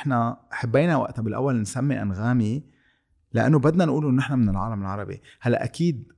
[0.00, 2.62] إحنا حبينا وقتها بالاول نسمي أنغامي
[3.32, 5.20] لأنه بدنا نقول إنه نحن من العالم العربي.
[5.40, 6.12] هلأ أكيد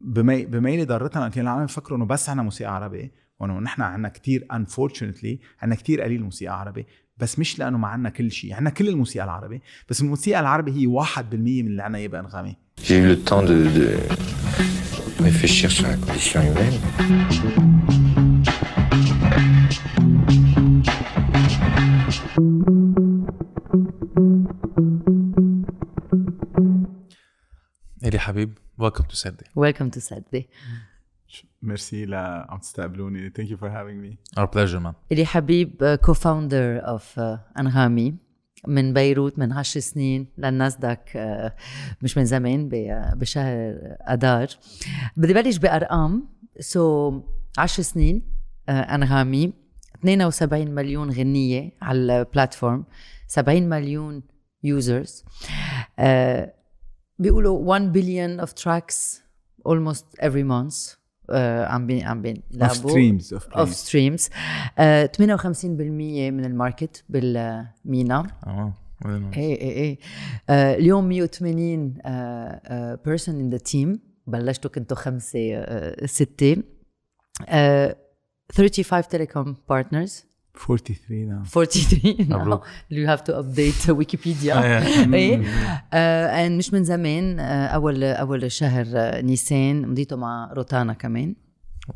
[0.00, 0.44] بمي...
[0.46, 5.40] بميلي ضرتنا كان العالم يفكروا إنه بس عنا موسيقى عربي وإنه نحن عنا كتير انفورشنتلي
[5.62, 6.86] عنا كتير قليل موسيقى عربي
[7.16, 8.54] بس مش لأنه ما عنا كل شيء.
[8.54, 12.56] عنا كل الموسيقى العربي بس الموسيقى العربي هي 1% من اللي عنا إياه بأنغامي.
[12.86, 13.86] J'ai eu le temps de, de
[15.28, 17.77] réfléchir sur la condition humaine.
[28.08, 28.58] إلي حبيب.
[28.78, 30.48] welcome to سردي welcome to سردي
[31.62, 36.88] merci لا عم تستقبلوني thank you for having me our pleasure man إلي حبيب co-founder
[36.88, 37.20] of
[37.58, 38.14] انغامي
[38.68, 40.26] من بيروت من 10 سنين.
[40.38, 41.54] للناسداك آه،
[42.02, 43.72] مش من زمان ب- بشهر
[44.08, 44.46] اذار
[45.16, 46.28] بدي بلش بأرقام.
[46.60, 47.20] سو
[47.58, 48.22] 10 سنين
[48.68, 49.52] آه، انغامي
[50.00, 52.84] 72 مليون غنية على ال platform.
[53.28, 54.22] 70 مليون
[54.64, 55.24] users
[57.18, 59.22] بيقولوا 1 billion of tracks
[59.68, 60.98] almost every month.
[61.30, 64.30] آه، عم بين عم بين of streams of of streams 58%
[66.30, 68.72] من ال market بال MENA آه
[69.06, 69.98] إيه إيه إيه
[70.50, 71.98] آه، اليوم 180
[73.04, 76.56] person in the team بلشتوا كنتوا خمسه آه، سته
[77.48, 77.96] آه،
[78.52, 80.24] 35 telecom partners
[80.66, 82.66] 43 نعم 43 مبروك.
[82.90, 84.84] you have to update ويكيبيديا.
[85.14, 85.42] إيه
[85.92, 89.88] آه مش من زمان آه اول أول شهر آه، نيسان.
[89.88, 91.34] مضيته مع روتانا كمان.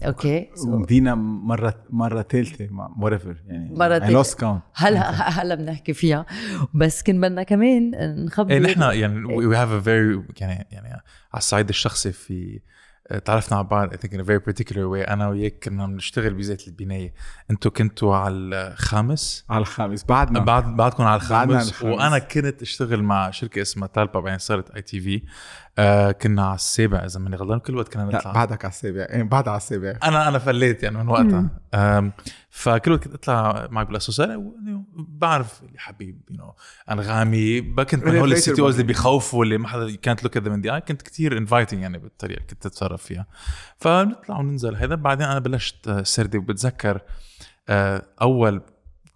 [0.07, 0.49] أوكي.
[0.57, 4.23] so ومضينا مرة مرة ثالثة whatever يعني مرة تالتة.
[4.23, 4.61] lost count.
[4.75, 5.11] هلا
[5.41, 6.27] هلا بنحكي فيها.
[6.75, 7.91] بس كان بدنا كمان
[8.25, 11.03] نخبر إيه نحن يعني we have a very يعني يعني على
[11.39, 12.61] الصعيد الشخصي في
[13.25, 15.11] تعرفنا على بعض I think in a very particular way.
[15.11, 17.15] أنا وياك كنا بنشتغل بزيت البناية.
[17.51, 20.05] أنتوا كنتوا على الخامس؟ على الخامس.
[20.05, 20.39] بعدنا.
[20.41, 21.69] بعد بعدكم على بعدنا على الخامس.
[21.69, 21.95] الخامس.
[21.95, 25.23] وأنا كنت أشتغل مع شركة اسمها تالبا بعدين صارت اي تي في
[25.79, 28.33] آه كنا على السابع إذا ماني غلطان كل وقت كنا لا نطلع.
[28.33, 29.01] بعدك على السابع.
[29.03, 29.99] إيه بعد على السابع.
[30.05, 32.13] أنا أنا فليت يعني من وقتها.
[32.51, 34.53] فكل وقت كنت أطلع معك بالاسوسيال
[34.97, 36.55] بعرف إلي حبيب you know
[36.91, 37.61] أنغامي.
[37.61, 38.87] ب- كنت من هول السيتوز اللي.
[38.87, 42.49] بيخوفوا اللي ما حدا كانت look at من دي كنت كتير inviting يعني بالطريقة اللي
[42.49, 43.27] كنت تتصرف فيها.
[43.79, 44.95] فنطلع وننزل هذا.
[44.95, 46.39] بعدين أنا بلشت آه، سردي.
[46.39, 47.01] وبتذكر
[47.69, 48.63] آه، أول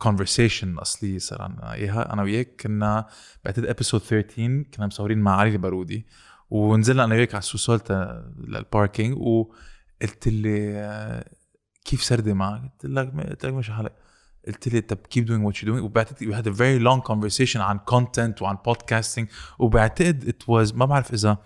[0.05, 2.13] conversation اصليه صار عنا إياها.
[2.13, 3.07] أنا وياك كنا
[3.45, 6.07] بعتقد episode 13 كنا مصورين مع علي البارودي.
[6.51, 11.25] ونزلنا أنا وياك على ال sous-sol تا لل parking وقلت لي آه،
[11.85, 13.93] كيف سردي معك؟ قلت لك قلت لك مش حالك
[14.47, 15.83] قلت لي طب keep doing what you're doing.
[15.83, 19.27] وبعتقد we had a very long عن content وعن podcasting
[19.59, 21.39] وبعتقد it was ما بعرف إذا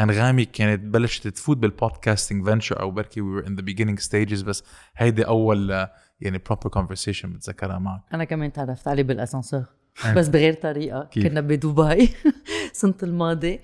[0.00, 4.64] أنغامي كانت بلشت تفوت بال podcasting venture أو بركي we were in the stages بس
[4.96, 8.02] هيدي أول آه، يعني proper conversation بتذكرها معك.
[8.14, 9.77] أنا كمان تعرفت عليه بالاسانسور
[10.16, 11.08] بس بغير طريقة.
[11.10, 12.08] كيف؟ كنا بدبي.
[12.72, 13.60] السنة الماضي.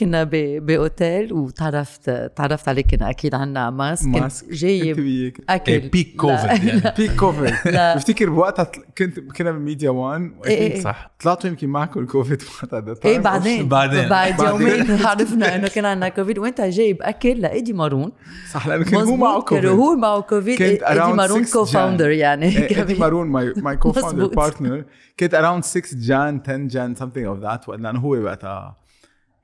[0.00, 1.32] كنا ب- بأوتيل.
[1.32, 4.06] وتعرفت تعرفت عليه كنا أكيد عنا mask.
[4.06, 4.52] mask.
[4.52, 6.92] جايب اكل إيه، peak لا، COVID يعني.
[6.96, 7.54] peak كوفيد.
[7.96, 8.66] بفتكر بوقتها
[8.98, 10.80] كنت كنا بميديا 1 إيه، إيه.
[10.80, 11.10] صح.
[11.20, 13.18] طلعتوا يمكن معكم الكوفيد وقتها إيه.
[13.18, 13.68] بعدين.
[13.68, 14.08] بعدين.
[14.08, 14.40] بعد.
[14.40, 18.12] يومين عرفنا إنه كان عندنا كوفيد وإنت جايب أكل لإيدي مارون.
[18.52, 22.08] صح لأنه كان هو معه مظبوط، كان كوفيد هو معه كوفيد إيدي مارون 6 co-founder
[22.08, 22.18] Jan.
[22.18, 24.36] يعني إيدي مارون my my co-founder مظبوط.
[24.36, 24.84] partner
[25.20, 27.68] كنت around 6 Jan 10 Jan something of that.
[27.68, 28.76] لأنه هو وقتها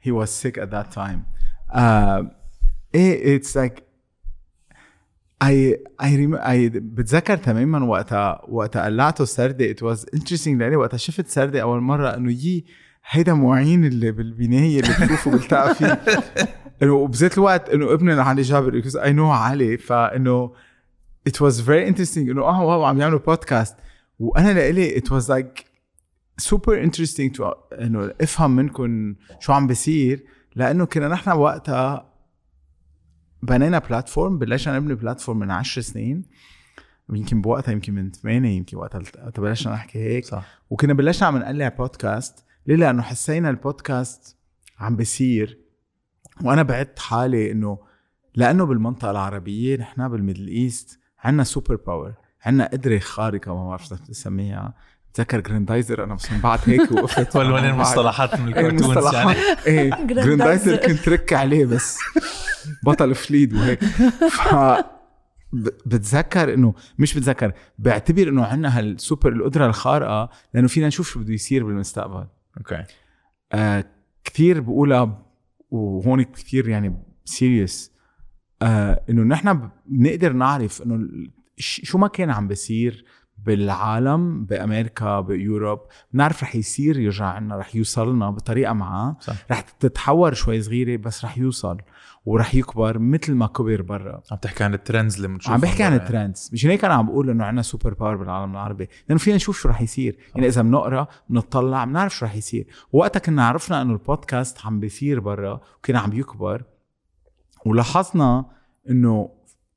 [0.06, 1.20] he was sick at that time.
[1.70, 2.24] Uh,
[2.94, 3.82] إيه it's like
[5.44, 6.10] I I,
[6.42, 11.80] I بتذكر تماما وقتها وقتها قلعته سردي it was interesting لأني وقتها شفت سردي أول
[11.80, 12.64] مرة إنه يي
[13.10, 16.00] هيدا معين اللي بالبناية اللي بتشوفه بلتقى فيه.
[16.90, 19.76] وبذات الوقت إنه ابن علي جابر I know علي.
[19.76, 20.52] فإنه
[21.28, 22.16] it was very interesting.
[22.18, 23.76] إنه آه واو عم يعملوا بودكاست
[24.18, 25.73] وأنا لإلي it was like
[26.40, 30.24] super interesting to إنه أفهم منكم شو عم بيصير
[30.56, 32.14] لأنه كنا نحن وقتها
[33.42, 36.24] بنينا بلاتفورم بلشنا نبني بلاتفورم من 10 سنين
[37.12, 39.02] يمكن بوقتها يمكن من 8 يمكن وقتها
[39.38, 40.24] بلشنا نحكي هيك.
[40.24, 40.62] صح.
[40.70, 44.36] وكنا بلشنا عم نقلع بودكاست ليه؟ لأنه حسينا البودكاست
[44.78, 45.58] عم بيصير.
[46.44, 47.78] وأنا بعدت حالي إنه
[48.34, 53.88] لأنه بالمنطقة العربية نحن بال Middle East عندنا super power عندنا قدرة خارقة ما بعرف
[53.88, 54.74] شو تسميها.
[55.14, 57.36] بتذكر جريندايزر أنا بس من بعد هيك وقفت.
[57.36, 59.30] ولا وين المصطلحات من إيه ال cartoons يعني.
[59.66, 60.24] إيه جراندايزر.
[60.24, 61.98] جراندايزر كنت رك عليه بس.
[62.84, 63.84] بطل فليد وهيك.
[64.30, 64.54] ف
[65.52, 71.20] ب- بتذكر إنه مش بتذكر بعتبر إنه عندنا هالسوبر القدرة الخارقة لأنه فينا نشوف شو
[71.20, 72.26] بده يصير بالمستقبل.
[72.58, 72.84] أوكي.
[73.52, 73.84] آه
[74.24, 75.22] كثير بقولها
[75.70, 77.92] وهون كثير يعني serious
[78.62, 81.08] آه إنه نحن بنقدر نعرف إنه
[81.58, 83.04] شو ما كان عم بيصير
[83.38, 85.80] بالعالم بأمريكا باوروب
[86.12, 89.34] بنعرف رح يصير يرجع عنا رح يوصلنا بطريقة معاه صح.
[89.50, 91.78] رح تتحور شوي صغيرة بس رح يوصل
[92.24, 94.22] ورح يكبر مثل ما كبر برا.
[94.30, 95.94] عم تحكي عن ال trends اللي بنشوفها عم بحكي عن.
[95.94, 96.50] ال trends.
[96.52, 98.88] مشان هيك أنا عم بقول إنه عندنا super power بالعالم العربي.
[99.08, 100.16] لأنه فينا نشوف شو رح يصير.
[100.34, 102.66] يعني إذا بنقرأ بنطلع بنعرف شو رح يصير.
[102.92, 106.64] وقتها كنا عرفنا إنه البودكاست عم بيصير برا وكان عم يكبر.
[107.66, 108.46] ولاحظنا
[108.90, 109.30] إنه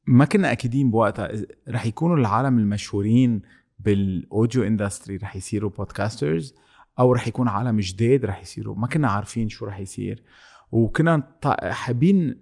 [0.08, 1.32] ما كنا أكيدين بوقتها.
[1.70, 3.42] رح يكونوا العالم المشهورين
[3.80, 6.56] بال audio industry رح يصيروا podcasters
[7.00, 8.76] أو رح يكون عالم جداد رح يصيروا.
[8.76, 10.24] ما كنا عارفين شو رح يصير.
[10.72, 11.24] وكنا
[11.62, 12.42] حابين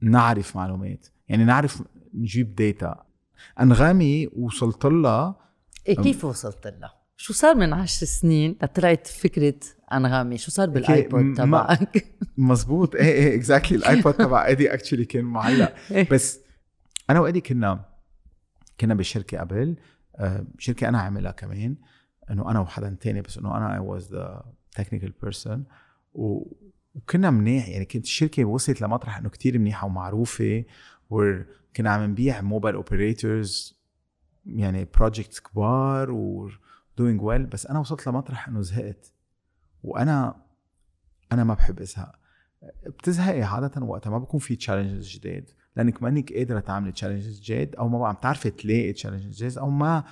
[0.00, 1.06] نعرف معلومات.
[1.28, 1.82] يعني نعرف
[2.14, 3.04] نجيب data
[3.60, 5.36] أنغامي وصلت لها.
[5.88, 9.54] إيه كيف وصلت لها؟ شو صار من عشر سنين؟ لطلعت فكرة
[9.92, 12.06] أنغامي؟ شو صار بال iPod تبعك؟
[12.38, 12.94] مزبوط.
[12.94, 15.74] إيه إيه exactly ال iPod تبع ايدي actually كان معلق.
[15.90, 16.08] إيه.
[16.10, 16.45] بس
[17.10, 17.84] أنا وايدي كنا
[18.80, 19.76] كنا بشركة قبل
[20.16, 21.76] آه، شركة أنا عاملها كمان
[22.30, 25.64] إنه أنا وحدا تاني بس إنه أنا I was the technical person
[26.14, 30.64] وكنا منيح يعني كانت الشركة وصلت لمطرح إنه كتير منيحة ومعروفة
[31.10, 33.76] وكنا عم نبيع mobile operators
[34.46, 36.50] يعني projects كبار و
[37.00, 39.12] doing well بس أنا وصلت لمطرح إنه زهقت.
[39.82, 40.42] وأنا
[41.32, 42.12] أنا ما بحب أزهق.
[42.86, 45.50] بتزهقي عادة وقتها ما بكون في challenges جداد.
[45.76, 50.04] لانك مانك قادرة تعملي challenges جداد أو ما عم تعرفي تلاقي challenges جداد أو ما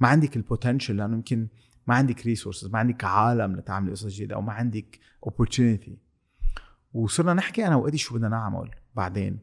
[0.00, 1.48] ما عندك ال potential لأنه يمكن
[1.86, 5.90] ما عندك resources ما عندك عالم لتعملي قصص جديدة أو ما عندك opportunity.
[6.94, 9.38] وصرنا نحكي أنا وايدي شو بدنا نعمل بعدين.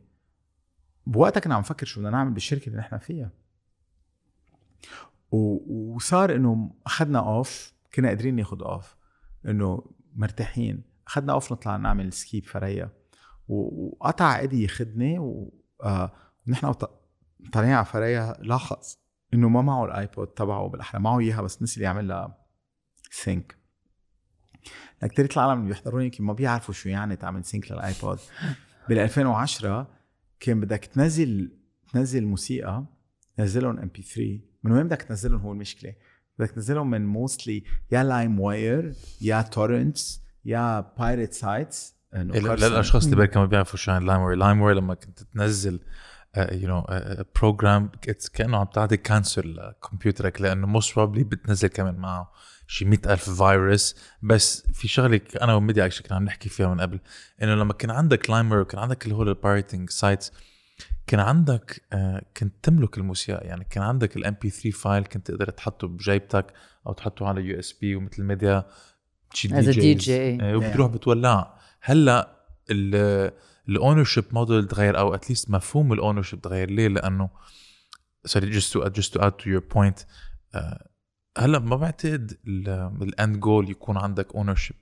[1.08, 3.32] بوقتها كنا عم نفكر شو بدنا نعمل بالشركة اللي نحن فيها.
[5.32, 8.96] وصار إنه أخذنا off كنا قادرين ناخذ off
[9.48, 10.84] إنه مرتاحين.
[11.08, 12.90] أخذنا off نطلع نعمل ski بفريا.
[13.48, 15.20] وقطع ايدي ياخذني
[15.80, 17.02] ونحن وط-
[17.54, 18.96] طالعين على فريا لاحظ
[19.34, 22.38] إنه ما معه ال iPod تبعه بالاحرى معه إياها بس نسي يعملها
[23.12, 23.58] sync
[25.02, 28.20] كثير العالم اللي بيحضروني يمكن ما بيعرفوا شو يعني تعمل sync لل iPod.
[28.90, 29.88] بال 2010
[30.40, 31.58] كان بدك تنزل
[31.94, 32.86] تنزل موسيقى
[33.40, 35.94] نزلهم MP3 من وين بدك تنزلهم هو المشكلة؟
[36.40, 43.46] بدك تنزلهم من mostly يا LimeWire يا torrents يا pirate sites إيه، للاشخاص اللي ما
[43.46, 45.80] بيعرفوا شو يعني LimeWire LimeWire لما كنت تنزل
[46.38, 46.86] you know
[47.36, 47.90] program
[48.34, 52.32] كأنه عم تعطي cancer لكمبيوترك لأنه most probably بتنزل كمان معه
[52.68, 56.82] شي مئة ألف فيروس بس في شغلة أنا وميديا actually كنا عم نحكي فيها من
[56.82, 57.00] قبل
[57.42, 60.32] إنه لما كان عندك LimeWire وكان عندك اللي هو ال pirating sites
[61.08, 63.48] كان عندك آه، كنت تملك الموسيقى.
[63.48, 66.46] يعني كان عندك ال MP3 file كنت تقدر تحطه بجيبتك
[66.88, 68.66] أو تحطه على USB ومثل ميديا
[69.34, 70.04] شي DJs.
[70.04, 70.10] DJ.
[70.10, 72.44] آه، وبتروح بتولعها هلا
[73.70, 76.70] ال ownership model تغير أو at least مفهوم ال ownership تغير.
[76.70, 77.30] ليه؟ لأنه
[78.26, 80.00] sorry just to just to add to your point
[81.38, 82.38] هلا ما بعتقد
[83.02, 84.76] ال end goal يكون عندك ownership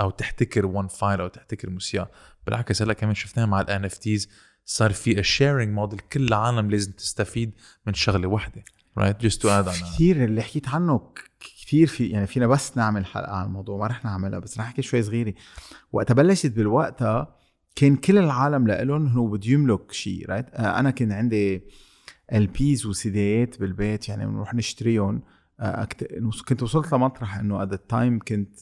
[0.00, 2.10] أو تحتكر one file أو تحتكر موسيقى
[2.46, 4.28] بالعكس هلا كمان شفناها مع ال NFTs
[4.64, 7.52] صار في ال sharing model كل العالم لازم تستفيد
[7.86, 8.64] من شغلة واحدة
[8.98, 11.12] right just to add كثير اللي حكيت عنه
[11.72, 14.82] كثير في يعني فينا بس نعمل حلقة عن الموضوع ما رح نعملها بس رح أحكي
[14.82, 15.34] شوي صغيرة.
[15.92, 17.36] وقتها بلشت بالوقتها
[17.76, 21.64] كان كل العالم لإلهم هو بده يملك شيء right آه، أنا كان عندي
[22.32, 25.22] LPs و CDيات بالبيت يعني بنروح نشتريهم.
[25.60, 25.88] آه،
[26.48, 28.58] كنت وصلت لمطرح إنه at time كنت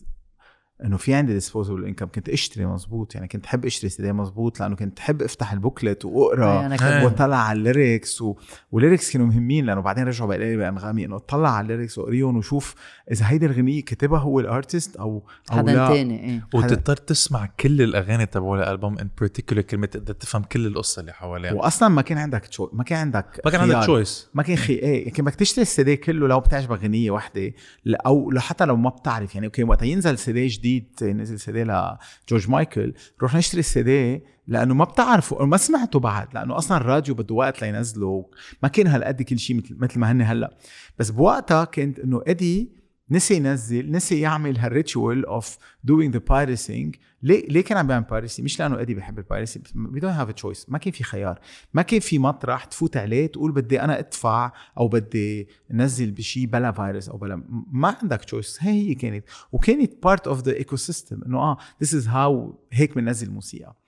[0.85, 4.77] إنه في عندي disposable income كنت أشتري مزبوط يعني كنت أحب أشتري سيدي مزبوط لأنه
[4.77, 8.37] كنت أحب أفتح ال booklet وأقرأ أنا وأطلع على ال lyrics و...
[8.73, 11.99] وال lyrics كانوا مهمين لأنه بعدين رجعوا بقى لي بانغامي إنه أطلع على ال lyrics
[11.99, 12.75] وأقريهم وشوف
[13.13, 15.89] إذا هيدي الغنية كاتبها هو ال artist أو أو حدا لا.
[15.89, 16.47] تاني إيه.
[16.55, 21.53] وتضطر تسمع كل الأغاني تبع الالبوم in particular كلمة تقدر تفهم كل القصة اللي حواليها.
[21.53, 22.69] واصلا ما كان عندك تشو...
[22.73, 23.79] ما كان عندك ما كان عندك.
[23.83, 27.53] choice ما كان خي إيه كان بدك تشتري السي دي كله لو بتعجبك غنية وحده
[27.85, 30.70] ل- أو حتى لو ما بتعرف يعني أوكي وقت ينزل سي دي جديد
[31.03, 32.95] نزل سي دي لجورج مايكل.
[33.23, 37.63] روح نشتري السي دي لأنه ما بتعرفوا ما سمعته بعد لأنه أصلا الراديو بده وقت
[37.63, 38.27] لينزله.
[38.63, 40.57] ما كان هالقد كل شيء مثل مثل ما هن هلأ.
[40.99, 42.80] بس بوقتها كانت إنه ايدي
[43.11, 48.05] نسي ينزل نسي يعمل هال ritual of doing the pirating ليه ليه كان عم بيعمل
[48.05, 49.61] piracy مش لأنه ايدي بحب ال piracy
[49.93, 51.41] we don't have choice ما كان في خيار.
[51.75, 56.73] ما كان في مطرح تفوت عليه تقول بدي أنا أدفع أو بدي نزل بشيء بلا
[56.73, 59.25] فيروس أو بلا ما عندك choice هي هي كانت.
[59.53, 63.80] وكانت part of the ecosystem إنه آه this is how هيك بننزل موسيقى.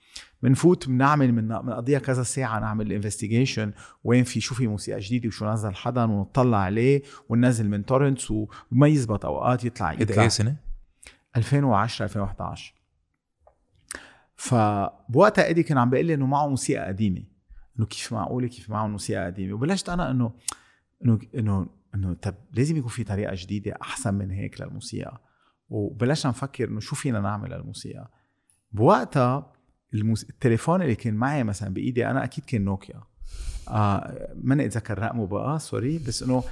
[0.43, 3.73] بنفوت بنعمل من بنقضيها كذا ساعة نعمل investigation
[4.05, 8.89] وين في شو في موسيقى جديدة وشو نزل حدا ونطلع عليه وننزل من torrents وما
[8.89, 10.57] يزبط أوقات يطلع يطلع اي سنة؟
[11.37, 12.75] 2010 2011
[14.37, 17.23] فبوقتها ايدي كان عم بيقول لي إنه معه موسيقى قديمة.
[17.79, 20.33] إنه كيف معقولة؟ كيف معه موسيقى قديمة؟ وبلشت أنا انه
[21.05, 25.21] انه انه إنه طب لازم يكون في طريقة جديدة أحسن من هيك للموسيقى.
[25.69, 28.11] وبلشنا نفكر إنه شو فينا نعمل للموسيقى.
[28.73, 29.53] بوقتها
[29.95, 30.31] الموس...
[30.31, 33.01] التليفون اللي كان معي مثلا بإيدي أنا أكيد كان نوكيا.
[33.69, 36.45] آه ماني اتذكر رقمه بقى سوري بس إنه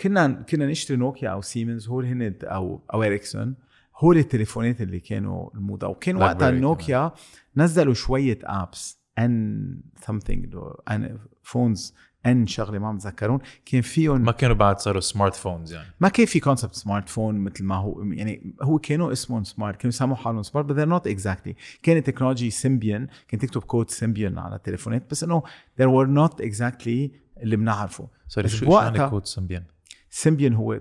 [0.00, 3.54] كنا كنا نشتري نوكيا أو سيمنز هول هن أو أو اريكسون
[3.96, 5.86] هول التليفونات اللي كانوا الموضة.
[5.86, 7.12] وكان وقتها النوكيا
[7.56, 9.05] نزلوا شوية أبس.
[9.18, 10.56] أن سمثينج
[10.90, 11.94] أن فونز
[12.26, 15.88] أن شغلة ما متذكرون كان فيهم ما كانوا بعد صاروا smart phones يعني.
[16.00, 19.88] ما كان في concept smart phone مثل ما هو يعني هو كانوا اسمهم smart كانوا
[19.88, 21.54] يسموا حالهم smart they're not exactly.
[21.82, 25.42] كانت technology Symbian كنت تكتب code Symbian على التليفونات بس إنه
[25.80, 27.10] there were not exactly
[27.42, 28.08] اللي بنعرفه.
[28.28, 29.64] sorry بس شو يعني code Symbian
[30.10, 30.80] Symbian هو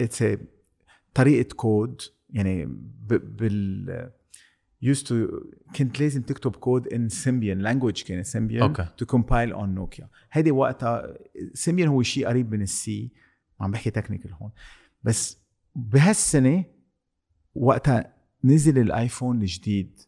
[0.00, 0.24] it's
[1.14, 2.66] طريقة كود يعني
[3.08, 4.10] بال
[4.84, 5.14] used to
[5.76, 8.86] كنت لازم تكتب code in Symbian language كان Symbian okay.
[8.96, 11.14] to compile on Nokia هيدي وقتها
[11.54, 13.10] Symbian هو شيء قريب من ال C
[13.60, 14.50] عم بحكي technical هون.
[15.02, 15.38] بس
[15.76, 16.64] بهالسنة
[17.54, 20.00] وقتها نزل ال iPhone الجديد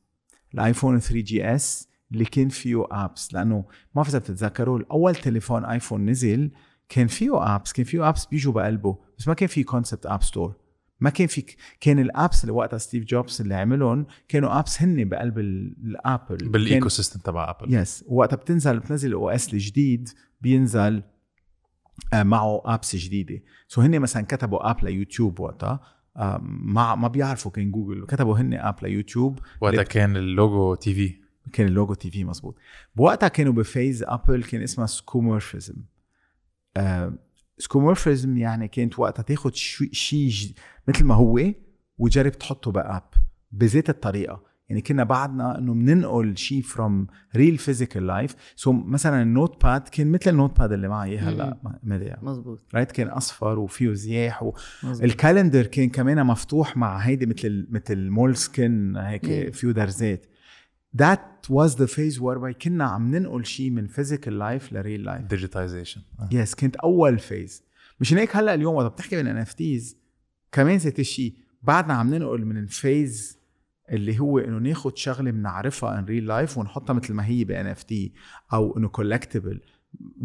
[0.55, 3.65] ال iPhone 3GS اللي كان فيه apps لأنه
[3.95, 6.51] ما إذا بتتذكروا اول تليفون iPhone نزل
[6.89, 10.57] كان فيه apps كان فيه apps بيجوا بقلبه بس ما كان في concept app store
[11.03, 11.45] ما كان في
[11.81, 15.94] كان ال apps اللي وقتها ستيف جوبز اللي عملهم كانوا apps هن بقلب ال- ال
[15.94, 16.49] Apple.
[16.49, 17.75] بال ecosystem تبع Apple.
[17.75, 20.09] yes وقتها بتنزل بتنزل ال OS الجديد
[20.41, 21.03] بينزل
[22.15, 23.43] آه، معه apps جديدة.
[23.69, 25.81] so هن مثلا كتبوا app ل YouTube وقتها.
[26.41, 28.07] ما ما بيعرفوا كان جوجل.
[28.07, 29.39] كتبوا هن app ل YouTube.
[29.61, 31.15] وقتها كان ال logo TV.
[31.53, 32.57] كان ال logo TV مزبوط
[32.97, 35.75] بوقتها كانوا ب phase Apple كان اسمها skeuomorphism.
[36.77, 37.15] آه
[37.63, 40.55] skeuomorphism يعني كانت وقتها تاخد شيء
[40.89, 41.41] مثل ما هو
[41.99, 43.03] وجرب تحطه ب app
[43.53, 44.43] بذات الطريقة.
[44.69, 50.13] يعني كنا بعدنا إنه بننقل شيء from real physical life so مثلا ال notepad كان
[50.13, 54.55] مثل ال notepad اللي معي هلأ مدى مزبوط right كان أصفر وفيه زياح و...
[54.85, 59.55] ال calendar كان كمان مفتوح مع هيدي مثل مثل Moleskine هيك.
[59.55, 60.27] فيو درزات.
[60.97, 65.23] That was the phase whereby كنا عم ننقل شيء من physical life ل real life
[65.23, 66.01] digitization
[66.33, 67.63] yes كانت أول phase
[68.01, 69.97] مشان هيك هلأ اليوم؟ وقت بتحكي NFTs
[70.53, 71.35] كمان ذات الشيء.
[71.63, 73.39] بعدنا عم ننقل من ال phase
[73.91, 78.13] اللي هو إنه ناخد شغلة بنعرفها in real life ونحطها مثل ما هي ب NFT
[78.53, 79.61] أو إنه collectible ال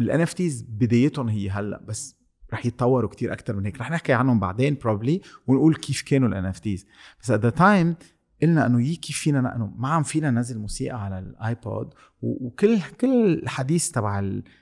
[0.00, 2.16] NFTs بدايتهم هي هلأ بس
[2.52, 3.80] رح يتطوروا كتير أكثر من هيك.
[3.80, 6.86] رح نحكي عنهم بعدين probably ونقول كيف كانوا الان NFTs
[7.22, 7.96] بس at the time
[8.42, 12.82] قلنا أنه يي كيف فينا أنه ما عم فينا ننزل موسيقى على ال iPod وكل
[13.00, 14.18] كل الحديث تبع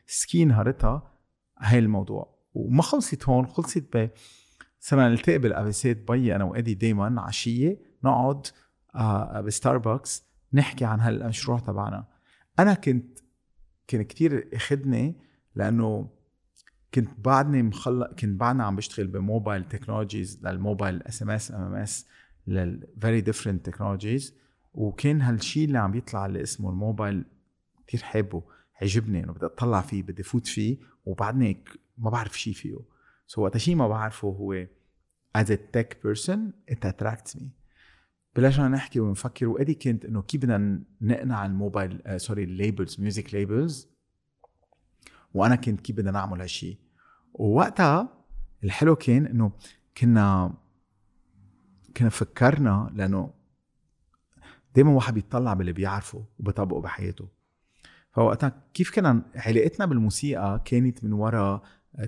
[0.08, 1.12] السكين هارتها
[1.58, 2.36] هاي الموضوع.
[2.54, 4.10] وما خلصت هون خلصت ب
[4.80, 8.46] صرنا نلتقي بالابيسات بي أنا وإدي دايما عشية نقعد
[8.94, 12.06] آه بستاربكس نحكي عن هالمشروع تبعنا.
[12.58, 13.18] أنا كنت
[13.88, 15.16] كان كتير اخدني
[15.54, 16.10] لأنه
[16.94, 22.06] كنت بعدني مخلق كنت بعدنا عم بشتغل ب mobile technologies لل mobile SMS MMS
[22.46, 24.34] لل very different technologies
[24.74, 27.24] وكان هالشيء اللي عم يطلع اللي اسمه الموبايل
[27.86, 28.42] كثير حابه
[28.82, 31.64] عجبني إنه بدي أطلع فيه بدي فوت فيه وبعدني
[31.98, 32.76] ما بعرف شيء فيه.
[33.26, 34.66] so وقت شيء ما بعرفه هو
[35.36, 36.38] a tech person
[36.70, 37.44] it attracts me.
[38.36, 43.34] بلشنا نحكي ونفكر وإدي كنت إنه كيف بدنا نقنع ال mobile sorry ال labels music
[43.34, 43.88] labels
[45.34, 46.78] وأنا كنت كيف بدنا نعمل هالشيء
[47.34, 48.24] ووقتها
[48.64, 49.52] الحلو كان إنه
[49.96, 50.54] كنا
[51.96, 53.30] كنا فكرنا لأنه
[54.74, 57.28] دايما واحد بيطلع باللي بيعرفه وبيطبقه بحياته.
[58.12, 61.62] فوقتها كيف كنا علاقتنا بالموسيقى كانت من وراء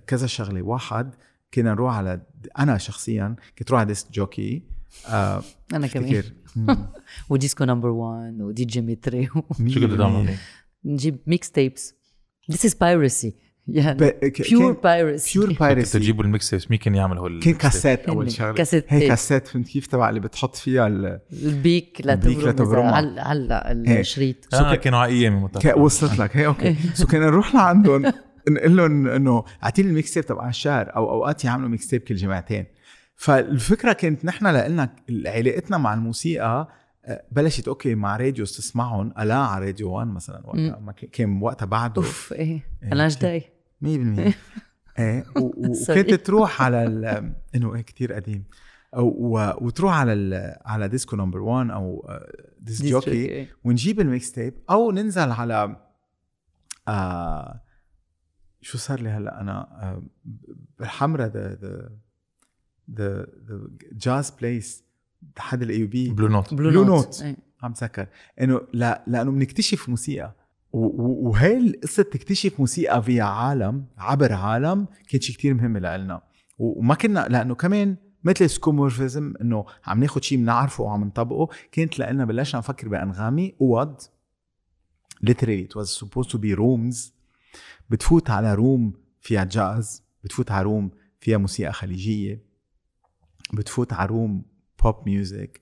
[0.07, 1.15] كذا شغلة؟ واحد
[1.55, 2.21] كنا نروح على
[2.59, 4.63] أنا شخصيا كنت روح على Disc Jockey
[5.09, 5.43] آه
[5.75, 6.23] أنا كمان.
[7.31, 10.35] و Disco Number 1 ودي جي تري شو كنتوا تعملوا؟
[10.85, 11.99] نجيب mixtapes
[12.53, 13.33] This is piracy.
[13.69, 15.33] يعني ب- ك- pure كان- piracy.
[15.35, 18.53] pure piracy تجيبوا ال mixtapes مين كان يعمل هو كان؟ كاسات أول شغلة.
[18.53, 19.09] كاسيت هي tape.
[19.09, 21.21] كاسات فهمت كيف؟ تبع اللي بتحط فيها ال...
[21.43, 24.01] ال Bic لتبرم على إيه.
[24.01, 24.55] الشريط.
[24.55, 26.37] آه كانوا على ايامي متفق وصلت لك.
[26.37, 26.77] هي okay.
[26.95, 28.13] so كنا نروح لعندهم
[28.49, 32.67] نقول لهم إنه اعطيني ال mixtape تبع الشهر أو أوقات يعملوا mixtape كل جمعتين.
[33.17, 34.97] فالفكرة كانت نحن لنا
[35.27, 36.69] علاقتنا مع الموسيقى
[37.05, 41.97] آه، بلشت okay مع radios تسمعهم الا على راديو 1 مثلا وقتها كان وقتها بعده.
[42.03, 42.41] أوف إيه.
[42.83, 43.43] إيه، أنا جداي
[43.85, 43.87] 100%
[44.99, 45.25] إيه.
[45.37, 48.45] وكنت تروح على ال- إنه إيه كثير قديم.
[48.97, 54.91] وتروح على ال- على Disco Number 1 أو آه، Disc Jockey ونجيب ال mixtape أو
[54.91, 55.77] ننزل على
[56.89, 57.61] آه
[58.61, 60.03] شو صار لي هلأ أنا آه
[60.79, 61.91] بالحمرة the the
[62.91, 63.61] the the
[63.93, 64.85] jazz place
[65.39, 67.23] حد ال AUB Blue Note Blue Note.
[67.23, 67.37] إيه.
[67.63, 68.07] عم تذكر
[68.41, 70.35] إنه لا لأنه بنكتشف موسيقى.
[70.73, 76.23] وهي القصة تكتشف موسيقى فيها عالم عبر عالم كانت شيء كتير مهم لنا
[76.59, 82.25] وما كنا لأنه كمان مثل skeuomorphism إنه عم ناخد شيء بنعرفه وعم نطبقه كانت لنا
[82.25, 84.01] بلشنا نفكر بأنغامي اوض
[85.27, 87.13] literally it was supposed to be rooms.
[87.91, 92.45] بتفوت على room فيها جاز بتفوت على room فيها موسيقى خليجية
[93.53, 94.43] بتفوت على room
[94.83, 95.61] pop music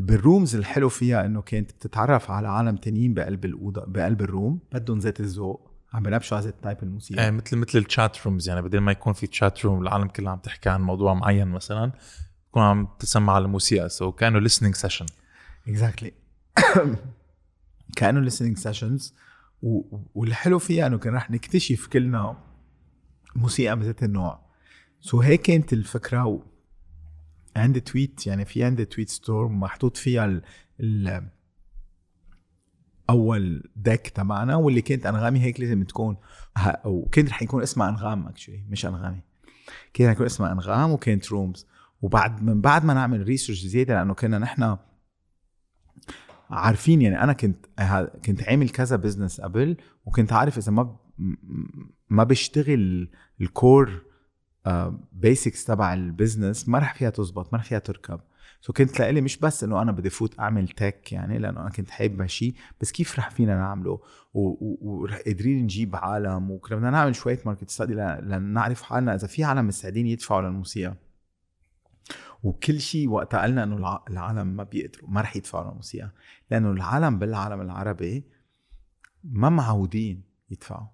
[0.00, 4.60] بال rooms الحلو فيها إنه كانت بتتعرف على عالم تانيين بقلب الأوضة بقلب ال room
[4.72, 5.70] بدهم ذات الذوق.
[5.92, 7.26] عم بنبشوا على ذات type الموسيقى.
[7.26, 10.32] آه مثل مثل ال chat rooms يعني بدل ما يكون في chat room العالم كلها
[10.32, 11.92] عم تحكي عن موضوع معين مثلا
[12.48, 13.88] تكون عم تسمع على الموسيقى.
[13.88, 15.06] so كأنه listening session
[15.68, 16.12] exactly
[17.96, 19.02] كانوا listening
[19.62, 22.36] و- والحلو فيها إنه كان رح نكتشف كلنا
[23.36, 24.40] موسيقى من ذات النوع.
[25.00, 26.42] so هيك كانت الفكرة.
[27.56, 30.42] عندي tweet يعني في عندي tweet storm محطوط فيها ال...
[30.80, 31.28] ال...
[33.10, 36.16] أول deck تبعنا واللي كانت أنغامي هيك لازم تكون
[37.12, 39.20] كان رح يكون اسمها أنغام actually مش أنغامي.
[39.94, 41.66] كان يكون اسمها أنغام وكانت Rooms
[42.02, 44.76] وبعد من بعد ما نعمل research زيادة لأنه كنا نحن
[46.50, 47.66] عارفين يعني أنا كنت
[48.24, 50.96] كنت عامل كذا business قبل وكنت عارف إذا ما
[52.08, 53.10] ما بشتغل
[53.40, 54.02] ال core
[55.12, 58.20] basics تبع ال business ما رح فيها تزبط ما رح فيها تركب.
[58.60, 61.90] so كنت لإلي مش بس إنه أنا بدي فوت أعمل tech يعني لأنه أنا كنت
[61.90, 64.00] حابب هالشيء بس كيف رح فينا نعمله؟
[64.34, 70.06] وقادرين نجيب عالم وكنا بدنا نعمل شوية market study لنعرف حالنا إذا في عالم مستعدين
[70.06, 70.94] يدفعوا للموسيقى.
[72.42, 76.10] وكل شيء وقتها قلنا إنه الع- العالم ما بيقدروا ما رح يدفعوا للموسيقى.
[76.50, 78.24] لأنه العالم بالعالم العربي
[79.24, 80.86] ما معودين يدفعوا.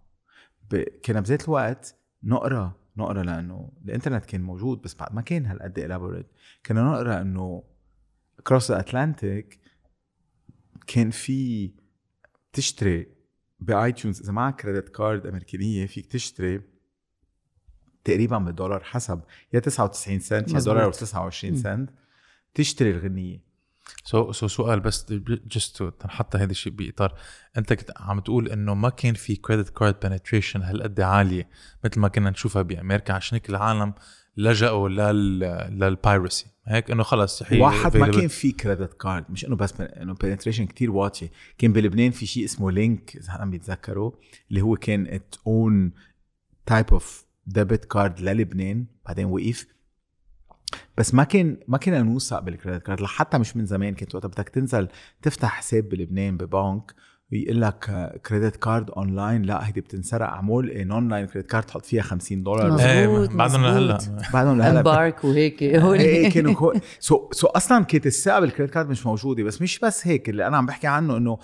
[1.04, 6.36] كنا بذات الوقت نقرأ نقرا لأنه الانترنت كان موجود بس بعد ما كان هالقد elaborate.
[6.66, 7.64] كنا نقرا انه
[8.46, 9.60] cross Atlantic
[10.86, 11.70] كان في
[12.52, 13.06] تشتري
[13.60, 16.62] ب iTunes إذا معك credit card أمريكانية فيك تشتري
[18.04, 19.20] تقريبا بالدولار حسب
[19.52, 20.58] يا 99 سنت يا.
[20.58, 21.90] دولار أو 29 سنت
[22.54, 23.51] تشتري الغنية.
[24.04, 25.12] so so سؤال بس
[25.46, 27.14] just تنحط هذا الشيء بإطار.
[27.58, 31.48] أنت كنت عم تقول إنه ما كان في credit card penetration هالقد عالية
[31.84, 33.94] مثل ما كنا نشوفها بأمريكا عشان هيك العالم
[34.36, 35.38] لجأوا لل
[35.78, 38.06] لل piracy هيك؟ إنه خلص هي واحد ما.
[38.10, 42.44] كان في credit card مش إنه بس إنه penetration كتير واطيه كان بلبنان في شيء
[42.44, 44.12] اسمه Link إذا حدا بيتذكروا
[44.50, 45.92] اللي هو كان its own
[46.66, 49.66] type of debit card للبنان بعدين وقف.
[50.98, 54.28] بس ما كان ما كنا نوثق بال credit card لحتى مش من زمان كنت وقتها
[54.28, 54.88] بدك تنزل
[55.22, 56.94] تفتح حساب بلبنان ببنك
[57.32, 62.02] ويقول لك credit card online لا هيدي بتنسرق اعمل an online credit card تحط فيها
[62.02, 62.78] 50 دولار.
[62.80, 63.98] إيه بعدهم لهلا.
[64.32, 66.72] بعدهم لهلا امبارك وهيك إيه هول إيه كانوا.
[67.00, 70.46] so so أصلا كانت الثقة بال credit card مش موجودة بس مش بس هيك اللي
[70.46, 71.38] أنا عم بحكي عنه إنه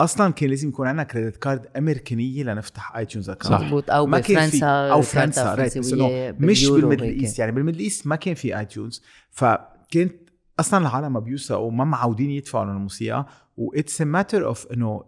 [0.00, 3.60] أصلا كان لازم يكون عندنا credit card أمريكانية لنفتح iTunes account صح.
[3.60, 7.02] مزبوط أو ما كان في بفرنسا أو فرنسا right بس فرنسوية إنه مش بال Middle.
[7.04, 10.14] East يعني بال Middle East ما كان في iTunes فكانت
[10.60, 15.04] أصلا العالم ما بيوثقوا ما معودين يدفعوا للموسيقى و it's matter of إنه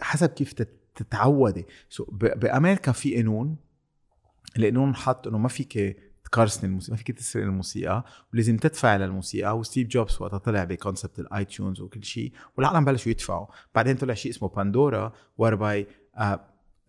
[0.00, 1.66] حسب كيف تت- تتعودي.
[1.88, 3.56] so ب- بأمريكا في قانون.
[4.58, 5.96] القانون حط إنه ما فيك
[6.34, 11.18] تقرصني الموسيقى ما فيك تسرق الموسيقى ولازم تدفع للموسيقى وستيف جوبز وقتها طلع ب concept
[11.18, 13.46] ال iTunes وكل شيء والعالم بلشوا يدفعوا.
[13.74, 15.86] بعدين طلع شيء اسمه Pandora whereby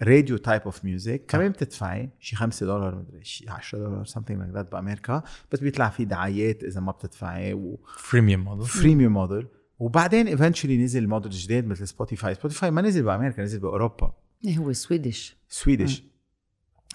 [0.01, 4.51] radio type of music كمان بتدفعي شي 5 دولار مدري شي 10 دولار something like
[4.53, 7.79] that بأمريكا بس بيطلع في دعايات إذا ما بتدفعي و...
[7.97, 9.47] freemium model freemium model
[9.79, 14.13] وبعدين eventually نزل موديل جديد مثل Spotify Spotify ما نزل بأمريكا نزل بأوروبا.
[14.45, 16.03] إيه هو Swedish Swedish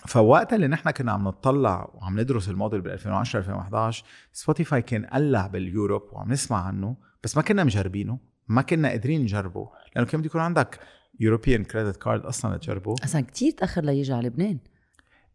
[0.06, 5.46] فوقتها اللي نحن كنا عم نطلع وعم ندرس الموديل بال 2010 2011 Spotify كان قلع
[5.46, 9.68] بال Europe وعم نسمع عنه بس ما كنا مجربينه ما كنا قادرين نجربه.
[9.96, 10.80] لأنه كان بده يكون عندك
[11.20, 12.94] European credit card أصلا تجربه.
[13.04, 14.58] أصلا كتير تأخر ليجي على لبنان.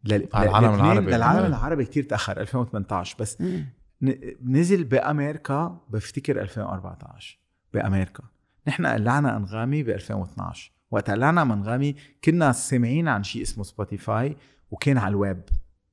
[0.04, 0.28] لل...
[0.34, 1.06] على العالم العربي.
[1.10, 1.46] للعالم آه.
[1.46, 3.66] العربي كتير تأخر 2018 بس مم.
[4.02, 7.38] ن- نزل بأمريكا بفتكر 2014
[7.74, 8.22] بأمريكا.
[8.68, 14.36] نحن قلعنا أنغامي ب 2012 وقت قلعنا أنغامي كنا سامعين عن شيء اسمه Spotify
[14.70, 15.42] وكان على الويب.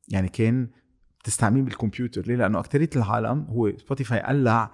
[0.10, 0.70] يعني كان
[1.20, 2.22] بتستعمليه بالكمبيوتر.
[2.28, 4.72] ليه؟ لأنه اكثريه العالم هو Spotify قلع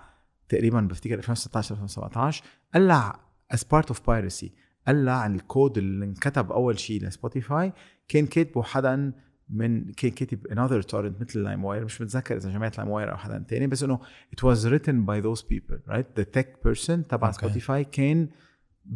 [0.50, 2.44] تقريبا بفتكر 2016 2017
[2.76, 3.20] قلع
[3.54, 4.50] as part of piracy.
[4.88, 7.74] قلع الكود اللي انكتب أول شيء ل Spotify
[8.08, 9.14] كان كاتبه حدا
[9.50, 13.68] من كان كاتب another torrent مثل LimeWire مش متذكر إذا جماعة LimeWire أو حدا تاني
[13.68, 14.00] بس إنه
[14.36, 17.32] it was written by those people right the tech person تبع.
[17.32, 18.30] Spotify كان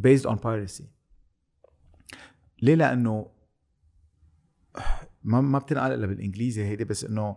[0.01, 0.83] based on piracy.
[2.61, 3.27] ليه؟ لأنه
[5.23, 7.36] ما ما بتنقال إلا بالإنجليزي هيدي بس إنه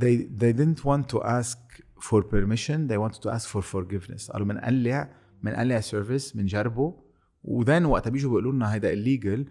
[0.00, 1.58] they they didn't want to ask
[2.00, 2.88] for permission.
[2.88, 4.30] They wanted to ask for forgiveness.
[4.30, 5.10] قالوا بنقلع
[5.42, 6.94] بنقلع service بنجربه
[7.44, 9.44] و then وقتها بيجوا بيقولوا لنا هيدا illegal.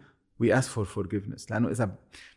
[0.43, 1.51] We ask for forgiveness.
[1.51, 1.95] لأنه إذا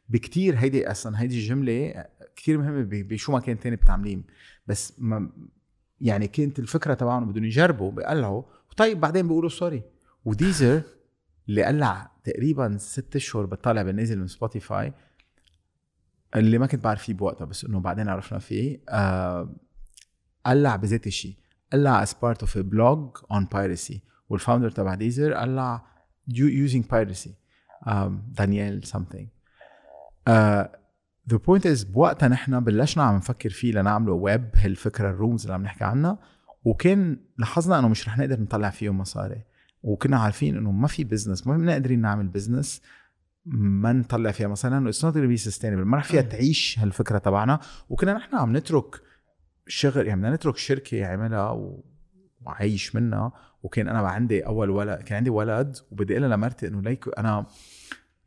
[0.09, 2.05] بكتير هيدي أصلا هيدي الجملة
[2.37, 4.25] كتير مهمة بشو ما كان تاني بتعملين
[4.67, 5.31] بس ما
[6.01, 8.43] يعني كانت الفكرة تبعهم بدهم يجربوا بيقلعوا
[8.77, 9.83] طيب بعدين بيقولوا sorry
[10.25, 10.83] و Deezer
[11.49, 14.93] اللي قلع تقريبا ست اشهر بتطلع بالنازل من Spotify
[16.37, 18.81] اللي ما كنت بعرف فيه بوقتها بس إنه بعدين عرفنا فيه.
[18.89, 19.55] آه
[20.47, 21.37] قلع بذات الشيء
[21.73, 23.97] قلع as part of a blog on piracy.
[24.29, 25.87] وال founder تبع Deezer قلع
[26.31, 27.31] using piracy.
[27.87, 29.27] um, دانيال something.
[30.29, 30.65] uh,
[31.33, 35.55] the point is بوقتها نحن بلشنا عم نفكر فيه لنعمله ويب هالفكرة ال Rooms اللي
[35.55, 36.19] عم نحكي عنها.
[36.65, 39.43] وكان لاحظنا إنه مش رح نقدر نطلع فيهم مصاري.
[39.83, 42.83] وكنا عارفين إنه ما في business ما بنقدر قادرين نعمل business
[43.47, 47.61] ما نطلع فيها مثلا it's not be sustainable ما رح فيها تعيش هالفكرة تبعنا.
[47.89, 49.03] وكنا نحن عم نترك
[49.67, 51.85] شغل يعني بدنا نترك شركة عملها و...
[52.41, 53.33] وعايش منها.
[53.63, 57.47] وكان أنا عندي أول ولد كان عندي ولد وبدي أقول لمرتي إنه ليك أنا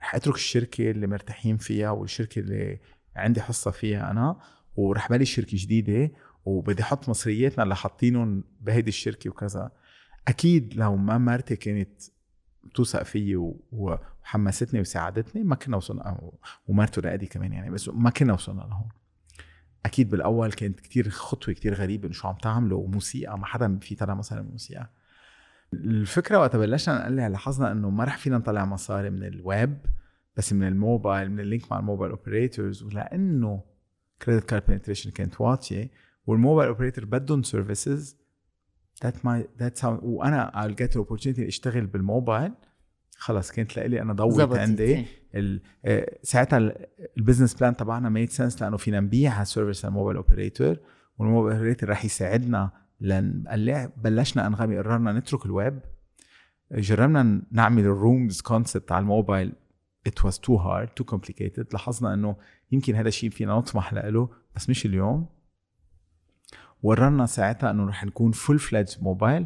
[0.01, 2.79] رح أترك الشركة اللي مرتاحين فيها والشركة اللي
[3.15, 4.39] عندي حصة فيها أنا
[4.75, 6.11] ورح بلش شركة جديدة.
[6.45, 9.71] وبدي أحط مصرياتنا اللي حاطينهم بهيدي الشركة وكذا.
[10.27, 12.01] أكيد لو ما مرتي كانت
[12.75, 13.35] توثق فيي
[13.71, 16.31] وحمستني وساعدتني ما كنا وصلنا
[16.67, 18.89] ومرته رقدي كمان يعني بس ما كنا وصلنا لهون.
[19.85, 23.95] أكيد بالأول كانت كتير خطوة كتير غريبة إنه شو عم تعملوا وموسيقى ما حدا في
[23.95, 24.89] طلع مثلا موسيقى
[25.73, 29.77] الفكرة وقت بلشنا نقلع لاحظنا إنه ما رح فينا نطلع مصاري من الويب
[30.37, 33.63] بس من الموبايل من اللينك مع الموبايل اوبريتورز ولأنه
[34.21, 35.91] كريدت كارد بنتريشن كانت واطية
[36.27, 38.17] والموبايل اوبريتور بدهم سيرفيسز
[39.03, 40.51] ذات ماي ذاتس هاو وأنا
[40.93, 42.51] the opportunity أشتغل بالموبايل.
[43.17, 44.59] خلص كانت لإلي أنا زبطت.
[44.59, 45.05] عندي.
[45.85, 46.85] آه، ساعتها ال-
[47.17, 50.77] ال business plan تبعنا made sense لأنه فينا نبيع هال service لل mobile operator
[51.17, 55.79] وال mobile operator رح يساعدنا لنقلع بلشنا أنغامي قررنا نترك الويب
[56.71, 59.53] جربنا نعمل ال rooms concept على الموبايل.
[60.09, 61.65] It was too hard too complicated.
[61.73, 62.35] لاحظنا إنه
[62.71, 65.27] يمكن هذا الشيء فينا نطمح له بس مش اليوم.
[66.85, 69.45] وقررنا ساعتها انه رح نكون full fledged موبايل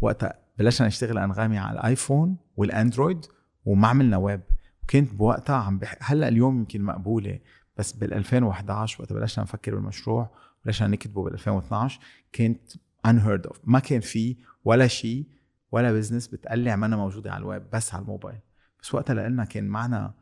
[0.00, 3.26] وقتها بلشنا نشتغل أنغامي على الآيفون والأندرويد
[3.64, 4.40] وما عملنا ويب.
[4.82, 5.96] وكنت بوقتها عم بح...
[6.00, 7.38] هلأ اليوم يمكن مقبولة
[7.76, 10.30] بس بال 2011 وقت بلشنا نفكر بالمشروع
[10.64, 12.00] بلشنا نكتبه بال 2012
[12.32, 12.72] كانت
[13.06, 13.56] unheard of.
[13.64, 15.26] ما كان في ولا شيء
[15.72, 18.38] ولا business بتقلع منا موجودة على الويب بس على الموبايل.
[18.82, 20.14] بس وقتها لقلنا كان معنا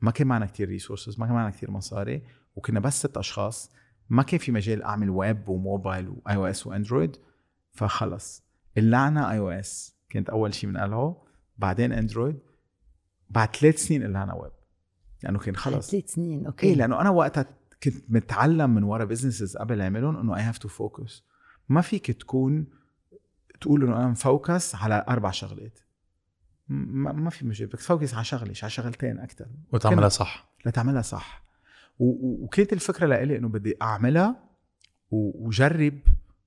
[0.00, 2.22] ما كان معنا كتير resources ما كان معنا كتير مصاري
[2.56, 3.70] وكنا بس ست أشخاص.
[4.10, 7.16] ما كان في مجال أعمل ويب وموبايل و iOS وأندرويد
[7.72, 8.42] فخلص.
[8.76, 11.24] قلعنا iOS كانت أول شيء بنقلعه
[11.58, 12.38] بعدين أندرويد.
[13.30, 14.52] بعد ثلاث سنين قلعنا ويب
[15.22, 15.90] لأنه كان خلص.
[15.90, 16.66] ثلاث سنين okay.
[16.66, 17.46] إيه لأنه أنا وقتها
[17.82, 21.24] كنت متعلم من ورا businesses قبل اعملهم إنه I have to focus
[21.68, 22.66] ما فيك تكون
[23.60, 25.78] تقول إنه أنا م focus على أربع شغلات.
[26.68, 27.68] ما, ما في مجال.
[27.68, 30.52] بدك ت focus على شغلة على شغلتين أكثر وتعملها صح.
[30.66, 31.44] لتعملها صح.
[31.98, 34.50] وكانت الفكرة لإلي إنه بدي أعملها
[35.10, 35.98] وجرب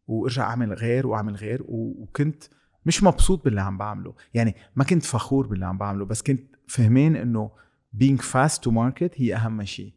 [0.07, 2.43] وأرجع أعمل غير وأعمل غير وكنت
[2.85, 4.15] مش مبسوط باللي عم بعمله.
[4.33, 7.51] يعني ما كنت فخور باللي عم بعمله بس كنت فهمين إنه
[8.03, 9.93] being fast to market هي أهم شيء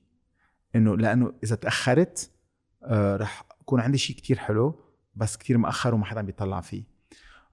[0.77, 2.31] إنه لأنه إذا تأخرت
[2.83, 4.81] آه رح يكون عندي شيء كتير حلو
[5.17, 6.85] بس كتير مأخر وما حدا بيطلع فيه.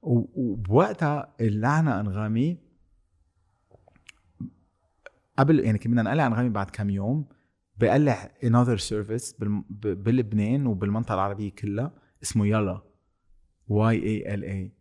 [0.01, 2.57] وبوقتها اللعنة انغامي
[5.37, 7.25] قبل يعني كنا نقلع انغامي بعد كم يوم
[7.77, 8.31] بقلع
[9.39, 11.91] بالم- ب- بلبنان وبالمنطقة العربية كلها
[12.23, 12.81] اسمه يلا
[13.67, 14.71] Y A L A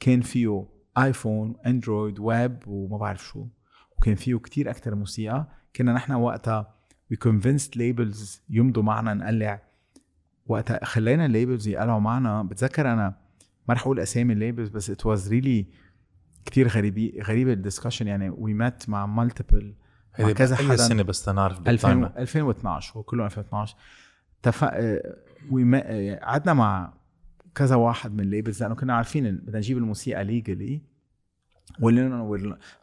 [0.00, 0.66] كان فيه
[0.98, 3.46] ايفون اندرويد ويب وما بعرف شو.
[3.96, 5.48] وكان فيه كتير أكتر موسيقى.
[5.76, 6.74] كنا نحن وقتها
[7.14, 9.62] we convinced labels يمضوا معنا نقلع.
[10.46, 12.42] وقتها خلينا ال labels يقلعوا معنا.
[12.42, 13.16] بتذكر أنا
[13.68, 15.64] ما رح أقول أسامي ال labels بس it was really
[16.44, 18.30] كتير غريبة غريبة ال discussion يعني.
[18.32, 19.64] We met مع multiple
[20.18, 22.12] مع كذا حدا سنة بس تنعرف 2000 بال timer.
[22.18, 23.76] 2012 هو كله 2012
[24.42, 24.64] تف...
[24.64, 25.16] آه،
[25.50, 26.92] وما- آه، قعدنا مع
[27.54, 30.82] كذا واحد من ال labels لأنه كنا عارفين بدنا نجيب الموسيقى legally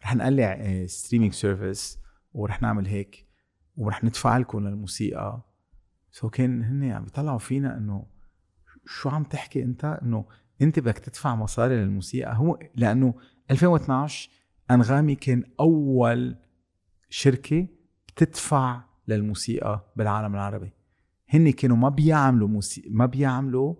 [0.03, 1.99] رح نقلع streaming service
[2.33, 3.25] ورح نعمل هيك
[3.77, 5.41] ورح ندفع لكم للموسيقى.
[6.11, 8.05] so كان هن عم بيطلعوا فينا إنه
[8.85, 10.25] شو عم تحكي أنت؟ إنه
[10.61, 12.35] أنت بدك تدفع مصاري للموسيقى.
[12.37, 13.13] هو لأنه
[13.51, 14.29] 2012
[14.71, 16.35] أنغامي كان أول
[17.09, 17.67] شركة
[18.07, 20.71] بتدفع للموسيقى بالعالم العربي.
[21.29, 23.75] هن كانوا ما بيعملوا موسيقى ما بيعملوا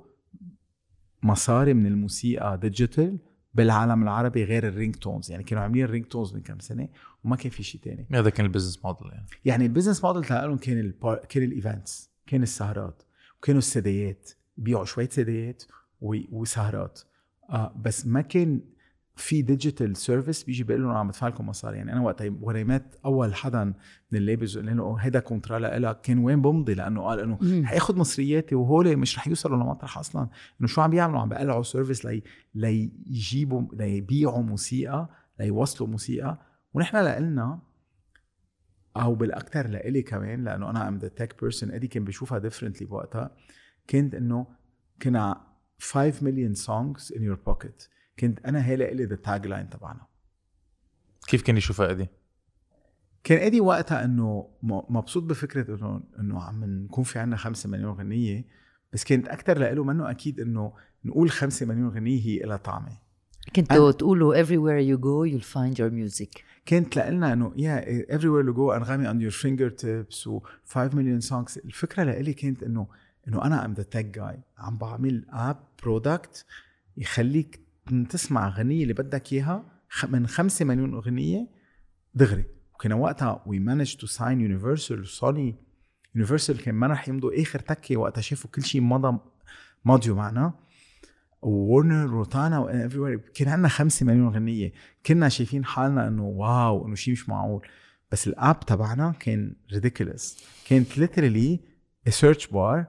[1.24, 3.20] مصاري من الموسيقى digital
[3.54, 6.90] بالعالم العربي غير ال ringtones يعني كانوا عاملين ال ringtones من كم سنة
[7.24, 8.08] وما كان في شيء تاني.
[8.12, 9.26] هذا كان ال business model يعني.
[9.46, 11.18] يعني ال business model تاعهم كان البار...
[11.30, 13.04] كان ال events كان السهرات
[13.38, 15.64] وكانوا السيديات بيبيعوا شوية سيديات
[16.02, 16.16] و...
[16.32, 17.02] وسهرات.
[17.50, 18.62] آه بس ما كان
[19.16, 21.78] في ديجيتال سيرفيس بيجي بيقول لهم عم بدفع لكم مصاري.
[21.78, 26.42] يعني أنا وقت وريمات أول حدا من الليبلز قلنا له هيدا كونترا لك كان وين
[26.42, 27.66] بمضي؟ لأنه قال إنه.
[27.66, 30.30] حياخذ مصرياتي وهول مش رح يوصلوا لمطرح أصلا.
[30.62, 32.24] إنه شو عم بيعملوا؟ عم بيقلعوا سيرفيس لي
[32.56, 36.38] ليجيبوا ليبيعوا موسيقى ليوصلوا موسيقى.
[36.74, 37.60] ونحن لنا
[38.98, 43.36] أو بالاكثر لإلي كمان لأنه أنا I'm the tech person إدي كان بيشوفها differently بوقتها
[43.88, 44.48] كانت إنه
[45.02, 45.42] كنا
[45.80, 47.84] 5 مليون songs in your pocket
[48.20, 50.02] كنت أنا هي لإلي ذا تاج لاين تبعنا.
[51.28, 52.08] كيف كان يشوفها أدي؟
[53.24, 57.94] كان أدي وقتها إنه م- مبسوط بفكرة إنه إنه عم نكون في عنا 5 مليون
[57.94, 58.46] غنية
[58.94, 60.74] بس كانت أكثر له منه أكيد إنه
[61.06, 62.98] نقول 5 مليون غنية هي لها طعمة.
[63.56, 66.42] كنتوا تقولوا everywhere you go you'll find your music.
[66.66, 71.58] كانت لنا إنه يا everywhere you go أنغامي on your fingertips و 5 مليون songs
[71.58, 72.88] الفكرة لإلي كانت إنه
[73.28, 76.46] إنه أنا I'm the tech جاي عم بعمل app product
[76.98, 77.65] يخليك
[78.10, 81.48] تسمع غنية اللي بدك إياها من 5 مليون أغنية
[82.14, 82.46] دغري.
[82.74, 85.56] وكنا وقتها we managed to sign يونيفرسال سوني
[86.16, 89.20] يونيفرسال كان ما رح يمضوا آخر تكة وقتها شافوا كل شيء مضى
[89.86, 90.54] ماضيوا معنا.
[91.42, 92.90] وورنر روتانا
[93.34, 94.72] كان عندنا 5 مليون غنيه
[95.06, 97.68] كنا شايفين حالنا إنه wow إنه شيء مش معقول.
[98.12, 101.60] بس ال app تبعنا كان ridiculous كانت literally
[102.10, 102.86] search bar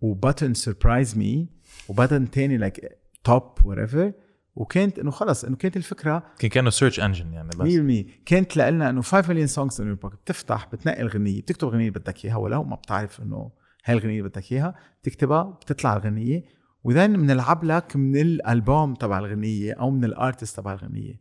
[0.00, 1.48] و button surprise me
[1.88, 4.12] و button تاني like top whatever
[4.54, 8.06] وكانت إنه خلص إنه كانت الفكرة كان كأنه search engine يعني بس.
[8.06, 11.98] 100% كانت لنا إنه 5 مليون songs in pocket بتفتح بتنقي الغنيه بتكتب الغنيه اللي
[11.98, 13.50] بدك إياها ولو ما بتعرف إنه
[13.84, 16.44] هاي الغنيه اللي بدك إياها بتكتبها بتطلع الغنية.
[16.84, 21.20] و then بنلعب لك من الألبوم تبع الغنية أو من ال artist تبع الغنية.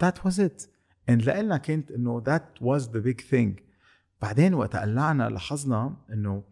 [0.00, 0.62] that was it
[1.10, 3.60] and لنا كانت إنه that was the big thing
[4.22, 6.44] بعدين وقت قلعنا لاحظنا إنه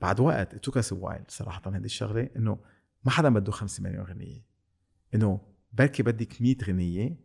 [0.00, 2.58] بعد وقت us a while صراحة هذه الشغلة إنه
[3.06, 4.44] ما حدا بده 5 مليون غنية.
[5.14, 5.40] إنه
[5.72, 7.16] بركي بدك 100 غنية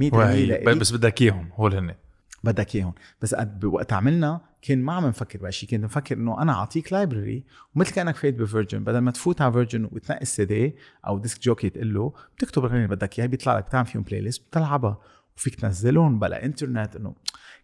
[0.00, 0.64] 100 غنية.
[0.64, 1.94] بس بدك إياهم هول هن
[2.44, 2.94] بدك إياهم.
[3.22, 7.94] بس وقت عملنا كان ما عم نفكر بهالشي كنت نفكر إنه أنا أعطيك library ومثل
[7.94, 10.76] كأنك فايت بفيرجن بدل ما تفوت على فيرجن وتنقي السي دي
[11.06, 14.42] أو disc jockey تقول له بتكتب الاغاني اللي بدك إياها بيطلع لك بتعمل فيهم playlist
[14.48, 15.00] بتلعبها.
[15.36, 17.14] وفيك تنزلهم بلا انترنت إنه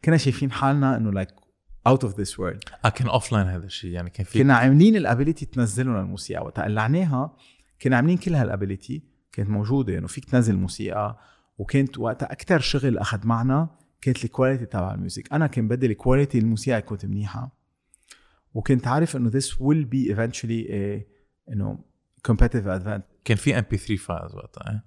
[0.05, 1.29] كنا شايفين حالنا إنه like
[1.87, 5.03] out of this world آه كان offline هذا الشيء يعني كان في كنا عاملين ال
[5.03, 6.45] ability تنزلهم للموسيقى.
[6.45, 7.37] وقت قلعناها
[7.83, 11.19] كنا عاملين كل هال ability كانت موجودة انه فيك تنزل موسيقى.
[11.59, 13.69] وكانت وقتها أكثر شغل أخذ معنا
[14.01, 17.65] كانت ال quality تبع ال music أنا كان بدي ال quality الموسيقى تكون منيحة.
[18.55, 21.05] وكنت عارف إنه this will be eventually a
[21.53, 21.79] انه
[22.29, 23.15] competitive advantage.
[23.25, 24.85] كان في MP3 files وقتها إيه؟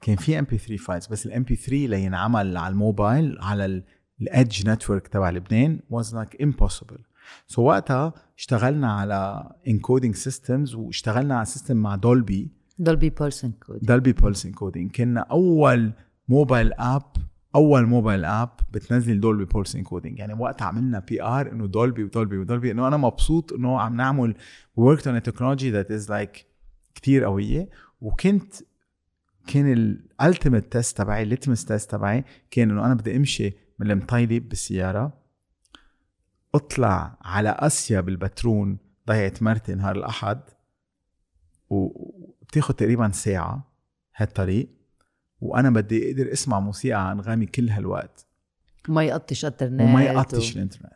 [0.00, 3.82] كان في MP3 files بس ال MP3 لينعمل على الموبايل على
[4.20, 7.00] ال Edge network تبع لبنان was like impossible.
[7.46, 14.12] so وقتها اشتغلنا على encoding systems واشتغلنا على system مع Dolby Dolby Pulse encod Dolby
[14.12, 15.92] Pulse encoding كنا أول
[16.28, 17.16] mobile app
[17.54, 22.38] أول mobile app بتنزل Dolby Pulse encoding يعني وقت عملنا PR إنه Dolby و Dolby
[22.38, 22.70] و Dolby.
[22.70, 24.34] إنه أنا مبسوط إنه عم نعمل
[24.76, 26.46] worked on technology that is like
[26.94, 27.68] كثير قوية.
[28.00, 28.54] وكنت
[29.46, 33.90] كان ال ultimate test تبعي ال litmus test تبعي كان إنه أنا بدي أمشي من
[33.90, 35.12] المطيلب بالسيارة.
[36.54, 40.40] اطلع على أسيا بالبترون ضيعت مرتي نهار الأحد.
[41.70, 43.72] وبتاخد تقريبا ساعة
[44.16, 44.68] هالطريق.
[45.40, 48.26] وأنا بدي أقدر أسمع موسيقى انغامي كل هالوقت.
[48.88, 50.92] وما يقطش إنترنت وما يقطش الإنترنت.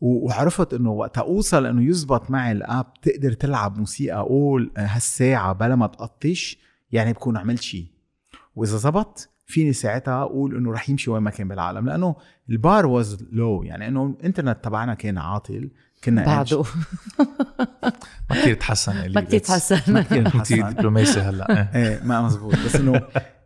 [0.00, 5.76] و- وعرفت إنه وقت أوصل إنه يزبط معي الآب تقدر تلعب موسيقى أقول هالساعة بلا
[5.76, 6.58] ما تقطش.
[6.92, 7.86] يعني بكون عملت شيء
[8.56, 12.16] وإذا زبط فيني ساعتها أقول إنه رح يمشي وين ما كان بالعالم لأنه
[12.50, 15.70] البار واز لو يعني إنه الإنترنت تبعنا كان عاطل
[16.04, 16.64] كنا بعده.
[18.30, 19.92] ما كثير تحسن اللي ما كتير تحسن.
[19.92, 20.68] ما تحسن.
[20.70, 21.50] دبلوماسي هلأ.
[21.50, 21.70] إيه.
[21.82, 22.54] إيه ما مزبوط.
[22.54, 23.02] بس إنه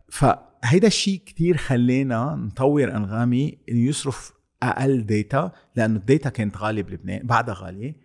[0.08, 6.82] فهيدا الشيء كتير خلينا نطور أنغامي إنه يصرف أقل data لأنه ال data كانت غالية
[6.82, 7.96] بلبنان بعدها غالية.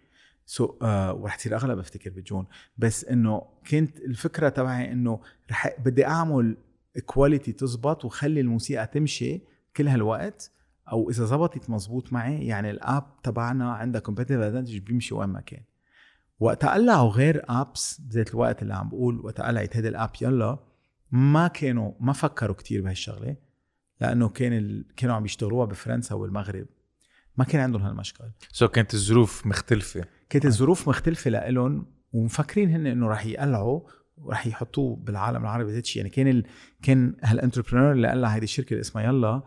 [0.46, 2.46] so so, آه ورح تصير اغلى بفتكر بجون
[2.78, 5.20] بس إنه كانت الفكرة تبعي إنه
[5.52, 6.58] رح بدي أعمل
[7.02, 9.42] quality تزبط وخلي الموسيقى تمشي
[9.76, 10.52] كل هالوقت
[10.92, 15.42] أو إذا زبطت مزبوط معي يعني ال app تبعنا عندها competitive advantage بيمشي وين ما
[15.42, 15.64] كان.
[16.40, 20.60] وقت قلعوا غير apps بذات الوقت اللي عم بقول وقت قلعت هيدي ال app يلا
[21.12, 23.36] ما كانوا ما فكروا كتير بهالشغلة
[24.02, 24.86] لأنه كان ال...
[24.96, 26.66] كانوا عم يشتغلوها بفرنسا والمغرب.
[27.38, 28.24] ما كان عندهم هالمشكل.
[28.52, 30.06] so كانت الظروف مختلفة.
[30.30, 33.82] كانت الظروف مختلفة لإلهم ومفكرين هن إنه رح يقلعوا
[34.24, 36.46] ورح يحطوه بالعالم العربي ذات شيء يعني كان ال...
[36.82, 39.42] كان هال entrepreneur اللي قلع هيدي الشركة اللي اسمها يلا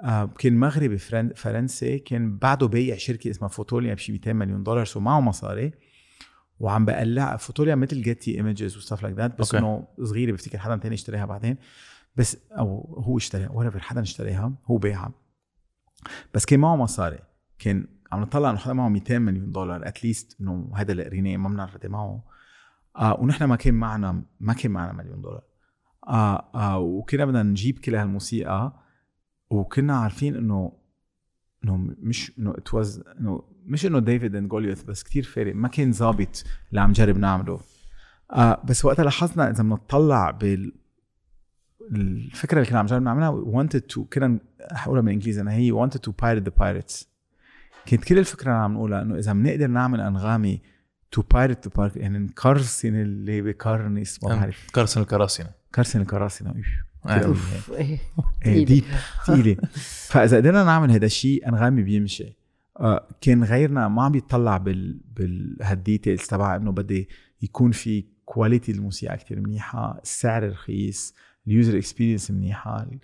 [0.00, 1.32] آه كان مغربي فرن...
[1.36, 5.72] فرنسي كان بعده بايع شركة اسمها فوتوليا بشي 200 مليون دولار so معه مصاري.
[6.58, 9.54] وعم بقلع فوتوليا مثل Getty Images و stuff like that بس.
[9.54, 11.56] إنه صغيرة بفتكر حدا تاني اشتراها بعدين.
[12.16, 15.12] بس أو هو اشتراها ولا حدا اشتراها هو بيعها.
[16.34, 17.18] بس كان معه مصاري.
[17.58, 21.48] كان عم نطلع انه حدا معه 200 مليون دولار اتليست إنه هذا اللي قريناه ما
[21.48, 22.24] بنعرف قد إيه معه.
[22.96, 25.42] آه ونحن ما كان معنا ما كان معنا مليون دولار.
[26.08, 28.82] آه آه وكنا بدنا نجيب كل هالموسيقى
[29.50, 30.72] وكنا عارفين انه
[31.64, 35.68] إنه مش إنه ات واز إنه مش إنه ديفيد اند جوليوث بس كتير فارق ما
[35.68, 37.60] كان ظابط اللي عم نجرب نعمله.
[38.32, 40.72] آه بس وقتها لاحظنا إذا بنطلع بال
[41.92, 44.38] الفكرة اللي كنا عم نجرب نعملها wanted to كنا
[44.72, 47.06] رح اقولها بالإنجليزي أنا هي wanted to pirate the pirates.
[47.86, 50.62] كانت كل الفكرة اللي عم نقولها إنه إذا بنقدر نعمل أنغامي
[51.16, 54.66] to pirate the pirate يعني نكرسن اللي بكرنس ما بعرف.
[55.74, 56.62] كرسن الكراسنة كرسن.
[57.06, 57.18] آه.
[57.18, 57.70] كده أوف.
[58.42, 58.64] تقيلة.
[58.64, 58.84] deep
[59.26, 59.56] ثقيله
[60.08, 62.36] فإذا قدرنا نعمل هذا الشيء أنغامي بيمشي.
[62.80, 67.08] آه كان غيرنا ما عم بيطلع بال بالهال details تبع إنه بدي
[67.42, 71.14] يكون في quality الموسيقى كتير منيحة السعر رخيص
[71.46, 73.00] ال user experience منيحة ال-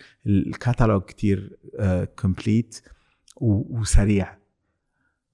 [0.48, 1.58] الكاتالوج كتير
[2.18, 2.80] complete
[3.36, 4.41] وسريع.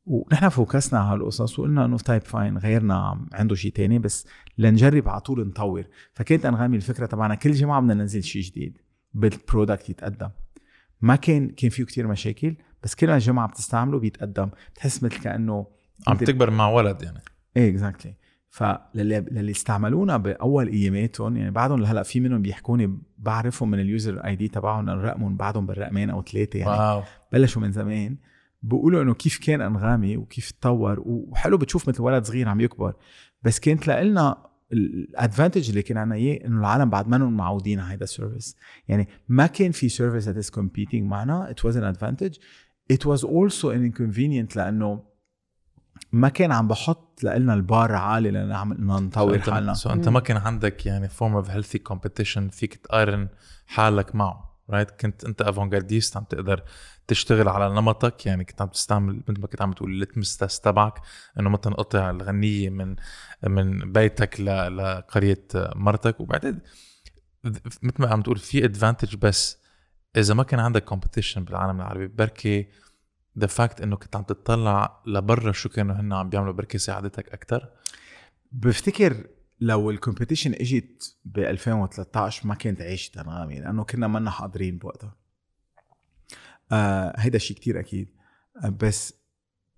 [0.09, 4.27] ونحن focus نا على هالقصص وقلنا إنه طيب fine غيرنا عنده شيء تاني بس
[4.59, 5.85] لنجرب على طول نطور.
[6.14, 8.79] فكانت أنغامي الفكرة تبعنا كل جمعه بدنا ننزل شيء جديد
[9.14, 10.29] بال product يتقدم.
[11.01, 14.51] ما كان كان فيه كتير مشاكل بس كل ما جمعه بتستعمله بيتقدم.
[14.75, 15.66] بتحس مثل كأنه
[16.07, 17.21] عم تكبر مع ولد يعني.
[17.57, 18.14] إيه exactly
[18.51, 24.37] فللي للي استعملونا بأول اياماتهم يعني بعدهم هلا في منهم بيحكوني بعرفهم من ال user
[24.37, 26.71] ID تبعهم رقمهم بعدهم بالرقمين أو ثلاثة يعني.
[26.71, 27.03] wow.
[27.33, 28.16] بلشوا من زمان.
[28.62, 32.94] بيقولوا إنه كيف كان أنغامي وكيف تطور وحلو بتشوف مثل ولد صغير عم يكبر.
[33.42, 37.94] بس كانت لنا ال advantage اللي كان عنا إياه إنه العالم بعد ما معودين على
[37.94, 38.57] هذا ال service
[38.88, 42.38] يعني ما كان في service that is competing معنا it was an advantage.
[42.92, 45.05] It was also an inconvenient لإنه
[46.12, 49.73] ما كان عم بحط لنا البار عالي لنعمل نطور So حالنا.
[49.73, 53.29] أنت, so انت ما كان عندك يعني form of healthy competition فيك تقارن
[53.66, 56.62] حالك معه right كنت أنت avant-gardiste عم تقدر
[57.09, 60.94] تشتغل على نمطك يعني كنت عم تستعمل مثل ما كنت عم تقول test تبعك
[61.40, 62.97] إنه ما تنقطع الغنية من
[63.42, 66.21] من بيتك لقرية مرتك.
[66.21, 66.61] وبعدين
[67.83, 69.59] مثل ما عم تقول في advantage بس
[70.16, 72.68] إذا ما كان عندك competition بالعالم العربي بركي
[73.38, 77.68] the fact إنه كنت عم تطلع لبرا شو كانوا هن عم بيعملوا بركي ساعدتك أكثر
[78.53, 79.27] بفتكر
[79.61, 85.28] لو ال competition إجت ب 2013 ما كانت عيشت انغامي لأنه كنا منا حاضرين بوقتها.
[86.72, 88.09] آه هيدا شيء كتير أكيد.
[88.64, 89.14] آه بس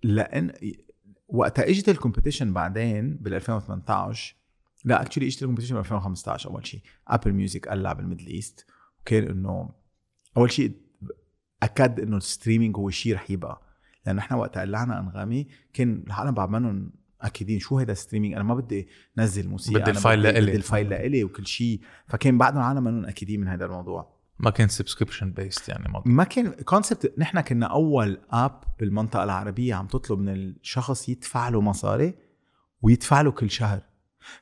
[0.03, 0.51] لأن
[1.27, 4.35] وقتها إجت ال competition بعدين بال 2018
[4.85, 8.65] لا actually إجت ال competition ب 2015 أول شيء Apple Music قلع بال Middle East
[9.01, 9.69] وكان إنه
[10.37, 10.71] أول شيء
[11.63, 13.61] أكد إنه ال streaming هو شيء رح يبقى.
[14.05, 18.55] لأنه إحنا وقت قلعنا أنغامي كان العالم بعد منهم أكيدين شو هيدا streaming أنا ما
[18.55, 20.41] بدي نزل موسيقى بدي ال file لإلي.
[20.41, 24.20] بدي ال file لإلي وكل شيء فكان بعد العالم منهم أكيدين من هذا الموضوع.
[24.41, 29.75] ما كان subscription based يعني موضوع ما كان concept نحن كنا أول app بالمنطقة العربية
[29.75, 32.13] عم تطلب من الشخص يدفع له مصاري
[32.81, 33.81] ويدفع له كل شهر.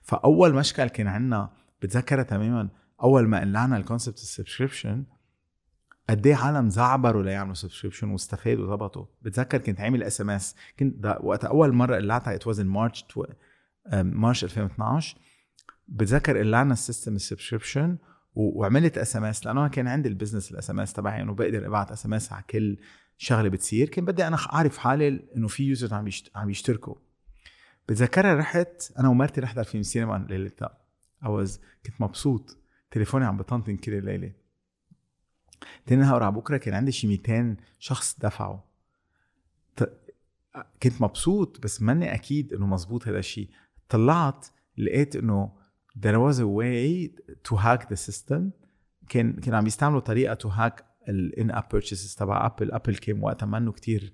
[0.01, 1.49] فأول مشكل كان عندنا
[1.81, 2.69] بتذكرها تماما
[3.03, 5.03] أول ما قلعنا ال concept ال subscription
[6.09, 11.73] قد إيه عالم زعبروا ليعملوا subscription واستفادوا ضبطوا بتذكر كنت عامل SMS كنت وقت أول
[11.73, 13.05] مرة قلعتها it was March
[13.93, 15.17] March 2012
[15.87, 17.97] بتذكر قلعنا ال system ال subscription
[18.35, 22.33] وعملت SMS لأنه أنا كان عندي ال business ال SMS تبعي إنه بقدر أبعت SMS
[22.33, 22.77] على كل
[23.17, 23.89] شغلة بتصير.
[23.89, 26.09] كان بدي أنا أعرف حالي إنه في users عم.
[26.35, 26.95] عم يشتركوا.
[27.89, 30.77] بتذكرها رحت أنا ومرتي نحضر فيلم سينما ليلتها.
[31.23, 32.57] وكنت مبسوط.
[32.91, 34.31] تليفوني عم بطنطن كل الليلة.
[35.85, 38.59] تاني نهار على بكرة كان عندي شي 200 شخص دفعوا.
[40.83, 43.49] كنت مبسوط بس ماني أكيد إنه مزبوط هذا الشيء
[43.89, 45.58] طلعت لقيت إنه
[46.03, 47.11] there was a way
[47.47, 48.51] to hack the system.
[49.09, 53.45] كان كانوا عم يستعملوا طريقة to hack ال in-app purchases تبع Apple Apple كان وقتها
[53.45, 54.13] منه كتير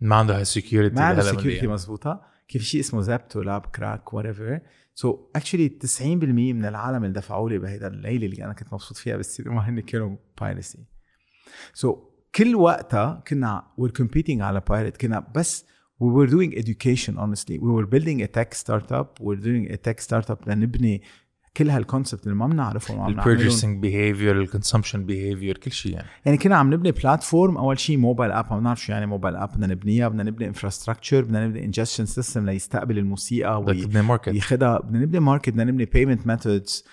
[0.00, 4.60] ما عنده هال security ما عنده security مزبوطه كيف شيء اسمه زابتو لاب crack whatever
[4.94, 9.16] so actually 90% من العالم اللي دفعوا لي بهيدا الليلة اللي أنا كنت مبسوط فيها
[9.16, 10.78] بالسينما هن كانوا piracy
[11.74, 11.98] so so,
[12.34, 15.66] كل وقتها كنا we're competing على piracy كنا بس
[16.00, 17.58] we were doing education honestly.
[17.58, 19.08] We were building a tech startup.
[19.20, 21.02] We're doing a tech startup لنبني
[21.56, 25.72] كل هال concept اللي ما بنعرفهم وعم نعملهم ال purchasing behavior ال consumption behavior كل
[25.72, 26.08] شيء يعني.
[26.24, 29.48] يعني كنا عم نبني platform أول شيء mobile app ما بنعرف شو يعني mobile app
[29.48, 30.08] بدنا نبنيها.
[30.08, 33.62] بدنا نبني infrastructure بدنا نبني ingestion system ليستقبل الموسيقى
[34.02, 36.84] market وياخدها بدنا نبني market بدنا نبني payment methods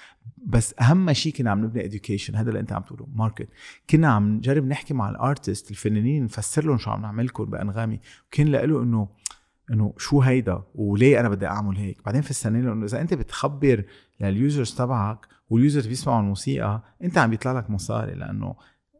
[0.46, 3.08] بس أهم شيء كنا عم نبني education هذا اللي أنت عم تقوله.
[3.16, 3.48] market
[3.90, 8.00] كنا عم نجرب نحكي مع ال artist الفنانين نفسر لهم شو عم نعمل لكم بأنغامي.
[8.28, 9.10] وكان له إنه
[9.72, 13.84] إنه شو هيدا؟ وليه أنا بدي أعمل هيك؟ بعدين في السنة إنه إذا أنت بتخبر
[14.22, 18.56] لل users تبعك وال users بيسمعوا الموسيقى أنت عم بيطلع لك مصاري لأنه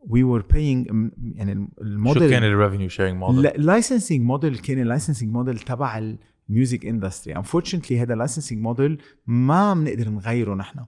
[0.08, 4.82] we were paying يعني الموديل شو كان ال revenue sharing model؟ ال licensing model كان
[4.82, 6.16] ال licensing model تبع
[6.50, 10.86] ال music industry unfortunately هذا ال licensing model ما بنقدر نغيره نحن.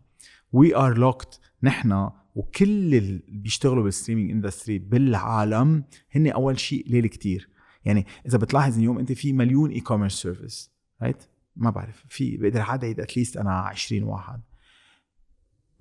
[0.52, 7.08] we are locked نحن وكل اللي بيشتغلوا بال streaming industry بالعالم هن أول شيء قليل
[7.08, 7.50] كتير.
[7.86, 10.72] يعني إذا بتلاحظ اليوم أنت في مليون e-commerce service
[11.02, 11.24] right
[11.56, 14.42] ما بعرف في بقدر عدد at least أنا 20 واحد.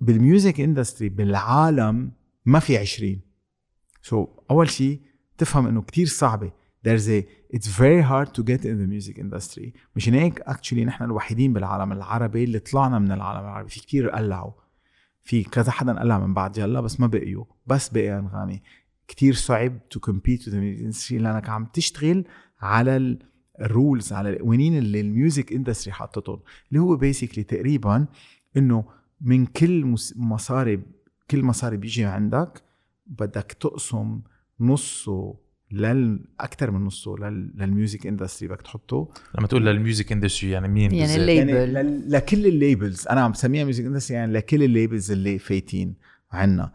[0.01, 2.11] بال music industry بالعالم
[2.45, 3.19] ما في 20
[4.01, 5.01] so so, أول شيء
[5.37, 6.51] تفهم إنه كتير صعبة.
[6.87, 7.23] There's a
[7.53, 9.71] it's very hard to get in the music industry.
[9.95, 13.69] مشان هيك actually نحن الوحيدين بالعالم العربي اللي طلعنا من العالم العربي.
[13.69, 14.51] في كتير قلعوا.
[15.23, 16.57] في كذا حدا قلع من بعد.
[16.57, 17.45] يلا بس ما بقيوا.
[17.67, 18.61] بس بقي أنغامي.
[19.07, 22.25] كتير صعب to compete with industry لأنك عم تشتغل
[22.61, 23.17] على
[23.61, 26.39] ال rules على القوانين اللي ال music industry حاطتهم
[26.69, 28.05] اللي هو basically تقريبا
[28.57, 28.85] إنه
[29.21, 30.81] من كل مصاري
[31.31, 32.61] كل مصاري بيجي عندك
[33.07, 34.21] بدك تقسم
[34.59, 35.35] نصه
[35.71, 37.53] لل أكثر من نصه لل...
[37.55, 39.09] لل music industry بدك تحطه.
[39.37, 41.49] لما تقول لل music industry يعني مين يعني؟ ال label.
[41.49, 42.11] يعني ل...
[42.11, 43.07] لكل ال labels.
[43.07, 45.95] أنا عم بسميها music industry يعني لكل ال labels اللي فايتين
[46.31, 46.73] عنا.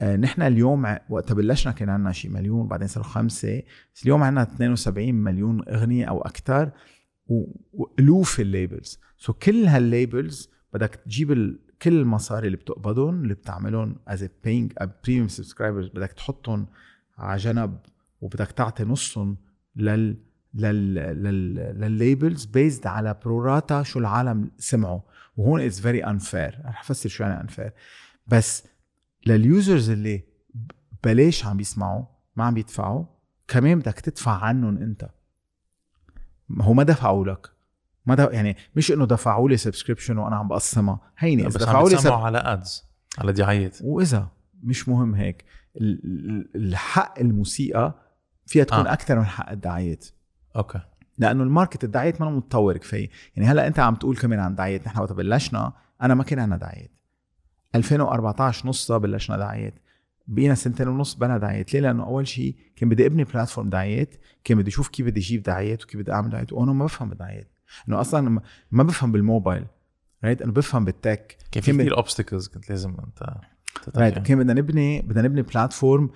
[0.00, 3.62] آه نحن اليوم وقت بلشنا كان عندنا شي مليون بعدين صاروا خمسة.
[3.94, 6.70] بس اليوم عندنا 72 مليون أغنية أو أكثر
[7.72, 9.00] وألوف ال labels.
[9.18, 11.58] so كل هال labels بدك تجيب ال...
[11.82, 14.72] كل المصاري اللي بتقبضهم اللي بتعملهم as paying
[15.04, 16.66] premium subscribers بدك تحطهم
[17.18, 17.78] على جنب.
[18.22, 19.36] وبدك تعطي نصهم
[19.76, 20.16] لل
[20.54, 25.00] لل لل لل labels based على pro rata شو العالم سمعوا
[25.36, 27.72] وهون it's very unfair رح أفسر شو يعني unfair
[28.26, 28.64] بس
[29.26, 30.24] لل users اللي
[31.04, 32.04] بلاش عم بيسمعوا
[32.36, 33.04] ما عم بيدفعوا
[33.48, 35.10] كمان بدك تدفع عنهم أنت.
[36.60, 37.46] هو ما دفعوا لك.
[38.06, 41.00] ما دفع يعني مش إنه دفعوا لي subscription وأنا عم بقسمها.
[41.18, 42.84] هيني بس دفعوا لي بتسمعوا على ads
[43.18, 43.78] على دعايات.
[43.82, 44.28] وإذا
[44.62, 45.44] مش مهم هيك.
[45.76, 48.01] ال- ال- الحق الموسيقى
[48.52, 48.92] فيها تكون آه.
[48.92, 50.06] أكثر من حق الدعايات.
[50.56, 50.80] okay.
[51.18, 53.10] لأنه ال market الدعايات ما متطور كفاية.
[53.36, 55.72] يعني هلأ أنت عم تقول كمان عن دعايات نحن وقت بلشنا
[56.02, 56.90] أنا ما كان عندنا دعايات.
[57.74, 59.74] 2014 نصها بلشنا دعايات.
[60.26, 61.74] بقينا سنتين ونص بلا دعايات.
[61.74, 65.42] ليه؟ لأنه أول شيء كان بدي أبني platform دعايات كان بدي أشوف كيف بدي أجيب
[65.42, 66.52] دعايات وكيف بدي أعمل دعايات.
[66.52, 67.48] وأنا ما بفهم بالدعايات.
[67.88, 68.40] إنه أصلا
[68.70, 69.64] ما- بفهم بالموبايل.
[70.24, 71.36] right أنا بفهم بال tech.
[71.52, 73.34] كان في كثير obstacles كنت لازم أنت
[73.96, 74.18] right.
[74.18, 76.10] كان بدنا نبني بدنا نبني platform.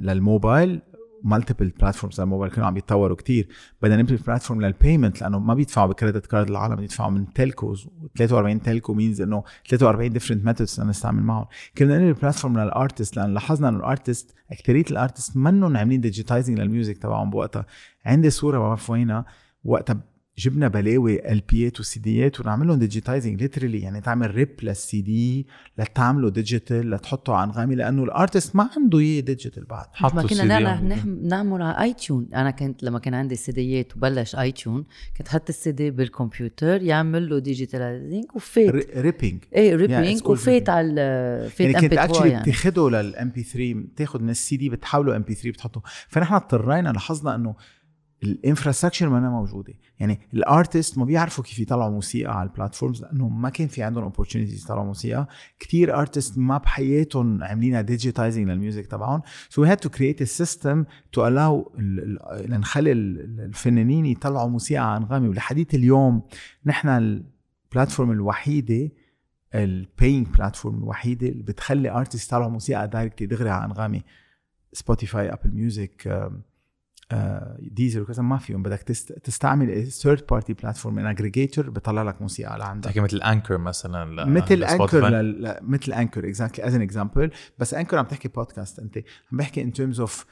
[0.00, 0.80] للموبايل
[1.24, 3.48] multiple platforms للموبايل كانوا عم يتطوروا كتير.
[3.82, 7.88] بدنا نبني platform لل payment لأنه ما بيدفعوا ب credit card العالم بيدفعوا من telcos
[8.16, 11.46] 43 telco means إنه 43 different methods نستعمل معهم.
[11.78, 16.60] كنا نبني platform لل artist لأن لاحظنا إنه ال artist أكثرية الارتست منهم عاملين digitizing
[16.60, 17.66] لل music تبعهم بوقتها.
[18.06, 19.24] عندي صورة ما بعرف وينها.
[19.64, 24.48] وقتها جبنا بلاوي LP ات و CD ات ونعمل لهم digitizing literally يعني تعمل rip
[24.62, 25.46] لل CD
[25.78, 29.86] لتعمله digital لتحطه على انغامي لأنه ال artist ما عنده إياه digital بعد.
[30.02, 33.34] ما كنا السي دي نعمل على- نح- نعمل على iTune أنا كنت لما كان عندي
[33.34, 34.84] سيديات وبلش iTune
[35.18, 38.96] كنت حط السي دي بالكمبيوتر يعمل له digitalizing وفات.
[38.96, 40.68] ripping إيه Yeah, ripping called وفات.
[40.68, 42.42] على فات يعني كنت MP3 actually يعني.
[42.50, 45.82] بتاخده لل MP3 بتاخد من السي دي بتحوله MP3 بتحطه.
[46.08, 47.54] فنحن اضطرينا لاحظنا إنه
[48.24, 49.74] ال infrastructure ما موجودة.
[50.00, 53.82] يعني ال artist ما بيعرفوا كيف يطلعوا موسيقى على ال platforms لأنه ما كان في
[53.82, 55.28] عندهم opportunities يطلعوا موسيقى.
[55.58, 59.22] كتير artist ما بحياتهم عاملينها digitizing لل music تبعهم.
[59.48, 61.72] so we had to create system to allow
[62.48, 65.28] لنخلي ال- الفنانين يطلعوا موسيقى على أنغامي.
[65.28, 66.22] ولحديت اليوم
[66.66, 68.90] نحن ال platform الوحيدة
[69.54, 74.02] ال paying platform الوحيدة اللي بتخلي artist يطلعوا موسيقى directly دغري على أنغامي.
[74.72, 76.30] Spotify Apple Music
[77.58, 78.62] Deezer وكذا ما فيهم.
[78.62, 79.12] بدك تست...
[79.12, 82.84] تستعمل third party platform an aggregator بيطلع لك موسيقى لعندك.
[82.84, 84.64] تحكي مثل Anchor مثلا مثل.
[84.64, 85.60] Anchor.
[85.62, 88.96] مثل Anchor exactly as an example بس Anchor عم تحكي بودكاست أنت.
[89.32, 90.26] عم بحكي in terms of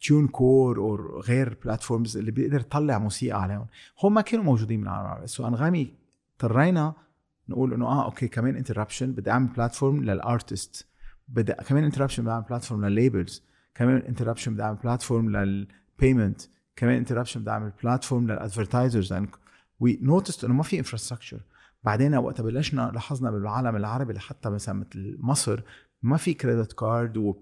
[0.00, 3.66] TuneCore أو غير platforms اللي بيقدر يطلع موسيقى عليهم.
[4.02, 5.94] هم ما كانوا موجودين من العالم so أنغامي
[6.32, 6.94] اضطرينا
[7.48, 10.86] نقول إنه آه okay كمان interruption بدي أعمل platform لل artist
[11.28, 13.42] بدي كمان interruption بدي أعمل بلاتفورم للليبلز
[13.78, 16.42] كمان interruption بدي اعمل platform لل payment
[16.76, 19.14] كمان interruption بدي اعمل platform لل advertisers
[19.80, 21.40] we noticed إنه ما في infrastructure
[21.84, 25.62] بعدين وقت بلشنا لاحظنا بالعالم العربي لحتى مثلا مثل مصر
[26.02, 27.36] ما في credit card و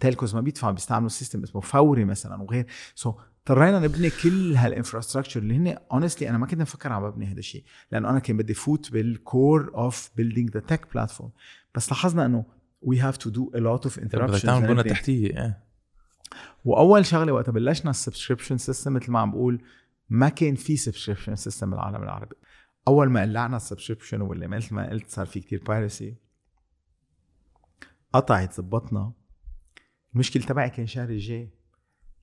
[0.00, 2.66] telcos ما بيدفعوا بيستعملوا system اسمه فوري مثلا وغير.
[2.94, 3.14] so so,
[3.50, 7.38] اضطرينا نبني كل هال infrastructure اللي هن honestly أنا ما كنت مفكر عم ببني هذا
[7.38, 11.30] الشيء لأنه أنا كان بدي فوت بال core of building the tech platform
[11.74, 12.44] بس لاحظنا إنه
[12.86, 15.64] we have to do a lot of بدك تعمل بنى تحتية إيه
[16.64, 19.62] وأول شغلة وقت بلشنا ال subscription system مثل ما عم بقول
[20.08, 22.36] ما كان في subscription system بالعالم العربي.
[22.88, 26.16] أول ما قلعنا ال subscription واللي مثل ما قلت صار في كتير piracy
[28.12, 29.12] قطعت زبطنا
[30.14, 31.55] المشكلة تبعي كان الشهر الجاي.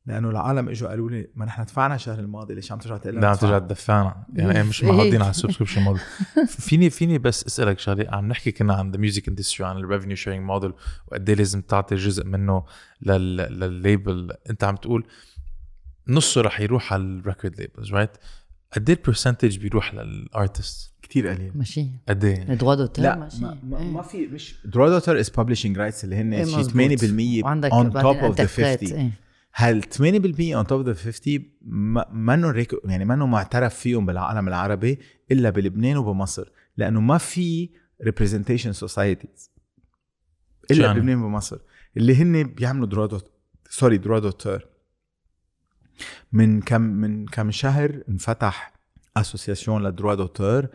[0.05, 3.27] لأنه العالم إجوا قالوا لي ما نحن دفعنا الشهر الماضي ليش عم ترجع تقول لا
[3.27, 4.25] عم ترجع تدفعنا.
[4.33, 6.01] يعني إيه مش معودين على ال subscription model.
[6.47, 10.15] فيني فيني بس أسألك شغلة عم نحكي كنا عن the music industry عن ال revenue
[10.15, 10.73] sharing model
[11.07, 12.63] وقد إيه لازم تعطي جزء منه
[13.01, 15.05] لل للليبل أنت عم تقول
[16.07, 18.11] نصه رح يروح على ال record labels right
[18.75, 21.51] قد إيه ال percentage بيروح لل artist كثير قليل.
[21.55, 21.87] ماشي.
[22.09, 23.41] قد إيه؟ droits d'auteur لا ماشي.
[23.41, 23.91] ما, ما, إيه.
[23.91, 27.41] ما في مش droits d'auteur as publishing rights اللي هن إيه شي مزبوط.
[27.41, 29.22] 80% وعندك on top of the interprète، 50 إيه.
[29.55, 29.95] هل 80%
[30.55, 34.99] on top the 50 ما- منه reco يعني منه معترف فيهم بالعالم العربي
[35.31, 37.69] إلا بلبنان وبمصر لأنه ما في
[38.03, 39.51] representation societies
[40.71, 41.57] إلا؟ بلبنان وبمصر
[41.97, 43.31] اللي هن بيعملوا droits d'aut
[43.69, 44.65] sorry droits d'auteur
[46.31, 48.73] من كم من كم شهر انفتح
[49.17, 50.67] association ل droits d'auteur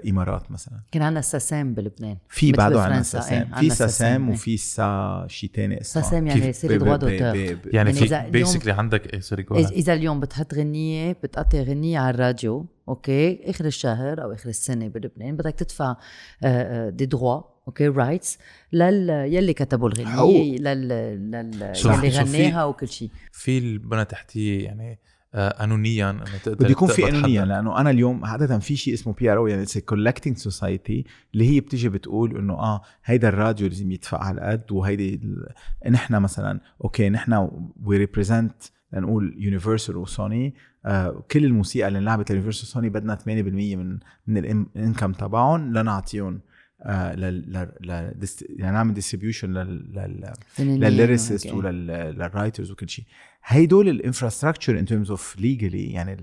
[0.00, 0.80] بالامارات مثلا.
[0.92, 2.16] كان عندنا SACEM بلبنان.
[2.28, 3.54] في بعده عندنا SACEM.
[3.54, 4.30] في SACEM.
[4.30, 6.02] وفي سا شي تاني اسمه.
[6.02, 6.64] SACEM يعني d'auteur.
[6.64, 12.66] ب- ب- يعني في basically عندك sorry إذا اليوم بتحط غنية بتقطع غنية على الراديو
[12.88, 15.96] okay؟ آخر الشهر أو آخر السنة بلبنان بدك تدفع آه،
[16.42, 18.38] آه، des droits okay؟ rights
[18.72, 20.36] لل يلي كتبوا الغنية حقوق.
[20.60, 20.88] لل
[21.30, 24.98] لل شو- يلي غناها وكل شيء في البنى تحتية يعني آه،
[25.34, 27.44] قانونيا انه تقدر بده يكون في قانونيا.
[27.44, 31.04] لأنه أنا اليوم عادة في شيء اسمه PRO يعني collecting society
[31.34, 36.14] اللي هي بتيجي بتقول إنه آه هيدا الراديو لازم يدفع على قد وهيدي ال- نحن
[36.22, 37.48] مثلا okay نحن
[37.84, 38.62] we represent
[38.92, 40.54] لنقول Universal و Sony
[40.86, 45.72] آه كل الموسيقى اللي انلعبت ل Universal Sony بدنا 80% من من ال income تبعهم
[45.72, 46.40] لنعطيهم
[46.86, 48.14] لل لل لل-
[48.58, 51.46] يعني نعمل distribution لل للليريسيست.
[51.52, 53.04] وللرايترز وكل شيء.
[53.44, 56.16] هيدول ال infrastructure in terms of legally يعني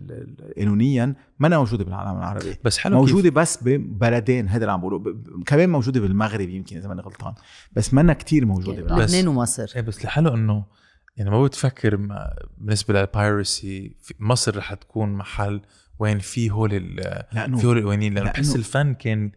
[0.58, 2.56] قانونيا ما موجودة بالعالم العربي.
[2.64, 5.16] بس حلو موجودة بس ببلدين هذا اللي عم بقوله.
[5.46, 7.34] كمان موجودة بالمغرب يمكن إذا ماني غلطان.
[7.74, 9.04] بس منا كتير موجودة يعني بالعالم.
[9.06, 9.72] لبنان ومصر.
[9.76, 10.66] إيه بس الحلو إنه
[11.18, 15.62] يعني ما بتفكر ما بالنسبة لل piracy مصر رح تكون محل
[16.00, 18.14] وين في هول ال- في هول القوانين.
[18.14, 19.32] لأنه بحس الفن كان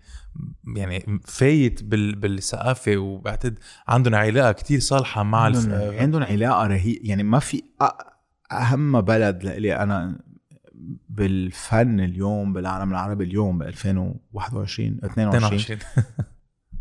[0.77, 3.59] يعني فايت بال بالثقافة وبعتقد
[3.89, 5.57] عندهم علاقة كتير صالحة مع الف...
[5.57, 8.05] عندهم, عندهم علاقة رهيبه يعني ما في أ-
[8.53, 10.19] أهم بلد لإلي أنا
[11.09, 15.79] بالفن اليوم بالعالم العربي اليوم ب 2021 22 22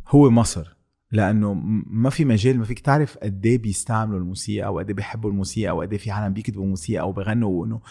[0.07, 0.75] هو مصر
[1.11, 1.53] لأنه
[1.87, 5.91] ما في مجال ما فيك تعرف قد إيه بيستعملوا الموسيقى وقد إيه بيحبوا الموسيقى وقد
[5.91, 7.81] إيه في عالم بيكتبوا موسيقى وبغنوا وإنه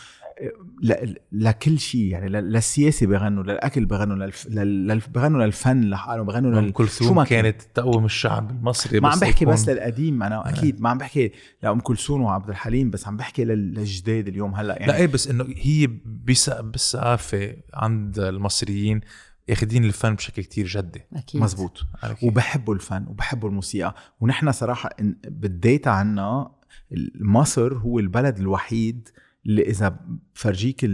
[1.33, 4.47] لكل شيء يعني ل- للسياسه بغنوا للاكل بغنوا للف...
[4.47, 4.87] لل...
[4.89, 5.03] لل...
[5.15, 6.69] بغنوا للفن لحالهم بغنوا ام لل...
[6.69, 7.43] شو كلثوم ما كان.
[7.43, 10.99] كانت تقوم الشعب المصري ما بس عم بحكي يكون- بس للقديم أنا أكيد ما عم
[10.99, 11.33] بحكي
[11.63, 14.93] لأم كلثوم وعبد الحليم بس عم بحكي لل- للجداد اليوم هلأ يعني.
[14.93, 15.87] لا إيه بس إنه هي
[16.27, 19.01] بس- بالثقافه عند المصريين
[19.51, 21.01] اخذين الفن بشكل كتير جدي.
[21.17, 21.41] أكيد.
[21.41, 21.81] مزبوط.
[22.03, 23.95] كيف؟ وبحبوا الفن وبحبوا الموسيقى.
[24.21, 26.51] ونحن صراحة إن- بالديتا عنا
[27.21, 29.09] مصر هو البلد الوحيد
[29.47, 30.01] اللي إذا
[30.35, 30.85] فرجيك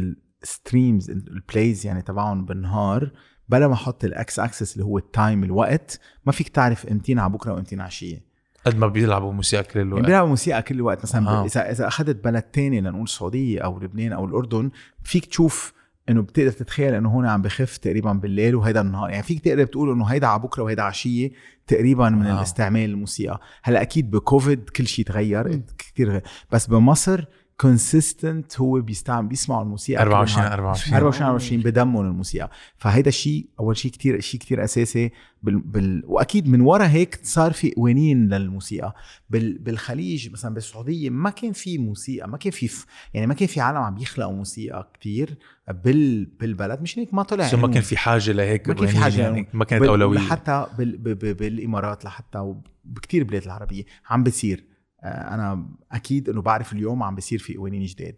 [0.43, 3.13] ال streams ال plays يعني تبعهم بالنهار
[3.49, 7.33] بلا ما أحط الاكس اكسس اللي هو ال time الوقت ما فيك تعرف امتين على
[7.33, 8.27] بكرة وامتين عشية
[8.67, 11.45] قد ما بيلعبوا موسيقى كل يعني الوقت بيلعبوا موسيقى كل الوقت مثلا آه.
[11.45, 14.71] إذا إذا أخذت بلد تاني لنقول السعوديه أو لبنان أو الأردن
[15.03, 15.73] فيك تشوف
[16.09, 19.93] إنه بتقدر تتخيل إنه هون عم بخف تقريبا بالليل وهيدا النهار يعني فيك تقدر تقول
[19.93, 21.31] إنه هيدا على بكرة وهيدا عشية
[21.67, 22.39] تقريبا من آه.
[22.39, 25.63] الاستعمال الموسيقى هلأ أكيد بكوفيد كل شيء تغير.
[25.79, 26.23] كثير
[26.53, 27.25] بس بمصر
[27.57, 30.55] كونسيستنت هو بيستعمل بيسمعوا الموسيقى كل 24 نهار.
[30.59, 35.11] 24 24 24 بدمهم الموسيقى فهيدا الشيء أول شيء كتير شيء كتير أساسي
[35.43, 35.61] بال...
[35.61, 36.03] بال...
[36.07, 38.95] وأكيد من ورا هيك صار في قوانين للموسيقى
[39.31, 39.59] بال...
[39.59, 42.71] بالخليج مثلا بالسعودية ما كان في موسيقى ما كان في.
[43.15, 45.39] يعني ما كان في عالم عم يخلقوا موسيقى كتير
[45.85, 46.25] بال...
[46.25, 47.69] بالبلد مش هيك ما طلع ما.
[47.69, 49.49] كان في حاجة لهيك ما كان في حاجة يعني يعني.
[49.53, 50.97] ما كانت بال- أولوية لحتى بال...
[50.97, 51.09] ب...
[51.09, 51.37] ب...
[51.37, 52.55] بالإمارات لحتى
[52.85, 54.76] بكتير بلاد العربية عم بصير آه،
[55.07, 58.15] أنا أكيد إنه بعرف اليوم عم بصير في قوانين جداد.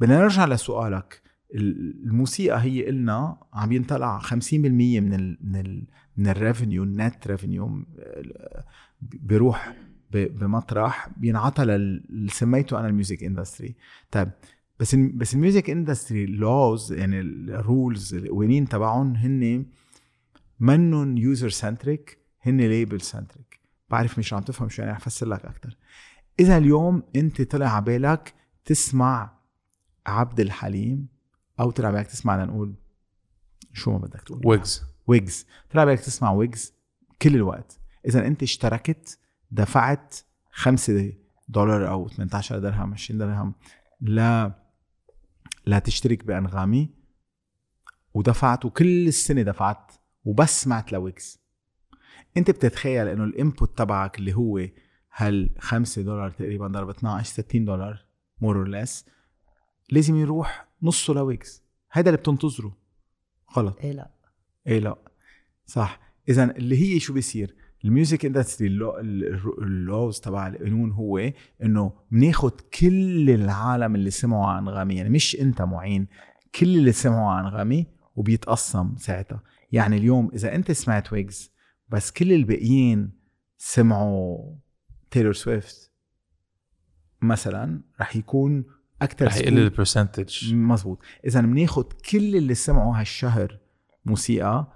[0.00, 1.22] بدنا نرجع لسؤالك.
[1.54, 6.93] ال- الموسيقى هي قلنا عم ينطلع 50% من ال من ال من ال revenue ال
[6.93, 7.84] net revenue
[9.02, 9.74] بيروح
[10.12, 13.74] بمطرح بينعطى لل سميته أنا ال music industry.
[14.10, 14.30] طيب
[14.80, 19.64] بس بس ال music industry laws يعني ال rules القوانين تبعهم هن
[20.60, 23.60] منن user centric هن label centric
[23.90, 25.76] بعرف مش عم تفهم شو يعني رح افسر لك أكثر
[26.40, 28.34] إذا اليوم أنت طلع على بالك
[28.64, 29.38] تسمع
[30.06, 31.08] عبد الحليم
[31.60, 32.74] أو طلع بالك تسمع لنقول
[33.72, 34.40] شو ما بدك تقول.
[34.44, 34.82] ويجز.
[35.06, 35.46] ويجز.
[35.70, 36.74] طلع بالك تسمع ويجز
[37.22, 37.80] كل الوقت.
[38.06, 39.18] إذا أنت اشتركت
[39.50, 40.16] دفعت
[40.50, 41.12] خمسة
[41.48, 43.54] دولار أو 18 درهم 20 درهم
[44.00, 44.52] لا
[45.66, 46.90] لا تشترك بأنغامي
[48.14, 49.92] ودفعت وكل السنة دفعت
[50.24, 51.40] وبس سمعت لويجز
[52.36, 54.60] أنت بتتخيل إنه ال input تبعك اللي هو
[55.12, 58.04] هال 5 دولار تقريبا ضرب 12 60 دولار
[58.40, 59.06] more or less
[59.90, 62.76] لازم يروح نصه لويجز هذا اللي بتنتظره.
[63.56, 63.78] غلط.
[63.80, 64.10] إيه لا.
[64.66, 64.98] إيه لا.
[65.66, 66.00] صح.
[66.28, 67.54] اذا اللي هي شو بيصير؟
[67.84, 68.66] ال music industry
[69.62, 71.32] ال laws تبع القانون هو
[71.62, 76.06] إنه بناخد كل العالم اللي سمعوا عن انغامي يعني مش أنت معين
[76.54, 77.86] كل اللي سمعوا عن انغامي
[78.16, 79.42] وبيتقسم ساعتها.
[79.72, 81.52] يعني اليوم إذا أنت سمعت ويجز
[81.88, 83.12] بس كل الباقيين
[83.58, 84.56] سمعوا
[85.10, 85.90] تايلور سويفت
[87.22, 88.64] مثلا رح يكون
[89.02, 93.58] أكثر رح يقل ال percentage مزبوط إذا بناخد كل اللي سمعوا هالشهر
[94.04, 94.72] موسيقى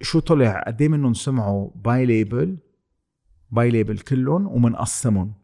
[0.00, 2.58] شو طلع؟ قد إيه منهم سمعوا by label
[3.50, 5.34] by label كلهم ومنقسمهم.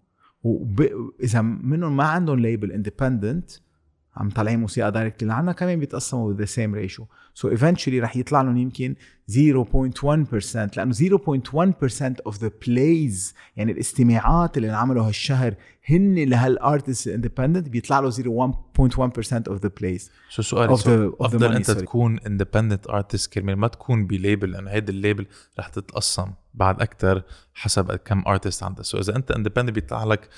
[0.42, 3.50] واذا منهم ما عندهم label independent
[4.18, 8.56] عم طالعين موسيقى direct لعنا كمان بيتقسموا the same ratio so eventually رح يطلع لهم
[8.56, 8.94] يمكن
[9.30, 15.54] 0.1% لأنه 0.1% of the plays يعني الاستماعات اللي انعملوا هالشهر
[15.90, 18.18] هن لهال artist independent بيطلع له 0.1%
[19.48, 21.74] of the plays شو سؤالي Of the- of the أفضل money, أنت sorry.
[21.74, 25.26] تكون independent artist كرمال ما تكون ب label لأنه هيدي ال label
[25.58, 27.22] رح تتقسم بعد أكثر
[27.54, 28.82] حسب كم artist عندك.
[28.84, 30.28] so إذا أنت independent بيطلع لك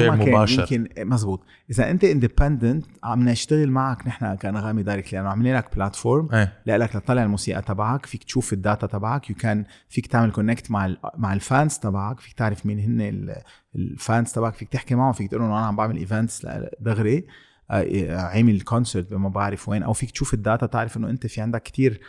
[0.00, 0.60] ما كان مباشر.
[0.72, 1.44] يمكن مزبوط.
[1.70, 6.52] إذا أنت independent عم نشتغل معك نحن كأنغامي direct لأنه عاملين لك platform إيه.
[6.66, 10.94] لك لتطلع الموسيقى تبعك فيك تشوف ال data تبعك you can فيك تعمل connect مع
[11.16, 13.36] مع ال fans تبعك فيك تعرف مين هن ال-
[13.76, 16.46] ال fans تبعك فيك تحكي معهم فيك تقول لهم أنا عم بعمل events
[16.80, 17.26] دغري
[17.70, 21.40] آه، عامل concert بما بعرف وين أو فيك تشوف ال data تعرف إنه أنت في
[21.40, 22.00] عندك كتير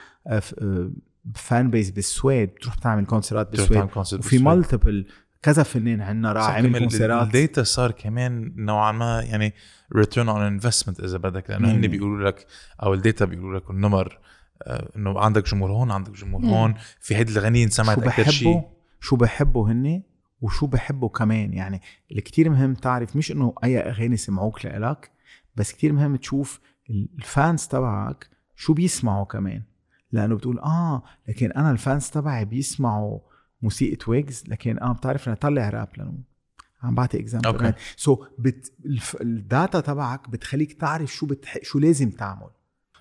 [1.36, 3.69] fan base بالسويد بتروح تعمل concerts بالسويد.
[4.19, 4.38] وفي.
[4.43, 5.05] multiple
[5.42, 9.54] كذا فنان عندنا راح عامل concerts ال data صار كمان نوعا ما يعني
[9.95, 11.88] return on investment إذا بدك لأنه هن.
[11.88, 12.46] بيقولوا لك
[12.84, 14.20] أو ال data بيقولوا لك النمر
[14.64, 16.50] آه، إنه عندك جمهور هون عندك جمهور مم.
[16.50, 18.48] هون في هيدي الغنية شو انسمعت أكثر شيء.
[18.48, 18.70] بحبوا؟
[19.02, 20.02] شو بحبوا هن
[20.42, 21.82] وشو بحبوا كمان؟ يعني
[22.12, 25.12] اللي كتير مهم تعرف مش إنه أي أغاني سمعوك لإلك
[25.56, 29.64] بس كتير مهم تشوف ال fans تبعك شو بيسمعوا كمان.
[30.12, 33.20] لأنه بتقول آه لكن أنا ال fans تبعي بيسمعوا
[33.62, 36.14] موسيقى ويجز لكن آه بتعرف أنا طلع راب لأنه
[36.84, 37.20] عم بعطي.
[37.20, 38.26] example so.
[39.22, 41.57] ال data تبعك بتخليك تعرف شو بتح...
[41.64, 42.49] شو لازم تعمل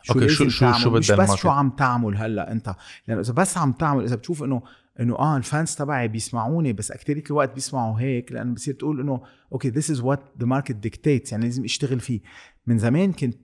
[0.02, 0.80] شو- لازم شو- تعمل.
[0.80, 2.74] شو مش بس ال market؟ شو عم تعمل هلأ أنت
[3.08, 4.62] لأنه إذا بس عم تعمل إذا بتشوف إنه
[5.00, 9.22] إنه آه ال fans تبعي بيسمعوني بس اكثريه الوقت بيسمعوا هيك لأنه بصير تقول إنه
[9.52, 12.20] okay this is what the market dictates يعني لازم أشتغل فيه
[12.66, 13.38] من زمان كنت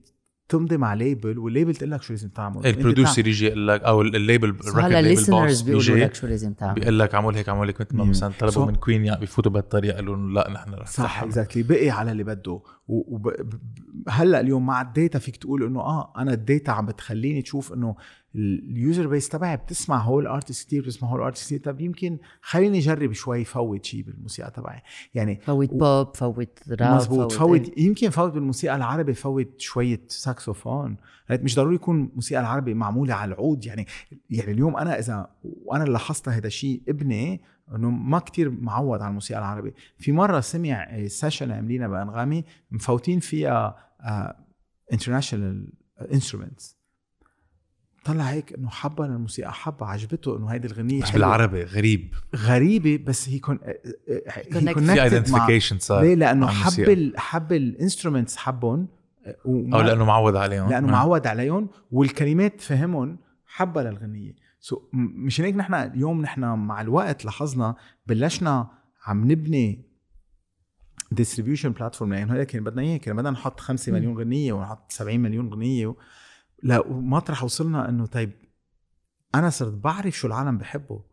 [0.49, 2.63] تمضي مع label وال label تقول لك شو لازم تعمل.
[2.63, 6.27] إيه، ال producer يجي يقول لك أو ال label هلا ال listeners بيقولوا لك شو
[6.27, 6.73] لازم تعمل.
[6.73, 8.03] بيقول لك اعمل هيك اعمل هيك مثل ما.
[8.03, 11.23] مثلا طلبوا من Queen يعني بيفوتوا بهالطريقه قالوا لا نحن رح صح.
[11.23, 12.59] exactly بقي على اللي بده.
[12.87, 13.27] و- وب...
[13.29, 13.59] ب-
[14.09, 17.73] هلأ اليوم مع ال data فيك تقول إنه آه أنا ال data عم بتخليني تشوف
[17.73, 17.95] إنه
[18.35, 21.81] ال user base تبعي بتسمع هول ال artist كثير بتسمع هول ال artist كثير طب
[21.81, 24.81] يمكن خليني أجرب شوي فوت شيء بالموسيقى تبعي.
[25.13, 27.31] يعني فوت بوب فوت راب مزبوط.
[27.31, 27.39] إيه.
[27.39, 33.13] فوت يمكن فوت بالموسيقى العربي فوت شوية ساكسوفون هيك مش ضروري يكون الموسيقى العربي معمولة
[33.13, 33.65] على العود.
[33.65, 33.85] يعني
[34.29, 37.41] يعني اليوم أنا إذا وأنا لاحظت هذا الشيء ابني
[37.75, 43.75] إنه ما كتير معود على الموسيقى العربي في مرة سمع session عاملينها بأنغامي مفوتين فيها
[44.93, 45.67] international
[46.13, 46.77] instruments
[48.05, 51.11] طلع هيك إنه حبها للموسيقى حبها عجبته إنه هيدي الغنية بس.
[51.11, 54.79] بالعربي غريب غريبة بس هي كون connect.
[54.79, 56.93] في identification صار ليه لأنه حب الموسيقى.
[56.93, 58.87] ال حب ال instruments حبهم
[59.45, 60.91] وما- أو لأنه معود عليهم لأنه آه.
[60.91, 64.33] معود عليهم والكلمات فهمهم حبها للغنية
[64.65, 67.75] so م- مشان هيك نحن اليوم نحن مع الوقت لاحظنا
[68.07, 68.67] بلشنا
[69.05, 69.85] عم نبني
[71.11, 75.19] distribution platform يعني هيك كان بدنا اياه كان بدنا نحط 5 مليون غنية ونحط 70
[75.19, 75.95] مليون غنية و...
[76.63, 78.31] لا ومطرح وصلنا إنه طيب
[79.35, 81.03] أنا صرت بعرف شو العالم بحبه.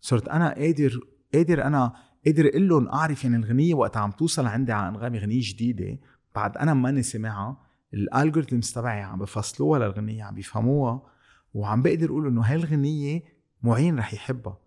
[0.00, 1.00] صرت أنا قادر
[1.34, 1.92] قادر أنا
[2.26, 5.98] قادر أقول لهم أعرف يعني الغنية وقت عم توصل عندي على انغامي غنية جديدة
[6.34, 7.62] بعد أنا ماني سامعها
[7.94, 11.15] ال algorithms تبعي عم بفصلوها للغنية عم بيفهموها.
[11.56, 13.22] وعم بقدر أقول إنه هاي الغنيه
[13.62, 14.58] معين رح يحبها.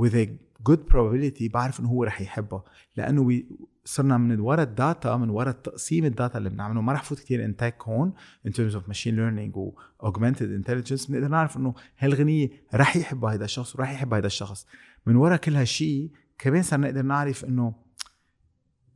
[0.00, 0.26] A
[0.68, 2.64] good probability بعرف إنه هو رح يحبها.
[2.96, 3.42] لأنه
[3.84, 7.18] صرنا من ورا ال data من ورا تقسيم ال data اللي بنعمله ما رح فوت
[7.20, 8.12] كثير in tech هون
[8.48, 9.72] in terms of machine learning و
[10.02, 14.66] augmented intelligence بنقدر نعرف إنه هالغنية رح يحبها هيدا الشخص ورح يحب هيدا الشخص.
[15.06, 17.74] من ورا كل هالشيء كمان صرنا نقدر نعرف إنه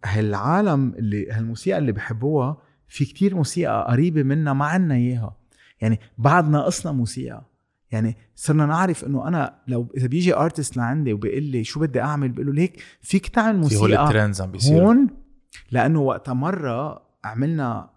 [0.05, 5.42] هالعالم اللي هالموسيقى اللي بحبوها في كتير موسيقى قريبة منا ما عنا إياها.
[5.83, 7.45] يعني بعد ناقصنا موسيقى.
[7.91, 12.29] يعني صرنا نعرف إنه أنا لو إذا بيجي artist لعندي وبيقول لي شو بدي أعمل
[12.29, 14.87] بقول له ليك فيك تعمل في هول موسيقى ال trends عم بيصيروا.
[14.87, 15.09] هون.
[15.71, 17.91] لأنه وقتها مرة عملنا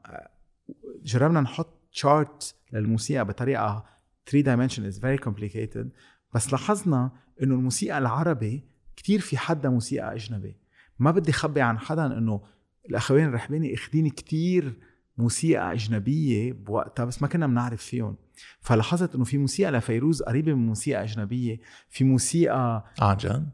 [1.04, 3.86] جربنا نحط chart للموسيقى بطريقة
[4.32, 5.88] 3 dimension is very complicated.
[6.34, 7.12] بس لاحظنا
[7.44, 8.64] إنه الموسيقى العربي
[8.96, 10.58] كتير في حدا موسيقى أجنبي.
[11.00, 12.42] ما بدي خبي عن حدا إنه
[12.90, 14.74] الأخوين الرحباني اخذين كتير
[15.18, 18.16] موسيقى أجنبية بوقتها بس ما كنا بنعرف فيهم.
[18.62, 21.60] فلاحظت إنه في موسيقى لفيروز قريبة من موسيقى أجنبية.
[21.90, 23.50] في موسيقى عن جد؟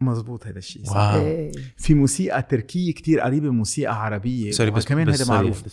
[0.00, 0.96] مزبوط هذا الشيء صح.
[0.96, 1.20] واو.
[1.20, 1.52] إيه.
[1.76, 4.50] في موسيقى تركية كتير قريبة من موسيقى عربية.
[4.50, 5.64] سوري بس كمان هذا معروف.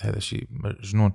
[0.00, 1.12] هذا شيء مجنون.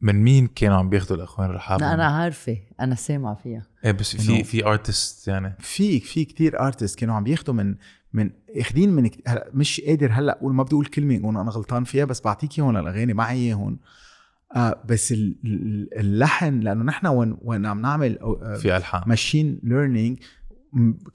[0.00, 2.58] من مين كانوا عم بياخذوا الأخوان الرحاب لا أنا عارفة.
[2.80, 3.66] أنا سامعة فيها.
[3.84, 5.56] إيه بس في في artist يعني.
[5.58, 7.74] في في كتير artist كانوا عم بياخذوا من
[8.14, 11.84] من اخذين من هلا مش قادر هلا أقول ما بدي أقول كلمة يكون أنا غلطان
[11.84, 13.78] فيها بس بعطيك اياهم الاغاني معي اياهم
[14.56, 19.02] آه بس ال- ال- اللحن لأنه نحن وين وين عم نعمل آه، في ألحان.
[19.06, 20.18] machine learning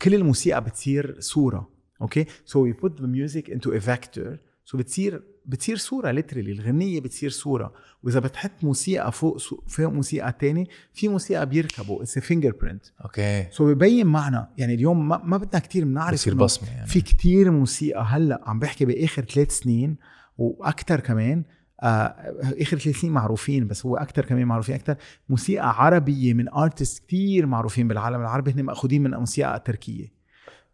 [0.01, 1.69] كل الموسيقى بتصير صورة
[2.01, 4.37] okay so we put the music into a vector
[4.69, 7.73] so بتصير بتصير صورة literally الغنية بتصير صورة.
[8.03, 13.47] وإذا بتحط موسيقى فوق فوق موسيقى تاني في موسيقى بيركبوا it's fingerprint okay.
[13.51, 16.87] so ببين معنا يعني اليوم ما, ما بدنا كتير بنعرف بصير بصمة يعني.
[16.87, 19.97] في كتير موسيقى هلأ عم بحكي بآخر ثلاث سنين
[20.37, 21.43] وأكثر كمان
[21.81, 22.15] آه
[22.61, 24.95] آخر ثلاث سنين معروفين بس هو أكثر كمان معروفين أكثر
[25.29, 30.18] موسيقى عربية من artist كتير معروفين بالعالم العربي هن ماخذين من موسيقى تركية.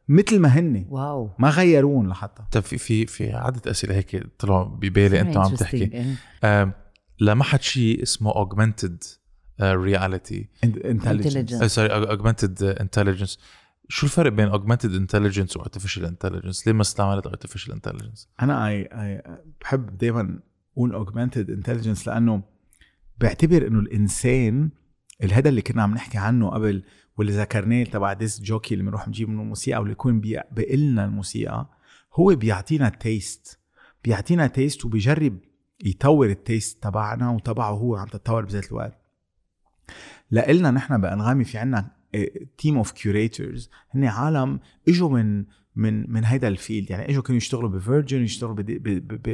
[0.08, 4.64] مثل ما هن wow ما غيرون لحتى طب في في في عدة أسئلة هيك طلعوا
[4.64, 5.56] ببالي أنت عم.
[5.56, 6.16] تحكي إيه.
[6.44, 6.74] آم،
[7.20, 9.06] لمحت شيء اسمه augmented
[9.62, 11.66] reality Intelligence.
[11.66, 13.38] sorry augmented intelligence
[13.90, 18.88] شو الفرق بين augmented intelligence و artificial intelligence؟ ليه ما استعملت artificial intelligence؟ أنا I,
[18.94, 19.30] I
[19.62, 20.40] بحب دائما
[20.78, 22.44] أقول augmented intelligence لأنه
[23.18, 24.70] بعتبر إنه الإنسان
[25.24, 26.84] الهذا اللي كنا عم نحكي عنه قبل
[27.18, 31.70] واللي ذكرناه تبع disc jockey اللي بنروح نجيب منه موسيقى واللي يكون بي- بيقلنا الموسيقى
[32.14, 33.60] هو بيعطينا taste
[34.04, 35.38] بيعطينا taste وبيجرب
[35.86, 38.98] يطور ال taste تبعنا وتبعه هو عم تتطور بذات الوقت.
[40.32, 41.92] لإلنا نحن بأنغامي في عنا
[42.58, 45.46] team of curators هن عالم إجوا من
[45.76, 48.56] من من هيدا ال field يعني إجوا كانوا يشتغلوا ب Virgin يشتغلوا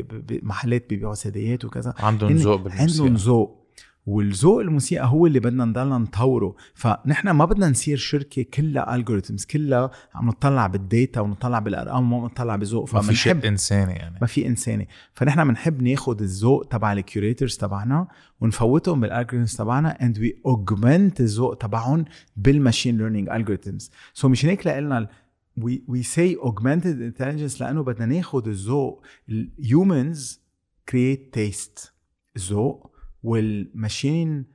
[0.02, 1.94] بمحلات ببيعوا سيديات وكذا.
[2.00, 3.61] عندهم ذوق عندهم ذوق.
[4.06, 6.56] والذوق الموسيقى هو اللي بدنا نضلنا نطوره.
[6.74, 12.26] فنحن ما بدنا نصير شركة كلها algorithms كلها عم نطلع بال data ونطلع بالأرقام وما
[12.26, 12.94] نطلع بذوق.
[12.94, 14.18] ما في شيء إنساني يعني.
[14.22, 14.88] ما في إنساني.
[15.14, 18.08] فنحن بنحب ناخد الذوق تبع ال curators تبعنا
[18.42, 24.46] ونفوتهم بال algorithms تبعنا and we augment الذوق تبعهم بال machine learning algorithms so مش
[24.46, 25.08] هيك لنا
[25.58, 30.42] we we say augmented intelligence لأنه بدنا ناخد الذوق ال humans
[30.90, 31.94] create taste
[32.38, 32.91] ذوق
[33.24, 34.46] وال machine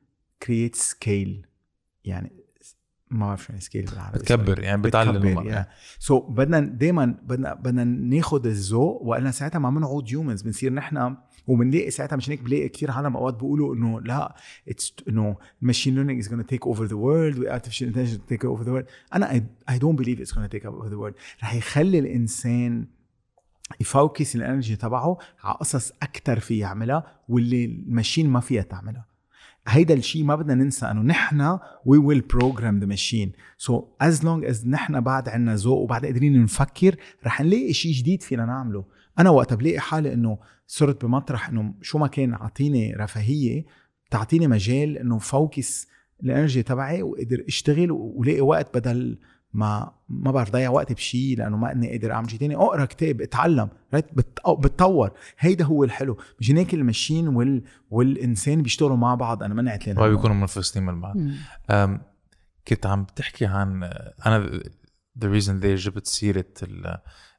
[0.43, 1.47] create scale
[2.05, 2.33] يعني
[3.11, 4.19] ما بعرف شو يعني scale بالعربي.
[4.19, 5.65] بتكبر يعني بتعلم
[5.99, 11.91] so, بدنا دائما بدنا بدنا ناخذ الذوق وقلنا ساعتها ما بنعود humans بنصير نحن وبنلاقي
[11.91, 14.37] ساعتها مشان هيك بلاقي كثير عالم اوقات بيقولوا إنه لا
[14.69, 18.63] it's إنه machine learning is gonna take over the world و artificial intelligence take over
[18.63, 19.33] the world أنا
[19.69, 22.87] I don't believe it's gonna take over the world رح يخلي الإنسان
[23.81, 28.63] ي focus ال energy تبعه على قصص أكثر فيه يعملها واللي ال machine ما فيها
[28.63, 29.07] تعملها.
[29.69, 34.45] هيدا الشيء ما بدنا ننسى إنه نحن we will program the machine so as long
[34.45, 36.97] as نحن بعد عنا ذوق وبعد قادرين نفكر
[37.27, 38.85] رح نلاقي شيء جديد فينا نعمله.
[39.19, 43.65] أنا وقت بلاقي حالي إنه صرت بمطرح إنه شو ما كان أعطيني رفاهية
[44.11, 45.89] تعطيني مجال إنه focus
[46.23, 49.19] ال energy تبعي وقدر أشتغل ولاقي وقت بدل
[49.53, 52.57] ما ما بعرف ضيع وقتي بشيء لأنه ما إني قادر أعمل شيء تاني.
[52.57, 54.15] أقرأ كتاب اتعلم right
[54.49, 55.11] بتطور.
[55.39, 56.19] هيدا هو الحلو.
[56.41, 59.43] مش هيك ال machine وال والإنسان بيشتغلوا مع بعض.
[59.43, 61.17] أنا ماني اثنين ما بيكونوا منفصلين من بعض.
[62.69, 63.83] كنت عم بتحكي عن
[64.27, 64.63] أنا
[65.19, 66.45] the reason ليه جبت سيرة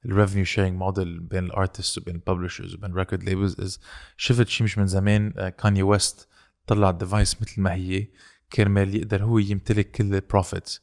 [0.06, 3.80] ال revenue sharing model بين ال artist وبين ال publishers وبين record labels إذا
[4.18, 6.28] شفت شيء مش من زمان كاني ويست
[6.68, 8.08] طلع ال device مثل ما هي
[8.54, 10.82] كرمال يقدر هو يمتلك كل ال profits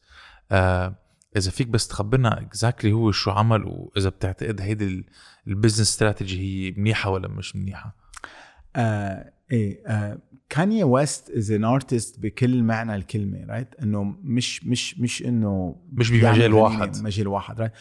[1.37, 5.05] إذا فيك بس تخبرنا exactly هو شو عمل واذا بتعتقد هيدي
[5.47, 7.95] ال business strategy هي منيحة ولا مش منيحة؟
[8.75, 10.17] آه إيه آه
[10.49, 16.11] كاني ويست is an artist بكل معنى الكلمة right إنه مش مش مش إنه مش
[16.11, 17.03] بمجال واحد.
[17.03, 17.71] مجال واحد right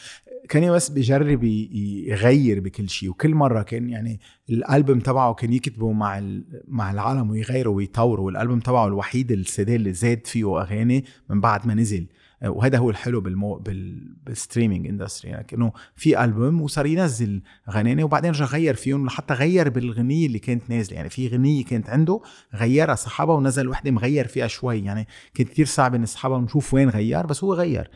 [0.48, 6.22] كاني ويست بيجرب يغير بكل شيء وكل مرة كان يعني الالبوم تبعه كان يكتبه مع
[6.68, 11.66] مع العالم ويغيروا ويطوروا والالبوم تبعه الوحيد السي دي اللي زاد فيه أغاني من بعد
[11.66, 12.06] ما نزل.
[12.44, 15.30] وهذا هو الحلو بالمو بال بال streaming industry.
[15.30, 20.38] يعني انه في ألبوم وصار ينزل غنانه وبعدين رجع غير فيهم لحتى غير بالغنية اللي
[20.38, 20.96] كانت نازلة.
[20.96, 22.20] يعني في غنية كانت عنده
[22.54, 24.84] غيرها سحبها ونزل وحدة مغير فيها شوي.
[24.84, 27.90] يعني كانت كثير صعب نسحبها ونشوف وين غير بس هو غير.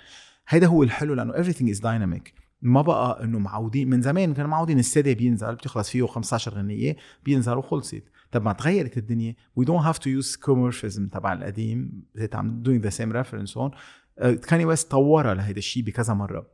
[0.49, 2.33] هيدا هو الحلو لأنه everything is dynamic.
[2.63, 3.91] ما بقى إنه معودين.
[3.91, 8.03] من زمان كانوا معودين السيدي بينزل بتخلص فيه 15 غنية بينزل وخلصت.
[8.31, 9.35] طب ما تغيرت الدنيا.
[9.61, 12.03] We don't have to use commercialism تبع القديم.
[12.19, 13.71] that I'm doing the same reference on
[14.19, 16.47] آه، كاني ويست طورها لهيدا الشيء بكذا مرة.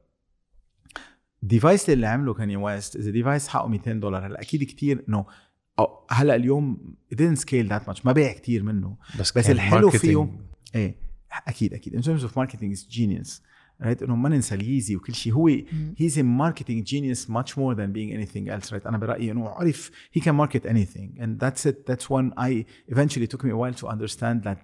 [1.42, 4.26] ال device اللي عمله كاني ويست اذا device حقه 200 دولار.
[4.26, 5.26] هلأ أكيد كثير إنه
[6.10, 8.96] هلأ اليوم didn't scale that much ما بيع كثير منه.
[9.20, 10.28] بس, بس الحلو فيه
[10.74, 10.96] إيه
[11.48, 11.94] أكيد أكيد.
[11.94, 13.42] in terms of marketing is genius
[13.82, 15.46] right إنه ما ننسى ال Yeezy وكل شيء هو
[15.98, 19.90] he a marketing genius much more than being anything else right أنا برأيي إنه عرف
[20.12, 23.74] he can market anything and that's it that's one I eventually took me while to
[23.74, 24.58] understand that marketing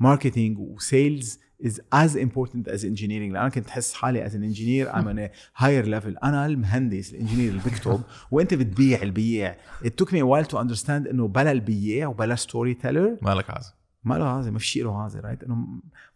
[0.00, 5.08] و sales is as important as engineering لأن كنت تحس حالي as an engineer I'm
[5.08, 8.00] on higher level أنا المهندس ال engineer اللي بكتب.
[8.30, 9.56] وأنت بتبيع البيع.
[9.84, 13.72] it took me while to understand إنه بلا البيع وبلا story teller مالك عازم.
[14.04, 15.66] ما له عازم ما في شيء له عازم right إنه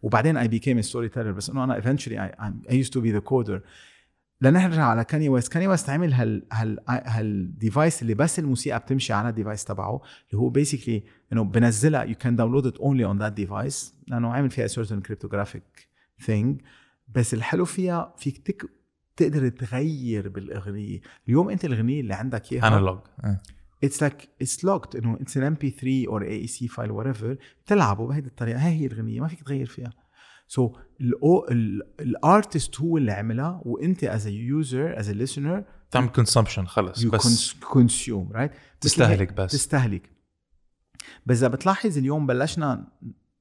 [0.01, 2.23] وبعدين I became story teller بس إنه أنا eventually
[2.69, 3.61] I used to be the coder
[4.41, 9.13] لنرجع على كاني ويست كاني ويست عمل هال هال هال device اللي بس الموسيقى بتمشي
[9.13, 13.21] على ال device تبعه اللي هو basically انه بنزلها you can download it only on
[13.21, 13.93] that device.
[14.07, 15.85] لأنه عامل فيها certain cryptographic
[16.25, 16.63] thing.
[17.07, 18.69] بس الحلو فيها فيك تك
[19.15, 21.01] تقدر تغير بالأغنية.
[21.27, 22.99] اليوم أنت الأغنية اللي عندك إياها analog
[23.85, 24.95] it's like it's locked.
[24.95, 27.37] إنه it's an mp3 or AAC file whatever.
[27.65, 28.67] بتلعبه بهيدي الطريقة.
[28.67, 29.89] هاي هي الغنيه ما فيك تغير فيها.
[30.51, 30.77] so,
[31.99, 34.31] ال artist هو اللي عملها وانت as a
[34.65, 38.49] user as a listener تعمل consumption خلص you بس cons- consume right
[38.81, 39.51] تستهلك بس.
[39.51, 40.09] تستهلك.
[41.25, 42.87] بس إذا بتلاحظ اليوم بلشنا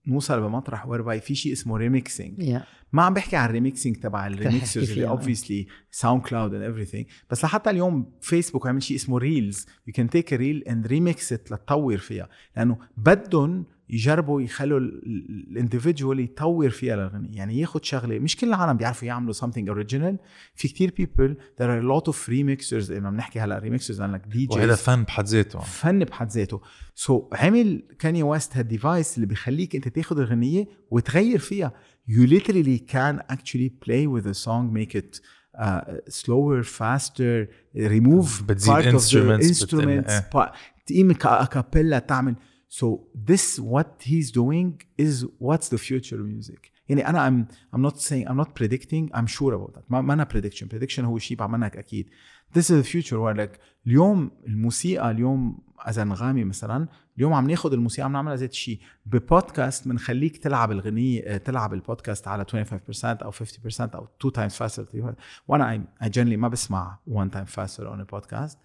[0.07, 4.27] نوصل بمطرح whereby في شيء اسمه remixing يا ما عم بحكي عن ال remixing تبع
[4.27, 5.09] ال remixers اللي.
[5.09, 10.33] obviously SoundCloud and everything بس لحتى اليوم فيسبوك عمل شيء اسمه Reels you can take
[10.33, 12.29] reel and remix it لتطور فيها.
[12.57, 17.37] لأنه بدهم يجربوا يخلوا ال individual يطور فيها الأغنية.
[17.37, 20.15] يعني ياخذ شغلة مش كل العالم بيعرفوا يعملوا something original.
[20.55, 22.91] في كتير people there are a lot of remixers.
[22.91, 25.59] إذا بنحكي هلأ remixers لأنه ال DJs وهذا فن بحد ذاته.
[25.59, 26.61] فن بحد ذاته.
[26.95, 31.73] so, عمل كاني ويست هال device اللي بيخليك أنت تاخذ الغنيه وتغير فيها.
[32.11, 35.21] You literally can actually play with the song make it
[35.59, 40.11] uh, slower faster remove بتزيد part of the instruments، بت- instruments.
[40.11, 40.31] إيه.
[40.35, 40.51] pa-
[40.87, 42.35] تقيم a cappella تعمل
[42.79, 47.47] so this what he's doing is what's the future music يعني أنا I'm
[47.77, 51.01] I'm not saying I'm not predicting I'm sure about that ما ما أنا prediction prediction
[51.01, 52.11] هو شيء بعملك أكيد
[52.55, 57.73] this is the future where like اليوم الموسيقى اليوم از انغامي مثلا اليوم عم ناخذ
[57.73, 63.33] الموسيقى عم نعملها ذات الشيء ببودكاست بنخليك تلعب الغنية آه، تلعب البودكاست على 25% أو
[63.33, 63.35] 50%
[63.81, 65.15] أو 2 times faster
[65.49, 68.57] وأنا I, I generally ما بسمع 1 time faster on a podcast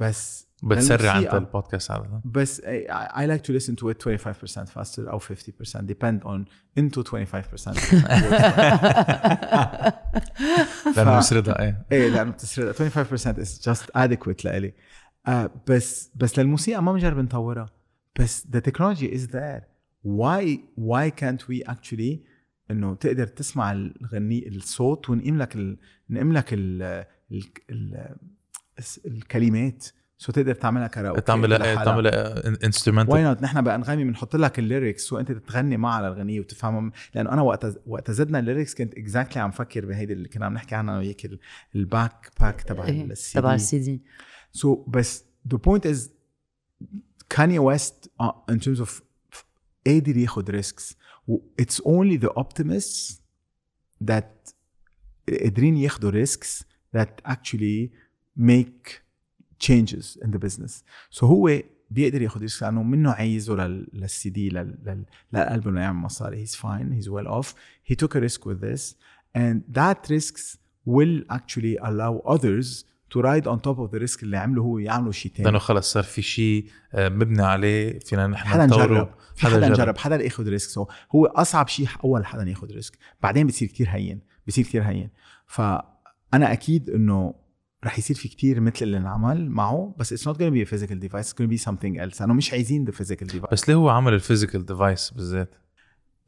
[0.00, 2.64] بس بتسرع أنت البودكاست هذا بس I,
[3.12, 4.06] I like to listen to it 25%
[4.70, 5.22] faster أو 50%
[5.76, 6.44] depend on
[6.80, 7.06] into 25%
[10.96, 11.86] لأنه يسردها إيه.
[11.92, 12.78] إيه لأنه بتسرق 25%
[13.36, 14.72] is just adequate لإلي.
[15.26, 17.70] آه بس بس للموسيقى ما بنجرب نطورها.
[18.20, 19.62] بس the technology is there.
[20.04, 22.18] Why why can't we actually
[22.70, 25.78] إنه تقدر تسمع الغني الصوت ونقيم لك ال...
[26.10, 26.82] نقيم لك ال...
[27.32, 27.42] ال...
[27.70, 28.16] ال...
[29.06, 29.86] الكلمات.
[30.22, 31.84] so تقدر تعملها كراوكي تعمل لحالها.
[31.84, 36.92] تعمل why instrumental not نحن بانغامي بنحط لك ال lyrics وأنت تتغني معها للغنيه وتفهمها.
[37.14, 40.54] لأنه أنا وقت وقت زدنا ال lyrics كنت exactly عم فكر بهيدي اللي كنا عم
[40.54, 41.38] نحكي عنها أنا وياك ال-
[41.74, 44.02] ال backpack تبع إيه، ال C تبع D ال CD
[44.52, 45.98] so بس the point is
[47.34, 49.02] Kanye West uh, in terms of
[49.86, 50.96] قادر ياخد risks
[51.62, 53.20] it's only the optimists
[54.10, 54.52] that
[55.42, 56.62] قادرين ياخدوا risks
[56.96, 57.90] that actually
[58.38, 59.00] make
[59.64, 60.82] changes in the business.
[61.18, 65.80] So هو بيقدر ياخد risk لأنه منه عايزه لل- للسي دي لل- لل- للالبوم إنه
[65.80, 66.46] يعمل مصاري.
[66.46, 67.02] Fine.
[67.02, 67.54] He's well off.
[67.92, 68.94] He took a risk with this.
[69.38, 70.56] And that risks
[70.88, 72.84] will actually allow others
[73.14, 75.44] to ride on top of the risk اللي عمله هو يعملوا شيء تاني.
[75.44, 78.66] لأنه خلص صار في شيء آه، مبني عليه فينا نحن حدا.
[78.66, 79.14] نجرب.
[79.36, 79.98] في حدا نجرب.
[79.98, 84.20] حدا ياخذ risk so هو أصعب شيء أول حدا ياخذ risk بعدين بتصير كتير هين.
[84.46, 85.10] بصير كتير هين.
[85.46, 87.34] فأنا أكيد إنه
[87.84, 90.70] رح يصير في كتير مثل اللي انعمل معه بس it's not going to be a
[90.70, 92.20] physical device it's going to be something else.
[92.20, 93.50] لأنه مش عايزين the physical device.
[93.52, 95.54] بس ليه هو عمل ال physical device بالذات؟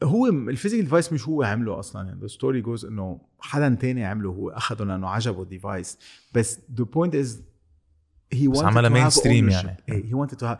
[0.02, 2.08] هو ال physical device مش هو عمله أصلا.
[2.08, 5.98] يعني the story goes إنه حدا تاني عمله هو أخده لأنه عجبه ال device
[6.34, 7.28] بس the point is
[8.34, 9.52] he بس عملها mainstream ownership.
[9.52, 9.76] يعني.
[9.88, 10.58] إيه he wanted to have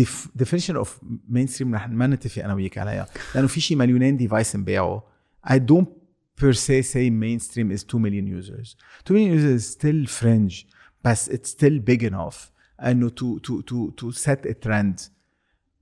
[0.00, 0.88] def- definition of
[1.32, 3.06] mainstream رح ما نتفق أنا وياك عليها.
[3.34, 5.00] لأنه في شي مليونين devices انباعوا
[5.48, 6.03] I don't
[6.40, 10.66] per se say mainstream is 2 million users 2 million users is still fringe
[11.04, 12.36] بس it's still big enough
[12.80, 15.10] انه to to to to set a trend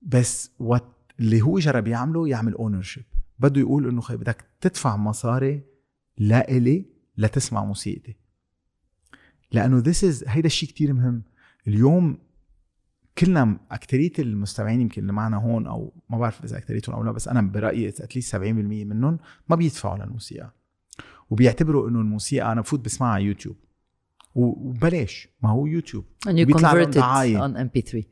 [0.02, 0.82] بس what
[1.20, 3.04] اللي هو جرب يعمله يعمل ownership
[3.38, 5.62] بده يقول انه خي بدك تدفع مصاري
[6.18, 6.84] لا إلي
[7.16, 8.16] لتسمع موسيقتي
[9.52, 11.22] لأنه this is هيدا الشيء كتير مهم
[11.68, 12.18] اليوم
[13.18, 17.28] كلنا اكثريه المستمعين يمكن اللي معنا هون أو ما بعرف إذا اكثريتهم أو لا بس
[17.28, 20.52] أنا برأيي at least 70% منهم ما بيدفعوا للموسيقى.
[21.30, 23.56] وبيعتبروا إنه الموسيقى أنا بفوت بسمعها على يوتيوب.
[24.34, 26.04] وبلاش ما هو يوتيوب.
[26.28, 27.38] And you بيطلع لهم convert it دعاية.
[27.48, 28.02] on MP3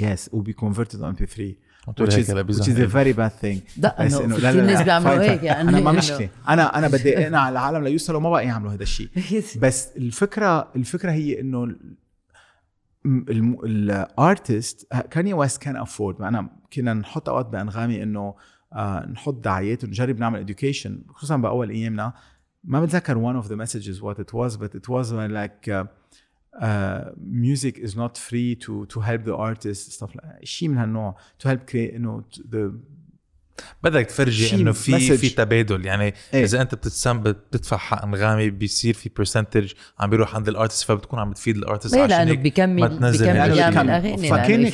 [0.00, 1.40] yes وبي converted on MP3
[1.86, 3.80] قلت له which هيك is, which is a very bad thing.
[3.82, 5.68] لا بس إنه في لا- ناس لا، بيعملوا هيك يعني.
[5.68, 9.08] أنا ما مشكله أنا أنا بدي إقنع العالم ليوصلوا ما بقى يعملوا هذا الشيء.
[9.62, 11.74] بس الفكرة الفكرة هي إنه
[13.06, 18.34] ال artist آه، Kanye West can afford أنا كنا نحط أوقات بأنغامي إنه
[18.72, 22.12] آه، نحط دعايات ونجرب نعمل education خصوصا بأول أيامنا.
[22.64, 25.84] ما بتذكر one of the messages what it was but it was like uh,
[26.60, 31.16] uh, music is not free to to help the artists stuff like شيء من هالنوع
[31.38, 32.72] to help create you know the
[33.82, 35.12] بدك تفرجي إنه في message.
[35.20, 36.44] في تبادل يعني إيه.
[36.44, 41.18] إذا أنت بتتسم بتدفع حق إنغامي بيصير في percentage عم بيروح عند ال artist فبتكون
[41.18, 43.90] عم بتفيد ال artist ليه عشان لأنه هيك بيكمل ما تنزل بيكمل يعني يعمل.
[43.90, 44.70] اغاني فكان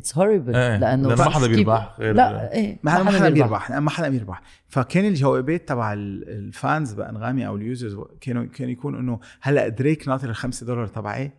[0.00, 0.76] it's horrible إيه.
[0.76, 5.68] لأنه ما حدا بيربح غير- لا إيه ما حدا بيربح ما حدا بيربح فكان الجوابات
[5.68, 10.30] تبع ال- ال fans بإنغامي أو ال users كانوا كان يكون إنه هلأ دريك ناطر
[10.30, 11.32] الخمسة دولار تبعي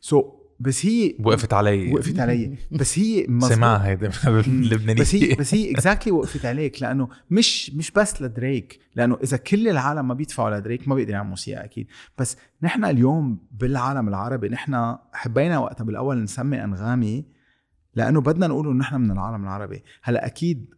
[0.00, 1.92] so so بس هي وقفت علي.
[1.92, 2.56] وقفت علي.
[2.72, 3.26] بس هي.
[3.54, 5.00] سمعها هيدا اللبنانية.
[5.00, 9.68] بس هي بس هي exactly وقفت عليك لأنه مش مش بس لدريك لأنه إذا كل
[9.68, 11.86] العالم ما بيدفعوا لدريك ما بيقدر يعمل موسيقى أكيد.
[12.18, 17.24] بس نحن اليوم بالعالم العربي نحن حبينا وقتها بالأول نسمي أنغامي
[17.94, 19.82] لأنه بدنا نقول إنه نحن من العالم العربي.
[20.02, 20.74] هلأ أكيد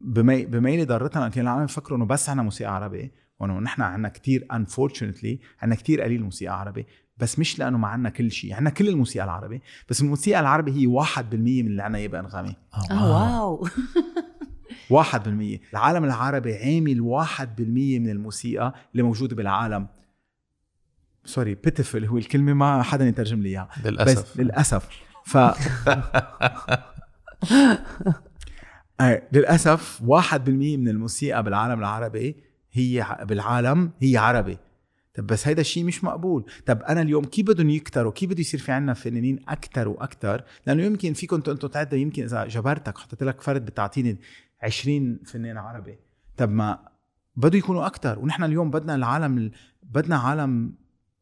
[0.00, 4.46] بمي بميلي ضرتنا كان العالم يفكروا إنه بس عنا موسيقى عربي وإنه نحن عنا كتير
[4.52, 6.86] unfortunately عنا كتير قليل موسيقى عربي.
[7.20, 8.54] بس مش لأنه ما عنا كل شيء.
[8.54, 12.56] عنا كل الموسيقى العربي بس الموسيقى العربي هي 1% من اللي عنا إياه بأنغامي.
[12.90, 13.68] آه واو.
[14.90, 15.60] واحد بالمية.
[15.72, 19.86] العالم العربي عامل واحد بالمية من الموسيقى اللي موجودة بالعالم.
[21.24, 23.68] سوري بيتفل هو الكلمة ما حدا يترجم لي إياها.
[23.84, 24.32] للأسف.
[24.32, 24.88] بس للأسف.
[25.24, 25.36] ف
[29.00, 32.36] آه، للأسف واحد بالمية من الموسيقى بالعالم العربي
[32.72, 34.58] هي بالعالم هي عربي.
[35.18, 36.44] طب بس هيدا الشيء مش مقبول.
[36.66, 40.82] طب أنا اليوم كيف بدهم يكتروا؟ كيف بده يصير في عنا فنانين أكثر وأكثر لأنه
[40.82, 44.18] يمكن فيكم أنتم تعدوا يمكن إذا جبرتك حطيت لك فرد بتعطيني
[44.62, 45.98] 20 فنان عربي
[46.36, 46.78] طب ما
[47.36, 49.52] بده يكونوا أكثر ونحن اليوم بدنا العالم ال-
[49.82, 50.74] بدنا عالم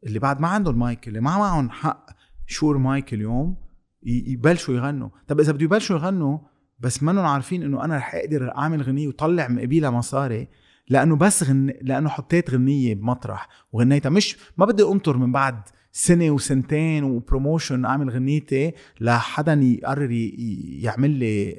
[0.07, 2.07] اللي بعد ما عندهم مايك اللي ما معهم حق
[2.47, 3.57] Shure mic اليوم
[4.03, 5.09] يبلشوا يغنوا.
[5.29, 6.39] طب إذا بده يبلشوا يغنوا
[6.79, 10.49] بس منهم عارفين إنه أنا رح أقدر أعمل غنية وطلع مقابلها مصاري
[10.89, 11.73] لأنه بس غن...
[11.83, 14.11] لأنه حطيت غنية بمطرح وغنيتها.
[14.11, 15.61] مش ما بدي أنطر من بعد
[15.93, 20.11] سنة وسنتين و promotion أعمل غنيتي لحدا يقرر
[20.83, 21.57] يعمل لي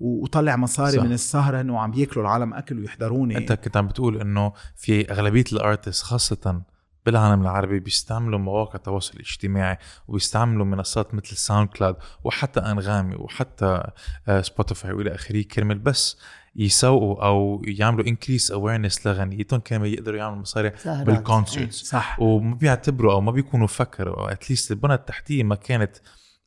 [0.00, 1.02] و- وطلع مصاري صح.
[1.02, 3.36] من السهرة إنه عم بياكلوا العالم أكل ويحضروني.
[3.36, 6.62] أنت كنت عم بتقول إنه في أغلبية ال artists خاصة
[7.06, 13.82] بالعالم العربي بيستعملوا مواقع التواصل الاجتماعي وبيستعملوا منصات مثل ساوند كلاود وحتى أنغامي وحتى
[14.28, 15.78] آه، سبوتيفاي وإلى آخره كرمال.
[15.78, 16.18] بس
[16.58, 21.06] يسوقوا أو يعملوا increase awareness لغنيتهم كرمال يقدروا يعملوا مصاري سهرات.
[21.06, 22.20] بال concerts صح.
[22.20, 25.96] وما بيعتبروا أو ما بيكونوا فكروا أو at least البنى التحتية ما كانت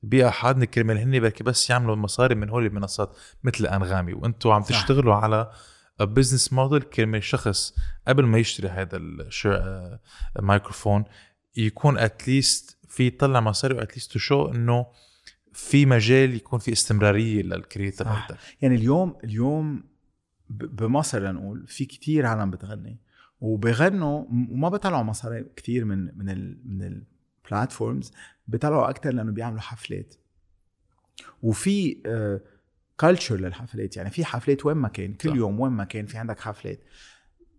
[0.04, 4.14] بأحدنا كرمال هن بركي بس يعملوا مصاري من هول المنصات مثل أنغامي.
[4.14, 4.70] وأنتم عم صح.
[4.70, 5.52] تشتغلوا على
[6.00, 7.74] business model كرمال شخص
[8.08, 9.02] قبل ما يشتري هذا
[10.40, 11.04] الميكروفون
[11.56, 14.86] يكون at least في يطلع مصاري و at least شو إنه
[15.54, 18.08] في مجال يكون في استمرارية لل creator
[18.62, 19.84] يعني اليوم اليوم
[20.50, 22.98] بمصر لنقول في كتير عالم بتغني
[23.42, 27.04] وبغنوا وما بيطلعوا مصاري كتير من من ال من
[27.46, 28.12] ال platforms
[28.48, 30.16] بيطلعوا أكتر لأنه بيعملوا حفلات
[31.44, 31.98] وفي
[33.00, 35.36] culture للحفلات يعني في حفلات وين ما كان كل صح.
[35.36, 36.80] يوم وين ما كان في عندك حفلات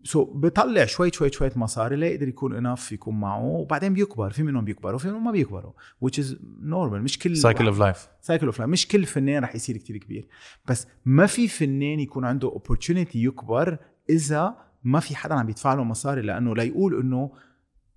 [0.04, 3.44] so so, بيطلع شوي شوي شوي مصاري ليقدر يكون enough يكون معه.
[3.44, 5.72] وبعدين بيكبر في منهم بيكبروا وفي منهم ما بيكبروا
[6.04, 6.26] which is
[6.62, 6.94] normal.
[6.94, 10.28] مش كل cycle of life cycle of مش كل فنان رح يصير كتير كبير.
[10.68, 13.78] بس ما في فنان يكون عنده opportunity يكبر
[14.10, 17.32] إذا ما في حدا عم يدفع له مصاري لأنه ليقول إنه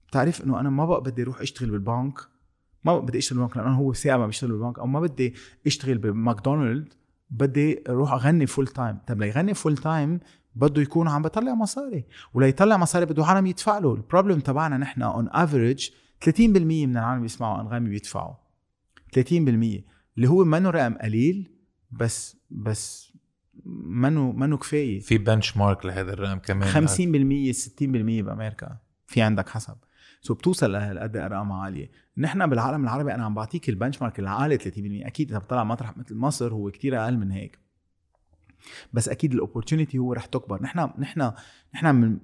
[0.08, 2.20] بتعرف إنه أنا ما بقى بدي أروح أشتغل بالبنك.
[2.84, 4.80] ما بقى بدي أشتغل بالبنك لأنه هو ساعة ما بيشتغل بالبنك.
[4.80, 5.34] أو ما بدي
[5.68, 6.94] أشتغل بماكدونالد
[7.30, 10.20] بدي أروح أغني full time طب ليغني full time
[10.56, 12.06] بده يكون عم بطلع مصاري.
[12.34, 13.94] وليطلع مصاري بده عالم يدفع له.
[13.94, 15.90] ال problem تبعنا نحن on average
[16.26, 18.34] 30% من العالم بيسمعوا أنغامي بيدفعوا.
[19.16, 19.20] 30%
[20.18, 21.52] اللي هو منه رقم قليل
[21.92, 23.14] بس بس
[23.86, 25.00] منه منه كفاية.
[25.00, 26.88] في benchmark لهذا الرقم كمان.
[26.88, 28.78] 50% 60% بأمريكا.
[29.08, 29.76] في عندك حسب.
[30.22, 31.92] so بتوصل لهالقد ارقام عالية.
[32.18, 36.16] نحن بالعالم العربي أنا عم بعطيك ال benchmark العالي 30% أكيد إذا بتطلع مطرح مثل
[36.16, 37.60] مصر هو كتير أقل من هيك.
[38.94, 40.62] بس أكيد ال opportunity هو رح تكبر.
[40.64, 41.32] نحن نحن
[41.76, 42.20] نحن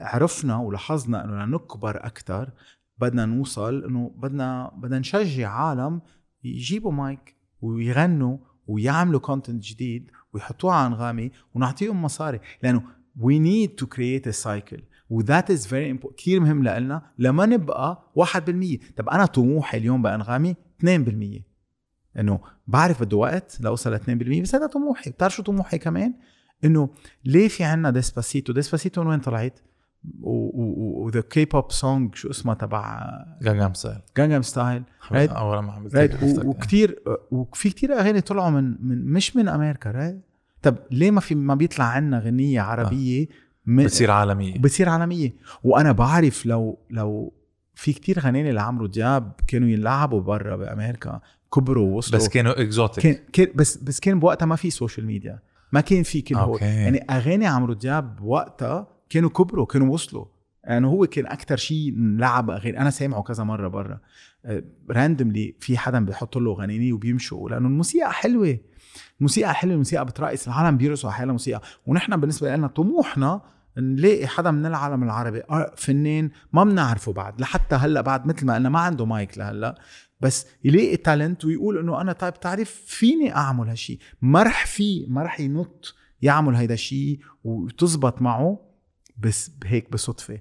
[0.00, 2.50] عرفنا ولاحظنا إنه لنكبر أكثر
[2.98, 6.00] بدنا نوصل إنه بدنا بدنا نشجع عالم
[6.44, 12.40] يجيبوا مايك ويغنوا ويعملوا content جديد ويحطوه على أنغامي ونعطيهم مصاري.
[12.62, 12.82] لأنه
[13.18, 14.80] we need to create a cycle.
[15.10, 18.24] و that is very كثير مهم لنا لما نبقى 1%
[18.96, 21.51] طب أنا طموحي اليوم بأنغامي 2%
[22.18, 25.10] إنه بعرف بده وقت لاوصل ل 2% بس هذا طموحي.
[25.10, 26.14] بتعرف شو طموحي كمان؟
[26.64, 26.88] إنه
[27.24, 29.60] ليه في عنا ديسباسيتو ديسباسيتو من وين طلعت؟
[30.22, 33.08] و the K-pop song شو اسمها تبع
[33.42, 34.82] جانجام ستايل جانجام ستايل
[35.12, 35.88] أول ما عم
[36.44, 40.20] وكثير وفي كثير أغاني طلعوا من, من مش من أمريكا right
[40.62, 43.26] طب ليه ما في ما بيطلع عنا غنية عربية آه.
[43.66, 44.58] بتصير عالمية.
[44.58, 45.32] بتصير عالمية.
[45.62, 47.32] وأنا بعرف لو لو
[47.74, 51.20] في كتير غناني لعمرو دياب كانوا يلعبوا برا بأمريكا.
[51.54, 52.20] كبروا ووصلوا.
[52.20, 55.38] بس كانوا exotic كان, كان بس بس كان بوقتها ما في social media
[55.72, 60.24] ما كان في كل هو يعني أغاني عمرو دياب وقتها كانوا كبروا كانوا وصلوا.
[60.64, 62.80] يعني هو كان أكثر شيء لعب أغاني.
[62.80, 64.00] أنا سامعه كذا مرة برا.
[64.90, 67.50] randomly آه، في حدا بيحط له غنيني وبيمشوا.
[67.50, 68.58] لأنه الموسيقى حلوة.
[69.18, 70.48] الموسيقى حلوة الموسيقى بترقص.
[70.48, 71.60] العالم بيرقصوا على حالها موسيقى.
[71.86, 73.40] ونحن بالنسبة لنا طموحنا
[73.78, 75.42] نلاقي حدا من العالم العربي.
[75.50, 77.40] آه، فنان ما بنعرفه بعد.
[77.40, 79.74] لحتى هلأ بعد مثل ما قلنا ما عنده مايك لهلأ.
[80.22, 85.22] بس يلاقي talent ويقول إنه أنا طيب تعرف فيني أعمل هالشيء ما رح في ما
[85.22, 88.60] رح ينط يعمل هيدا الشيء وتزبط معه
[89.18, 90.38] بس هيك بصدفة.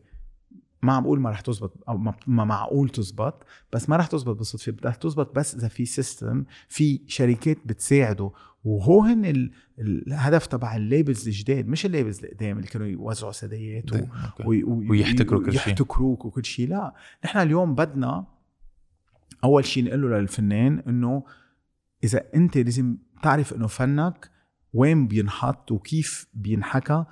[0.84, 4.72] ما عم بقول ما رح تزبط أو ما معقول تزبط بس ما رح تزبط بالصدفه
[4.72, 8.32] بدها تزبط بس إذا في system في شركات بتساعده.
[8.64, 13.94] وهو هن الهدف تبع ال labels الجداد مش ال labels القدام اللي كانوا يوزعوا CDيات
[13.94, 13.98] و...
[14.46, 14.90] و...
[14.90, 15.74] ويحتكروا كل شيء.
[15.74, 16.94] يحتكروك وكل شيء لا.
[17.26, 18.26] نحن اليوم بدنا
[19.44, 21.24] أول شيء نقول له للفنان إنه
[22.04, 24.32] إذا أنت لازم تعرف إنه فنك
[24.74, 27.06] وين بينحط وكيف بينحكى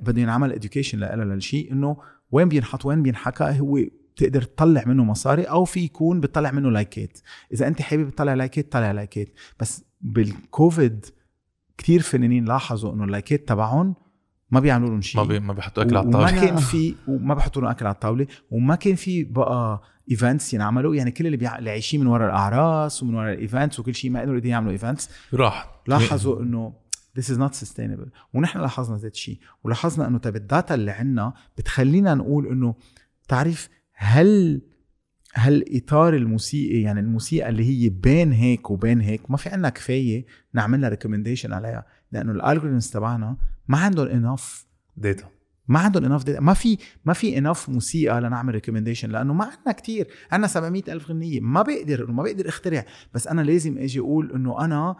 [0.00, 1.96] بده ينعمل education للشيء إنه
[2.30, 3.78] وين بينحط وين بينحكى هو
[4.16, 7.18] بتقدر تطلع منه مصاري أو في يكون بتطلع منه likeات.
[7.52, 9.28] إذا أنت حابب تطلع likeات طلع likeات.
[9.60, 11.06] بس بالكوفيد
[11.78, 13.94] كثير فنانين لاحظوا إنه ال likeات تبعهم
[14.50, 17.34] ما بيعملوا لهم شيء ما بي ما بيحطوا أكل على الطاوله وما كان في وما
[17.34, 21.58] بيحطوا لهم أكل على الطاولة وما كان في بقى events ينعملوا يعني كل اللي, بيع...
[21.58, 25.10] اللي عايشين من وراء الأعراس ومن وراء ال events وكل شيء ما قدروا يعملوا events
[25.34, 25.82] راح.
[25.86, 26.82] لاحظوا إنه
[27.18, 28.08] this is not sustainable.
[28.34, 32.74] ونحن لاحظنا ذات الشيء ولاحظنا إنه طيب ال data اللي عندنا بتخلينا نقول إنه
[33.28, 34.60] تعرف هل
[35.34, 40.26] هل إطار الموسيقي يعني الموسيقى اللي هي بين هيك وبين هيك ما في عندنا كفاية
[40.54, 43.36] نعمل لها recommendation عليها لأنه ال algorithms تبعنا
[43.68, 44.66] ما عندهم enough
[44.96, 45.28] data
[45.68, 50.08] ما عندهم enough ما في ما في enough موسيقى لنعمل recommendation لأنه ما عندنا كتير.
[50.32, 51.40] عندنا 700 ألف غنية.
[51.40, 52.84] ما بقدر ما بقدر اخترع
[53.14, 54.96] بس أنا لازم أجي أقول إنه أنا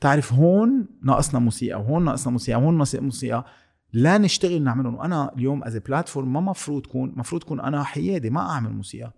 [0.00, 3.44] تعرف هون ناقصنا موسيقى وهون ناقصنا موسيقى وهون ناقصنا موسيقى.
[3.92, 4.94] لا نشتغل نعملهم.
[4.94, 9.12] وأنا اليوم as platform ما مفروض كون مفروض كون أنا حيادي ما أعمل موسيقى.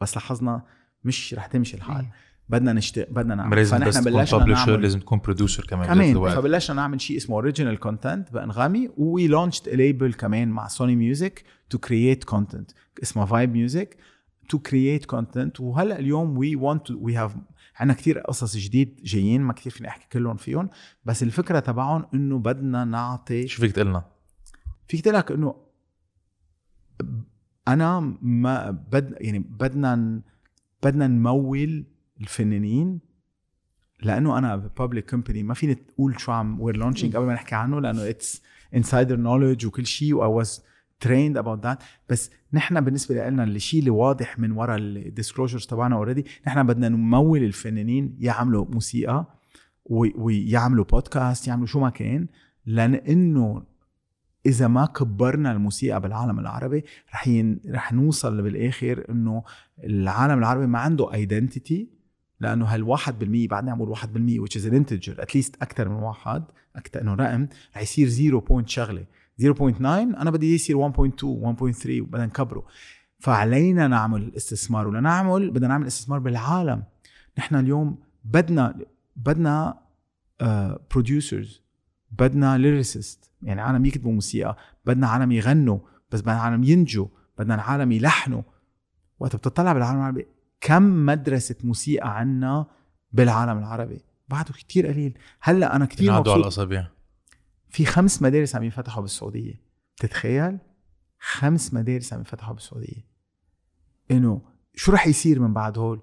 [0.00, 0.62] بس لاحظنا
[1.04, 2.06] مش رح تمشي الحال.
[2.52, 3.66] بدنا نشتغل بدنا نعمل.
[3.66, 6.34] فنحن بلشنا نعمل لازم تكون producer كمان كمان.
[6.34, 11.78] فبلشنا نعمل شيء اسمه original content بأنغامي we launched label كمان مع Sony Music to
[11.78, 12.70] create content
[13.02, 13.96] اسمه Vibe Music
[14.48, 17.36] to create content وهلأ اليوم we went we have
[17.76, 20.70] عندنا كثير قصص جديد جايين ما كثير فيني أحكي كلهم فيهم
[21.04, 24.04] بس الفكرة تبعهم إنه بدنا نعطي شو فيك تقلنا؟
[24.88, 25.54] فيك تقول لك إنه
[27.68, 30.22] أنا ما بد يعني بدنا
[30.82, 31.84] بدنا نمول
[32.22, 33.00] الفنانين
[34.02, 37.80] لأنه أنا public company ما فيني تقول شو عم we're launching قبل ما نحكي عنه
[37.80, 38.42] لأنه it's
[38.74, 40.64] insider knowledge وكل شيء و I was
[41.00, 45.96] trained about that بس نحن بالنسبة لنا الشيء اللي واضح من وراء ال disclosures تبعنا
[45.96, 49.38] already نحن بدنا نمول الفنانين يعملوا موسيقى
[49.84, 52.26] ويعملوا بودكاست يعملوا شو ما كان
[52.66, 53.62] لأنه
[54.46, 56.84] إذا ما كبرنا الموسيقى بالعالم العربي
[57.14, 57.60] رح ين...
[57.68, 59.42] رح نوصل بالآخر إنه
[59.84, 62.01] العالم العربي ما عنده identity
[62.42, 64.00] لأنه هال 1% بعد نعمل 1%
[64.44, 66.44] which is an integer at least أكثر من واحد
[66.76, 69.04] أكثر إنه رقم رح يصير 0 point شغلة.
[69.42, 72.66] 0.9 أنا بدي يصير 1.2 1.3 وبدنا نكبره.
[73.18, 76.82] فعلينا نعمل استثمار ولنعمل بدنا نعمل استثمار بالعالم.
[77.38, 78.78] نحن اليوم بدنا
[79.16, 79.78] بدنا
[80.90, 81.60] producers uh,
[82.20, 84.56] بدنا lyricist يعني عالم يكتبوا موسيقى
[84.86, 85.78] بدنا عالم يغنوا
[86.10, 87.06] بس بدنا عالم ينجوا
[87.38, 88.42] بدنا عالم يلحنوا.
[89.20, 90.26] وقت بتطلع بالعالم العربي
[90.62, 92.66] كم مدرسة موسيقى عنا
[93.12, 95.18] بالعالم العربي؟ بعده كتير قليل.
[95.40, 96.58] هلأ أنا كتير ينعدوا على مبسوط.
[96.58, 96.88] الأصابع.
[97.68, 99.60] في خمس مدارس عم ينفتحوا بالسعودية.
[99.96, 100.58] بتتخيل
[101.18, 103.06] خمس مدارس عم ينفتحوا بالسعودية.
[104.10, 104.42] إنه
[104.74, 106.00] شو رح يصير من بعد هول؟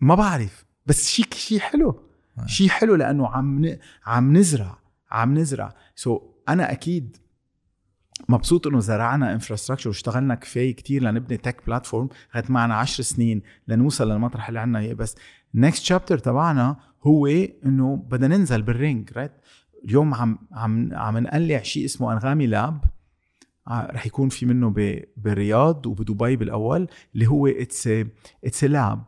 [0.00, 0.64] ما بعرف.
[0.86, 2.02] بس شيء شيء حلو.
[2.38, 2.46] آه.
[2.46, 3.76] شيء حلو لأنه عم.
[4.06, 4.78] عم نزرع.
[5.10, 5.74] عم نزرع.
[5.96, 7.16] so so أنا أكيد
[8.30, 14.10] مبسوط إنه زرعنا infrastructure واشتغلنا كفاية كتير لنبني tech platform اخذت معنا عشر سنين لنوصل
[14.12, 14.94] للمطرح اللي عنا إياه.
[14.94, 15.16] بس
[15.54, 16.76] next chapter تبعنا
[17.06, 17.26] هو
[17.66, 19.32] إنه بدنا ننزل بال range right
[19.84, 22.84] اليوم عم عم عم نقلع شيء اسمه أنغامي Lab
[23.66, 24.70] ع- رح يكون في منه
[25.16, 27.88] بالرياض وبدبي بالأول اللي هو it's
[28.44, 29.02] it's lab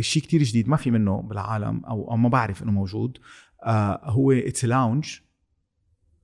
[0.00, 3.18] شيء كتير جديد ما في منه بالعالم أو أو ما بعرف إنه موجود.
[3.64, 5.18] آه هو it's lounge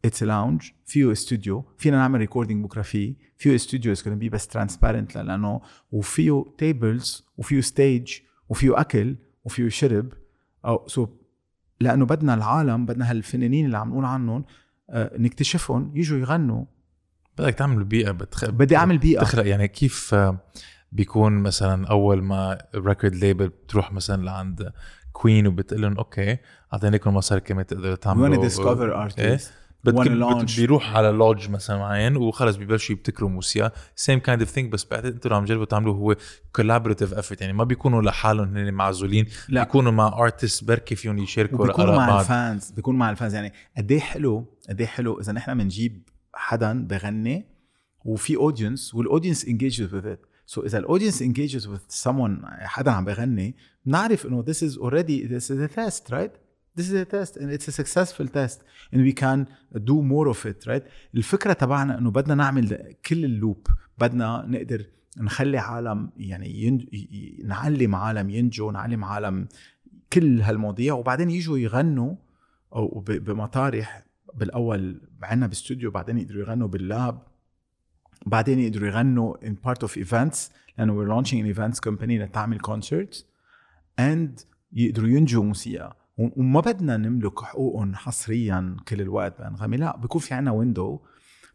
[0.04, 5.16] it's lounge فيه استوديو فينا نعمل recording بكره فيه فيه استوديو از بي بس transparent
[5.16, 5.60] لأنه
[5.92, 8.12] وفيه tables وفيه stage
[8.48, 10.12] وفيه اكل وفيه شرب
[10.64, 11.08] أو so
[11.80, 14.44] لأنه بدنا العالم بدنا هالفنانين اللي عم نقول عنهم
[14.90, 16.64] آه، نكتشفهم يجوا يغنوا.
[17.38, 18.50] بدك تعمل بيئة بتخ...
[18.50, 19.20] بدي أعمل بيئة.
[19.20, 20.38] تخلق يعني كيف آه،
[20.92, 24.72] بيكون مثلا أول ما record label بتروح مثلا لعند
[25.12, 26.38] كوين وبتقول لهم okay
[26.72, 29.38] اعطيناكم مصاري كمان تقدروا تعملوا wanna discover إيه؟
[29.84, 29.94] Artists بت...
[29.94, 30.48] wanna بت...
[30.50, 30.56] launch.
[30.56, 35.12] بيروح على لودج مثلا معين وخلص ببلشوا يبتكروا موسيقى same kind of thing بس بعتقد
[35.12, 36.16] أنتوا اللي عم تجربوا تعملوا هو
[36.52, 39.64] collaborative effort يعني ما بيكونوا لحالهم هن معزولين لا.
[39.64, 42.20] بيكونوا مع artists بركي فيهم يشاركوا وبيكونوا الآراء مع بعض.
[42.20, 45.58] ال fans بيكونوا مع ال fans يعني قد إيه حلو قد إيه حلو إذا نحن
[45.58, 47.46] بنجيب حدا بغني
[48.04, 52.46] وفي audience وال audience engages with it so so إذا ال audience engages with someone
[52.60, 53.56] حدا عم بغني
[53.86, 56.43] بنعرف إنه this is already this is a test right
[56.76, 58.58] this is a test and it's a successful test
[58.92, 59.38] and we can
[59.90, 60.82] do more of it right?
[61.14, 63.66] الفكرة تبعنا إنه بدنا نعمل كل ال loop
[63.98, 64.86] بدنا نقدر
[65.18, 66.80] نخلي عالم يعني ين...
[66.80, 69.48] ي- ي- نعلم عالم ينجوا نعلم عالم
[70.12, 72.14] كل هالمواضيع وبعدين يجوا يغنوا
[72.74, 77.22] أو ب- بمطارح بالأول عنا باستوديو بعدين يقدروا يغنوا بال lab
[78.26, 80.38] بعدين يقدروا يغنوا in part of events
[80.78, 83.16] لأنه we're launching an events company لتعمل concerts
[84.00, 85.96] and يقدروا ينجوا موسيقى.
[86.18, 89.76] وما بدنا نملك حقوقهم حصريا كل الوقت بأنغامي.
[89.76, 91.00] لا بيكون في عنا window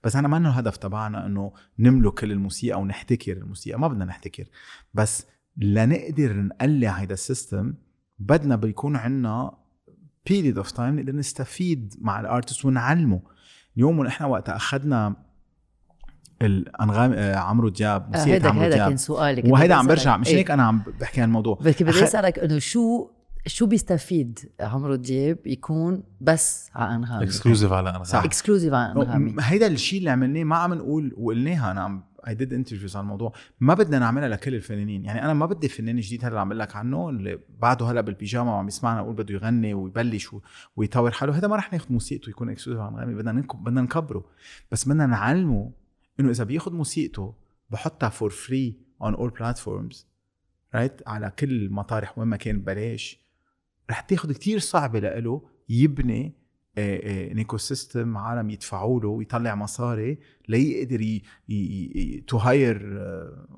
[0.03, 3.79] بس أنا ما إنه الهدف تبعنا إنه نملك كل الموسيقى ونحتكر الموسيقى.
[3.79, 4.45] ما بدنا نحتكر.
[4.93, 5.25] بس
[5.57, 7.73] لنقدر نقلع هيدا ال system
[8.19, 9.57] بدنا بيكون عنا
[10.29, 13.21] period of time نقدر نستفيد مع ال artist ونعلمه.
[13.77, 15.15] اليوم ونحن وقت أخذنا
[16.41, 20.17] الانغام آه، عمرو دياب آه، موسيقى هيدا عمرو هيدا كان دياب كنت وهيدا عم برجع
[20.17, 20.35] مش إيه.
[20.35, 21.59] هيك أنا عم بحكي عن الموضوع.
[21.61, 23.09] بس بدي أسألك إنه شو
[23.47, 28.05] شو بيستفيد عمرو دياب يكون بس على أنغامي؟ exclusive على أنغامي.
[28.05, 28.23] صح.
[28.23, 29.35] exclusive على أنغامي.
[29.39, 33.33] هيدا الشيء اللي عملناه ما عم نقول وقلناها أنا عم I did interviews على الموضوع.
[33.59, 35.05] ما بدنا نعملها لكل الفنانين.
[35.05, 38.67] يعني أنا ما بدي فنان جديد هلأ عم لك عنه اللي بعده هلأ بالبيجاما وعم
[38.67, 40.29] يسمعنا يقول بده يغني ويبلش
[40.75, 41.37] ويطور حاله.
[41.37, 43.15] هذا ما رح ناخذ موسيقته يكون exclusive على أنغامي.
[43.15, 44.25] بدنا نك- بدنا نكبره.
[44.71, 45.71] بس بدنا نعلمه
[46.19, 47.33] إنه إذا بياخذ موسيقته
[47.69, 50.07] بحطها for free on all platforms
[50.75, 53.28] right على كل المطارح وين ما كان ببلاش.
[53.89, 56.39] رح تاخذ كتير صعبة لإله يبني
[56.77, 60.17] ecosystem عالم يدفعوا له ويطلع مصاري
[60.47, 61.19] ليقدر
[62.27, 62.99] to hire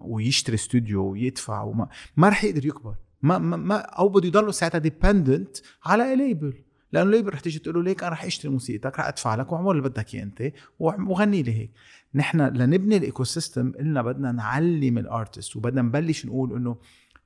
[0.02, 2.95] ويشتري استوديو ويدفع وما ما رح يقدر يكبر.
[3.22, 6.53] ما, ما, ما أو بده يضلوا ساعتها dependent على label
[6.91, 9.72] لأنه label رح تيجي تقول له ليك أنا رح أشتري موسيقتك رح أدفع لك وأعمل
[9.72, 11.72] اللي بدك إياه أنت وغني لي هيك.
[12.16, 16.78] نحن لنبني ال ecosystem قلنا بدنا نعلم ال artist وبدنا نبلش نقول إنه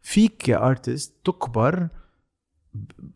[0.02, 1.88] فيك يا artist تكبر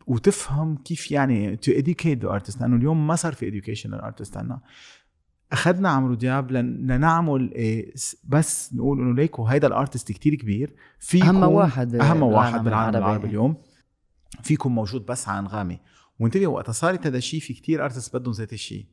[0.06, 4.36] وتفهم كيف يعني to educate the artist لأنه اليوم ما صار في education لل artist
[4.36, 4.60] عنا.
[5.52, 7.94] أخذنا عمرو دياب لن- لنعمل إيه
[8.28, 10.74] بس نقول إنه ليكو هيدا ال artist كتير كبير.
[10.98, 12.98] فيكم أهم واحد أهم واحد بالعالم العربي.
[12.98, 13.56] العربي اليوم.
[14.42, 15.80] فيكم موجود بس على انغامي
[16.18, 18.86] وانتبه وقتها صارت هذا الشيء في كتير artists بدهم ذات الشيء.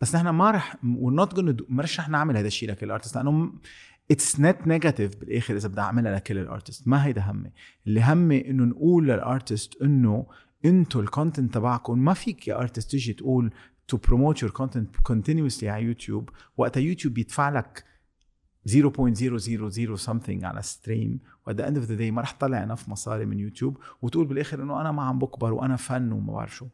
[0.00, 3.52] بس نحن ما رح do ما رح نعمل هذا الشيء لكل ال artists لأنه
[4.10, 7.52] it's net negative بالآخر إذا بدي أعملها لكل ال artists ما هيدا همي.
[7.86, 10.26] اللي همي إنه نقول لل artists إنه
[10.64, 13.52] انتو ال content تبعكم ما فيك يا artist تيجي تقول
[13.92, 16.30] to promote your content continuously على يوتيوب.
[16.56, 17.84] وقتها يوتيوب بيدفع لك
[18.68, 22.88] 0.000 something على stream و at the end of the day ما رح تطلع enough
[22.88, 23.78] مصاري من يوتيوب.
[24.02, 26.66] وتقول بالآخر إنه أنا ما عم بكبر وأنا فن وما بعرف شو.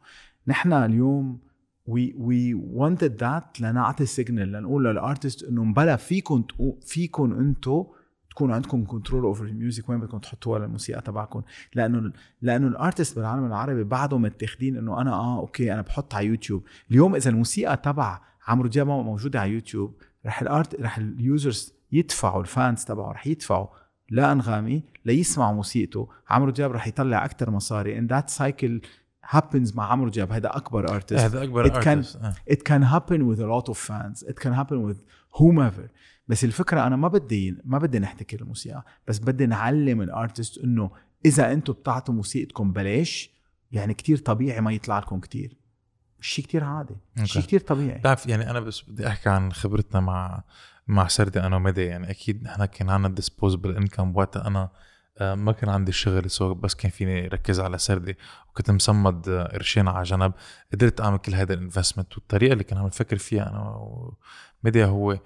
[0.47, 1.48] نحن اليوم
[1.89, 6.43] we we wanted that لنعطي signal لنقول لل artists إنه مبلا فيكم
[6.81, 7.85] فيكم أنتم
[8.29, 11.41] تكون عندكم control over ال music وين بدكم تحطوها للموسيقى تبعكم
[11.75, 12.11] لأنه
[12.41, 16.63] لأنه ال artists بالعالم العربي بعدهم متاخدين إنه أنا آه okay أنا بحط على يوتيوب.
[16.91, 21.73] اليوم إذا الموسيقى تبع عمرو دياب موجودة على يوتيوب رح ال art رح ال users
[21.91, 23.67] يدفعوا ال fans تبعه رح يدفعوا
[24.09, 26.09] لأنغامي ليسمعوا موسيقته.
[26.29, 27.97] عمرو دياب رح يطلع أكثر مصاري.
[27.97, 28.81] and that cycle
[29.35, 30.31] happens مع عمرو دياب.
[30.31, 32.15] هذا أكبر artist هذا أكبر It can-.
[32.23, 32.33] آه.
[32.51, 34.29] it can happen with a lot of fans.
[34.29, 34.97] It can happen with
[35.39, 35.89] whomever.
[36.27, 40.91] بس الفكرة أنا ما بدي ما بدي نحتكر الموسيقى بس بدي نعلم ال artists إنه
[41.25, 43.29] إذا أنتم بتعطوا موسيقتكم بلاش
[43.71, 45.57] يعني كتير طبيعي ما يطلع لكم كتير.
[46.21, 46.95] شيء كتير عادي.
[47.23, 47.41] شيء.
[47.41, 47.97] كتير طبيعي.
[47.97, 50.43] بتعرف يعني أنا بس بدي أحكي عن خبرتنا مع
[50.87, 54.47] مع سردي أنا ومدى يعني أكيد نحن كان عندنا disposable income وقتها.
[54.47, 54.69] أنا
[55.21, 58.17] ما كان عندي شغل so بس كان فيني ركز على سردي
[58.49, 60.33] وكنت مصمد قرشين على جنب.
[60.73, 63.75] قدرت أعمل كل هذا ال investment والطريقة اللي كان عم نفكر فيها أنا
[64.63, 65.19] ومدى هو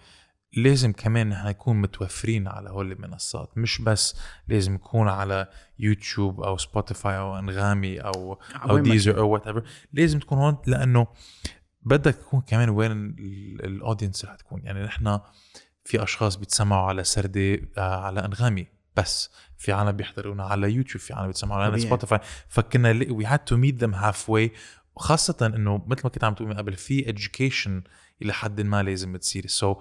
[0.57, 3.57] لازم كمان نحن نكون متوفرين على هول المنصات.
[3.57, 5.48] مش بس لازم نكون على
[5.80, 8.40] يوتيوب أو سبوتيفاي أو أنغامي أو
[8.70, 9.64] أو ديزر أو whatever
[9.94, 11.07] لازم تكون هون لأنه
[11.82, 13.15] بدك تكون كمان وين
[13.64, 14.61] ال audience رح تكون.
[14.64, 15.20] يعني نحن
[15.86, 18.68] في أشخاص بيتسمعوا على سردي آه، على أنغامي.
[18.98, 21.80] بس في عالم بيحضرونا على يوتيوب في عالم بيتسمعوا على.
[21.80, 24.52] سبوتيفاي فكنا we had to meet them halfway
[24.95, 27.90] وخاصة إنه مثل ما كنت عم تقول من قبل في education
[28.22, 29.78] إلى حد ما لازم تصير so so,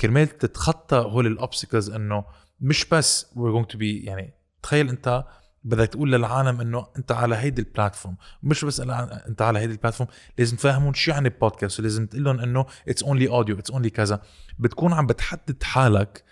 [0.00, 2.24] كرمال تتخطى هول ال obstacles إنه
[2.60, 5.24] مش بس we're going to be يعني تخيل أنت
[5.64, 9.76] بدك تقول للعالم إنه أنت على هيدي ال platform مش بس أنت على هيدي ال
[9.76, 13.90] platform لازم تفهمهم شو يعني بودكاست ولازم تقول لهم إنه it's only audio it's only
[13.90, 14.22] كذا.
[14.58, 16.24] بتكون عم بتحدد حالك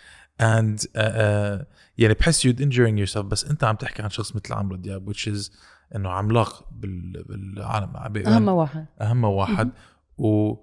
[0.42, 1.64] and uh, uh,
[2.00, 5.32] يعني بحس you're injuring yourself بس أنت عم تحكي عن شخص مثل عمرو دياب which
[5.32, 5.50] is
[5.96, 7.96] إنه عملاق بال, بالعالم
[8.26, 8.86] أهم واحد.
[9.00, 9.70] أهم واحد.
[10.18, 10.54] و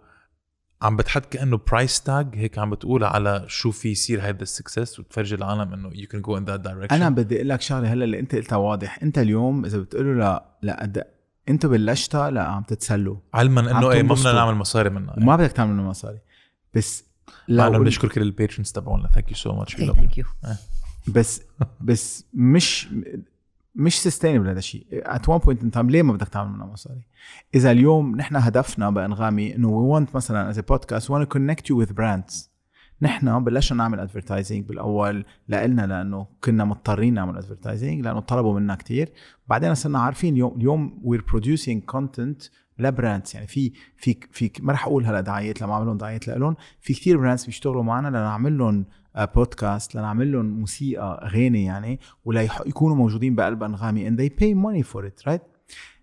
[0.81, 4.99] عم بتحط كأنه price tag هيك عم بتقول على شو في يصير هذا ال success
[4.99, 6.93] وتفرجي العالم إنه you can go in that direction.
[6.93, 8.99] أنا بدي أقول لك شغلة هلأ اللي أنت قلتها واضح.
[9.03, 11.03] أنت اليوم إذا بتقول له لا لا قد
[11.49, 13.17] أنتوا بلشتها لأ عم تتسلوا.
[13.33, 14.33] علما إنه إيه ما بدنا.
[14.33, 15.15] نعمل مصاري منها.
[15.17, 16.19] وما بدك تعمل مصاري.
[16.73, 17.05] بس
[17.47, 19.07] لو بنشكر كل ال patrons تبعونا.
[19.07, 20.25] ثانك يو سو ماتش ثانك يو
[21.09, 21.41] بس
[21.81, 22.89] بس مش
[23.75, 24.85] مش sustainable هذا الشيء.
[24.91, 27.01] at one point in time ليه ما بدك تعمل منها مصاري؟
[27.55, 31.93] إذا اليوم نحن هدفنا بإنغامي إنه we want مثلا as podcast wanna connect you with
[31.93, 32.51] brands
[33.01, 39.09] نحن بلشنا نعمل advertising بالأول لنا لأنه كنا مضطرين نعمل advertising لأنه طلبوا منا كتير.
[39.47, 42.43] بعدين صرنا عارفين اليوم اليوم we're producing content
[42.79, 46.27] ل brands يعني في في في ما رح أقول هلا دعايات لما اعمل لهم دعايات
[46.27, 48.85] لهم في كتير brands بيشتغلوا معنا لنعمل لهم
[49.25, 55.01] بودكاست لنعمل لهم موسيقى اغاني يعني وليكونوا موجودين بقلب انغامي and they pay money for
[55.03, 55.41] it right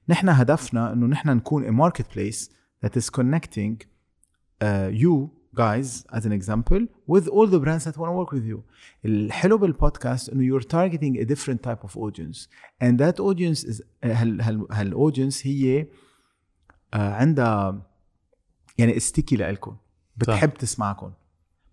[0.08, 2.50] نحن هدفنا انه نحن نكون a marketplace
[2.84, 3.76] that is connecting
[4.62, 8.44] uh, you guys as an example with all the brands that want to work with
[8.44, 8.58] you
[9.04, 12.48] الحلو بالبودكاست انه you're targeting a different type of audience
[12.82, 17.82] and that audience is هال هال هالاودينس هي uh, عندها
[18.78, 19.76] يعني استيكي لإلكم
[20.16, 21.12] بتحب تسمعكم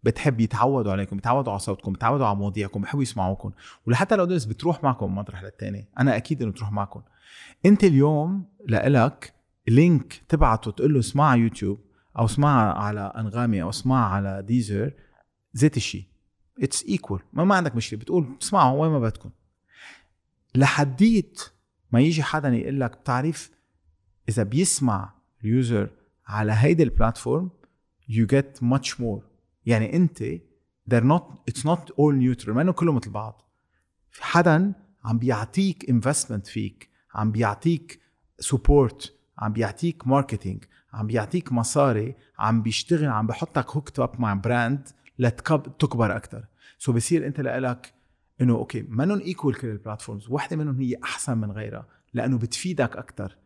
[0.04, 3.52] بتحب يتعودوا عليكم يتعودوا على صوتكم يتعودوا على مواضيعكم بحبوا يسمعوكم.
[3.88, 7.02] ولحتى ال audience بتروح معكم مطرح للتاني أنا أكيد إنه بتروح معكم.
[7.66, 9.34] أنت اليوم لإلك
[9.68, 11.80] link تبعته تقول له اسمعها يوتيوب
[12.20, 14.94] أو اسمعها على أنغامي أو اسمعها على ديزر
[15.58, 16.04] ذات الشيء
[16.64, 18.00] it's equal ما, ما عندك مشكلة.
[18.00, 19.30] بتقول اسمعوا وين ما بدكم.
[20.56, 21.42] لحديت
[21.92, 23.52] ما يجي حدا يقول لك بتعرف
[24.30, 25.14] إذا بيسمع
[25.44, 25.90] ال user
[26.28, 27.50] على هيدي ال platform
[28.10, 29.31] you get much more.
[29.66, 30.24] يعني انت
[30.90, 32.50] they're not it's not all neutral.
[32.50, 33.42] ما إنه كله مثل بعض.
[34.12, 34.74] في حدا
[35.04, 38.02] عم بيعطيك investment فيك عم بيعطيك
[38.44, 40.64] support عم بيعطيك marketing
[40.94, 44.88] عم بيعطيك مصاري عم بيشتغل عم بحطك hooked up مع brand
[45.20, 46.46] لتكبر أكثر
[46.78, 47.94] so بصير أنت لك
[48.42, 52.98] إنه okay منهم equal كل ال platforms وحدة منهم هي أحسن من غيرها لأنه بتفيدك
[52.98, 53.38] أكثر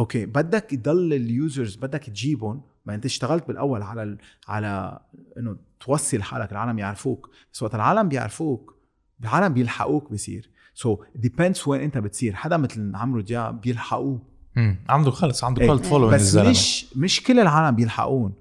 [0.00, 4.18] okay بدك يضل ال users بدك تجيبهم ما انت اشتغلت بالأول على ال...
[4.48, 5.00] على
[5.38, 7.30] إنه توصل حالك العالم يعرفوك.
[7.52, 8.74] بس وقت العالم بيعرفوك
[9.20, 12.34] العالم بيلحقوك بصير so so, depends وين انت بتصير.
[12.34, 14.22] حدا مثل عمرو دياب بيلحقوه.
[14.56, 14.76] مم.
[14.88, 15.68] عنده خلص عنده إيه.
[15.68, 18.34] cult following بس مش مش كل العالم بيلحقون?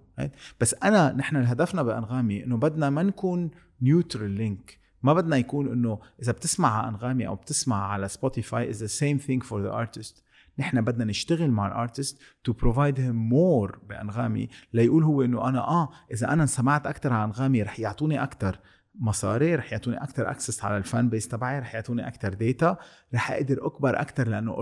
[0.61, 3.52] بس أنا نحن هدفنا بأنغامي إنه بدنا ما نكون
[3.82, 8.82] neutral link ما بدنا يكون إنه إذا بتسمع على أنغامي أو بتسمع على سبوتيفاي is
[8.82, 10.24] the same thing for the artist
[10.60, 14.50] نحن بدنا نشتغل مع ال artist to provide him more بأنغامي.
[14.74, 18.60] ليقول هو إنه أنا آه إذا أنا سمعت أكثر على أنغامي رح يعطوني أكثر
[19.00, 22.78] مصاري رح يعطوني أكثر access على ال fan base تبعي رح يعطوني أكثر data
[23.14, 24.56] رح أقدر أكبر أكثر لأنه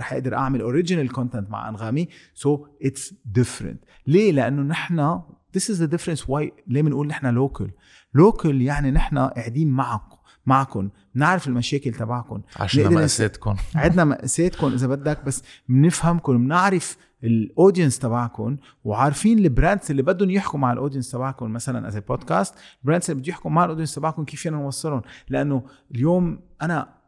[0.00, 2.08] رح أقدر أعمل original content مع أنغامي.
[2.34, 5.20] so it's different ليه؟ لأنه نحن
[5.56, 7.70] this is the difference why ليه بنقول نحن local
[8.14, 10.17] local يعني نحن قاعدين معكم.
[10.48, 12.42] معكم بنعرف المشاكل تبعكم.
[12.56, 19.45] عشنا نقدر مأساتكم عندنا مأساتكم إذا بدك بس بنفهمكم بنعرف ال audience تبعكم وعارفين ال
[19.45, 21.52] brands اللي بدهم يحكوا مع ال audience تبعكم.
[21.52, 25.02] مثلا as podcast ال brands اللي بده يحكوا مع ال audience تبعكم كيف فينا نوصلهم.
[25.28, 25.62] لأنه
[25.94, 26.98] اليوم أنا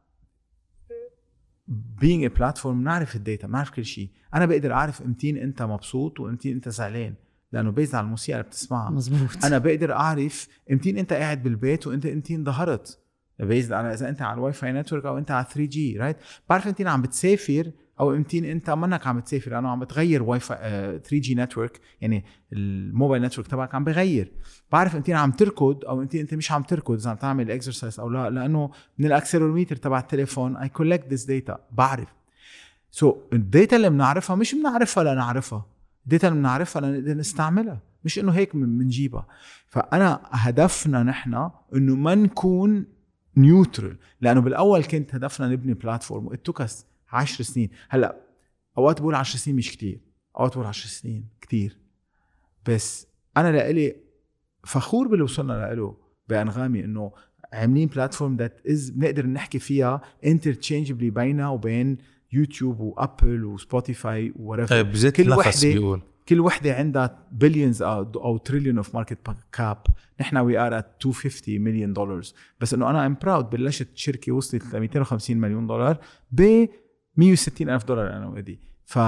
[2.01, 4.11] being a platform بنعرف ال data بنعرف كل شيء.
[4.35, 7.15] أنا بقدر أعرف أمتين أنت مبسوط وأمتين أنت زعلان.
[7.53, 8.91] لأنه based على الموسيقى اللي بتسمعها.
[8.91, 12.99] مزبوط أنا بقدر أعرف أمتين أنت قاعد بالبيت وأنت أمتين ظهرت.
[13.41, 16.17] based على إذا أنت على ال Wi-Fi network أو أنت على 3G right
[16.51, 20.59] بعرف امتين عم بتسافر أو امتين أنت منك عم بتسافر لأنه عم بتغير Wi-Fi
[20.99, 24.33] 3G network يعني ال mobile network تبعك عم بغير.
[24.73, 28.09] بعرف امتين عم تركض أو امتين أنت مش عم تركض إذا عم تعمل exercise أو
[28.09, 32.09] لا لأنه من ال accelerometer تبع التليفون I collect this data بعرف.
[32.91, 35.67] سو so, ال data اللي بنعرفها مش بنعرفها لنعرفها
[36.05, 39.27] ال data اللي بنعرفها لنقدر نستعملها مش إنه هيك بنجيبها
[39.69, 42.87] فأنا هدفنا نحن إنه ما نكون
[43.37, 47.70] neutral لأنه بالأول كنت هدفنا نبني platform وات took 10 سنين.
[47.89, 48.16] هلأ
[48.78, 50.01] أوقات بقول 10 سنين مش كتير.
[50.39, 51.78] أوقات بقول 10 سنين كتير.
[52.69, 53.97] بس أنا لإلي
[54.65, 55.97] فخور باللي وصلنا له
[56.28, 57.12] بأنغامي إنه
[57.52, 61.98] عاملين platform that is بنقدر نحكي فيها interchangeably بينها وبين
[62.32, 66.02] يوتيوب وأبل وسبوتيفاي whatever طيب بزيت كل نفس بيقول.
[66.31, 69.19] كل وحدة عندها billions أو trillion of market
[69.53, 69.83] cap
[70.20, 72.23] نحن we are at 250 مليون دولار
[72.61, 75.98] بس إنه أنا I'm proud بلشت شركة وصلت ل 250 مليون دولار
[76.32, 76.66] ب
[77.16, 78.98] 160 ألف دولار أنا وادي ف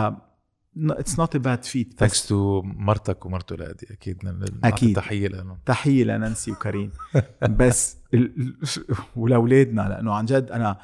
[0.91, 3.87] اتس نوت ا باد فيت ثانكس تو مرتك ومرته لأدي.
[3.91, 4.19] أكيد
[4.65, 4.97] أكيد.
[4.97, 5.59] تحية لهم.
[5.67, 6.91] تحية لنانسي وكريم.
[7.59, 8.57] بس ال-
[9.17, 10.77] ولأولادنا لأنه عن جد أنا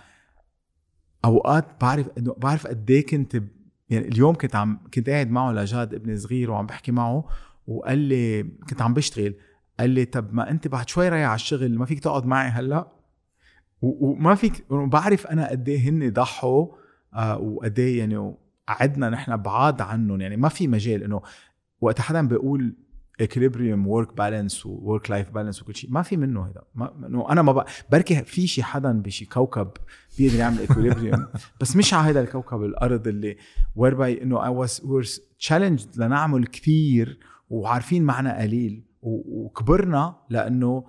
[1.24, 3.42] أوقات بعرف انه بعرف قد إيه كنت
[3.90, 7.24] يعني اليوم كنت عم كنت قاعد معه لجاد ابني صغير وعم بحكي معه
[7.66, 9.34] وقال لي كنت عم بشتغل.
[9.80, 12.92] قال لي طب ما أنت بعد شوي رايح على الشغل ما فيك تقعد معي هلأ؟
[13.82, 16.66] وما فيك بعرف أنا قد إيه هن ضحوا
[17.14, 18.34] آه وقد إيه يعني
[18.68, 20.20] قعدنا نحن بعاد عنهم.
[20.20, 21.22] يعني ما في مجال إنه
[21.80, 22.76] وقت حدا بيقول
[23.22, 25.90] equilibrium work balance و work life balance وكل شيء.
[25.90, 27.68] ما في منه هذا ما إنه أنا ما بق...
[27.92, 29.70] بركي في شي حدا بشي كوكب
[30.18, 31.38] بيقدر يعمل equilibrium.
[31.60, 33.36] بس مش على هذا الكوكب الأرض اللي
[33.78, 37.18] whereby إنه I was we're challenged لنعمل كثير
[37.50, 40.84] وعارفين معنا قليل و- وكبرنا لأنه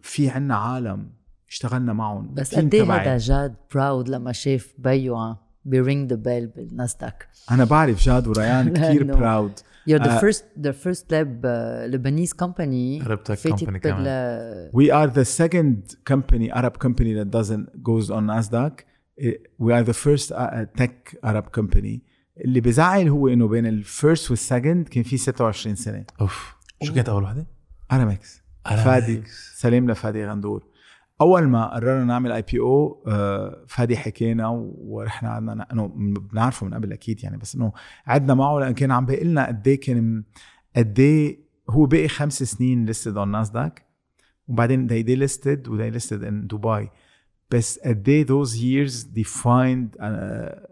[0.00, 1.10] في عنا عالم
[1.48, 2.34] اشتغلنا معهم.
[2.34, 2.92] بس قد إيه.
[2.92, 9.04] هذا جاد proud لما شاف بيو ringing the bell بالناسداك أنا بعرف جاد وريان كثير
[9.16, 9.52] proud
[9.88, 10.20] You're the آه.
[10.20, 13.78] first the first lab uh, Lebanese company Arab tech company.
[13.84, 18.84] بال We are the second company, Arab company that doesn't goes on Nasdaq.
[19.20, 22.00] Eh, We are the first uh, tech Arab company.
[22.44, 26.94] اللي بزعل هو انه بين ال first وال second كان في 26 سنه اوف شو
[26.94, 27.46] كانت اول وحده؟
[27.92, 29.22] ارامكس فادي
[29.54, 30.64] سلام لفادي غندور
[31.20, 33.04] أول ما قررنا نعمل IPO
[33.68, 35.88] فادي حكينا ورحنا عندنا إنه
[36.32, 37.72] بنعرفه من قبل أكيد يعني بس إنه
[38.08, 40.24] قعدنا معه لأن كان عم بيقول لنا قد إيه كان
[40.76, 41.38] قد إيه
[41.70, 43.86] هو بقي خمس سنين listed on ناسداك
[44.48, 46.88] وبعدين they delisted و they listed in دبي
[47.50, 50.68] بس قد إيه those years defined uh,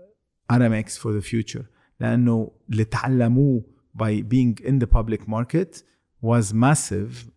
[0.53, 1.65] Aramex for the future.
[2.01, 3.65] لأنه اللي تعلموه
[3.99, 5.83] by being in the public market
[6.23, 7.31] was massive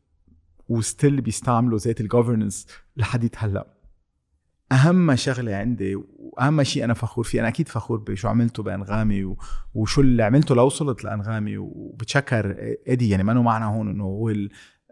[0.69, 2.67] وستيل بيستعملوا ذات الجوفرنس
[2.99, 3.67] لحد هلا
[4.71, 9.35] أهم شغلة عندي وأهم شيء أنا فخور فيه أنا أكيد فخور بشو عملته بأنغامي
[9.73, 12.55] وشو اللي عملته لو وصلت لأنغامي وبتشكر
[12.87, 14.29] ايدي يعني ما إنه معنا هون إنه هو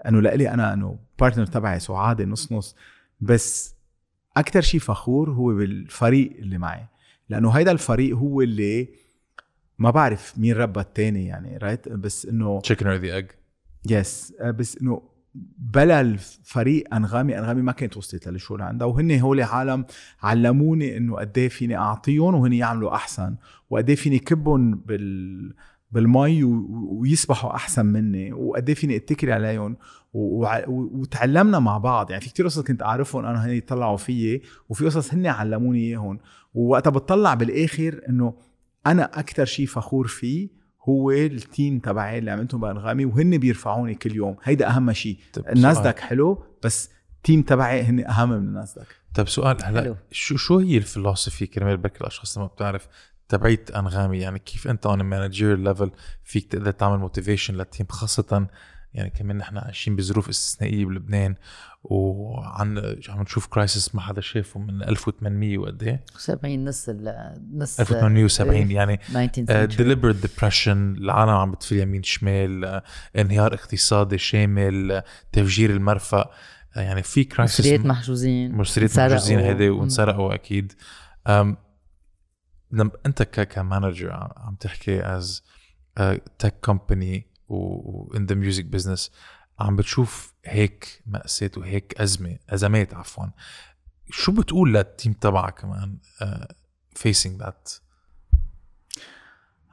[0.07, 2.75] إنه لإلي أنا إنه partner تبعي سعاده نص نص.
[3.21, 3.75] بس
[4.37, 6.85] أكثر شيء فخور هو بالفريق اللي معي.
[7.29, 8.89] لأنه هيدا الفريق هو اللي
[9.79, 13.27] ما بعرف مين ربى التاني يعني right بس إنه chicken or the egg
[13.89, 15.01] yes بس إنه
[15.57, 19.85] بلا الفريق أنغامي أنغامي ما كانت وصلت للشو اللي عندها وهن هول عالم
[20.21, 23.35] علموني إنه قد إيه فيني أعطيهم وهن يعملوا أحسن
[23.69, 25.53] وقد إيه فيني كبهم بال
[25.91, 29.77] بالمي ويسبحوا أحسن مني وقد إيه فيني أتكل عليهم
[30.13, 32.09] وتعلمنا مع بعض.
[32.11, 36.19] يعني في كتير قصص كنت أعرفهم أنا هن يطلعوا فيي وفي قصص هن علموني إياهم.
[36.53, 38.33] ووقتها بتطلع بالآخر إنه
[38.87, 40.56] أنا أكثر شيء فخور فيه
[40.89, 44.37] هو ال team تبعي اللي عملتهم بانغامي وهن بيرفعوني كل يوم.
[44.43, 48.87] هيدا أهم شيء طيب الناسداك حلو بس ال team تبعي هن أهم من الناسداك.
[49.15, 49.95] طيب سؤال هلا حلو.
[50.11, 52.87] شو شو هي الفلسفي كرمال بركي الأشخاص؟ اللي ما بتعرف
[53.29, 55.91] تبعيت أنغامي يعني كيف أنت on manager level
[56.23, 58.47] فيك تقدر تعمل motivation لل team خاصة
[58.93, 61.35] يعني كمان نحن عايشين بظروف استثنائية بلبنان
[61.89, 67.79] وعن عم نشوف crisis ما حدا شافه من 1800 وقد إيه 70 نص ال نص
[67.79, 69.77] 1870 يعني 19th century.
[69.77, 72.83] deliberate depression العالم عم بتفل يمين شمال آه،
[73.15, 76.31] انهيار اقتصادي شامل آه، تفجير المرفأ
[76.75, 79.05] آه، يعني في crisis مصريات محجوزين انسرقوا.
[79.05, 79.69] محجوزين هيدي.
[79.69, 80.73] وانسرقوا أكيد
[82.71, 85.43] لما أنت ك manager عم تحكي as
[86.39, 89.11] tech company و in the music business
[89.59, 93.25] عم بتشوف هيك مأساة وهيك أزمة أزمات عفوا.
[94.09, 96.55] شو بتقول لل team تبعك كمان آه،
[96.99, 97.81] facing that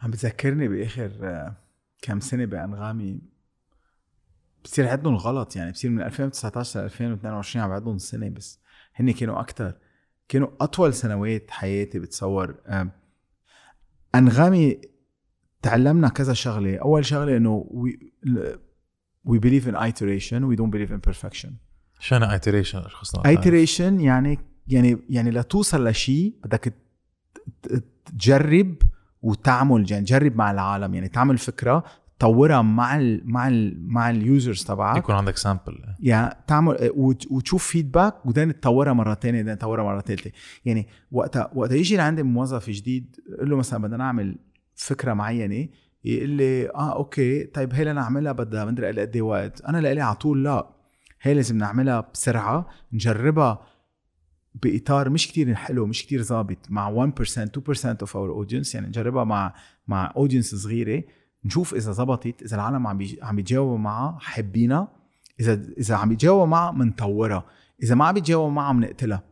[0.03, 1.57] عم بتذكرني بآخر آه،
[2.03, 3.21] كم سنة بأنغامي
[4.65, 8.61] بصير عندهم غلط يعني بصير من 2019 ل 2022 عم بعدهم سنة بس.
[8.95, 9.75] هن كانوا أكثر
[10.29, 12.57] كانوا أطول سنوات حياتي بتصور.
[14.15, 14.81] أنغامي
[15.63, 16.79] تعلمنا كذا شغلة.
[16.79, 17.67] أول شغلة إنه
[19.29, 21.49] we, we believe in iteration we don't believe in perfection.
[22.01, 24.39] شأن ايتريشن خصنا iteration يعني
[24.69, 26.75] يعني يعني لتوصل لشيء بدك
[28.19, 28.75] تجرب
[29.23, 31.85] وتعمل يعني تجرب مع العالم يعني تعمل فكرة
[32.19, 34.97] تطورها مع ال مع ال مع ال users تبعك.
[34.97, 40.01] يكون عندك sample يعني تعمل وت- وتشوف feedback وبعدين تطورها مرة ثانية بعدين تطورها مرة
[40.01, 40.31] ثالثه
[40.65, 44.37] يعني وقتها وقتها يجي لعندي موظف جديد أقول له مثلا بدنا نعمل
[44.75, 45.69] فكرة معينة
[46.05, 47.45] يقول لي آه okay.
[47.45, 49.61] طيب هي لنعملها بدها مدري قد إيه وقت.
[49.61, 50.69] أنا لإلي على طول لا.
[51.23, 53.67] هي لازم نعملها بسرعة نجربها
[54.63, 59.25] بإطار مش كتير حلو مش كتير ظابط مع 1% 2% of our audience يعني نجربها
[59.25, 59.55] مع
[59.89, 61.03] مع audience صغيرة.
[61.45, 64.89] نشوف إذا زبطت إذا العالم عم عم بيتجاوبوا معها حابينها.
[65.41, 67.45] إذا إذا عم بيتجاوبوا معها بنطورها
[67.83, 69.23] إذا ما عم بيتجاوبوا معها بنقتلها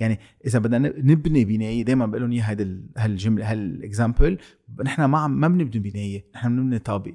[0.00, 4.38] يعني إذا بدنا نبني بناية دائما بقول لهم إياها هيدي ال- هالجملة هال example
[4.84, 7.12] نحن ما ما بنبني بناية نحن بنبني طابق.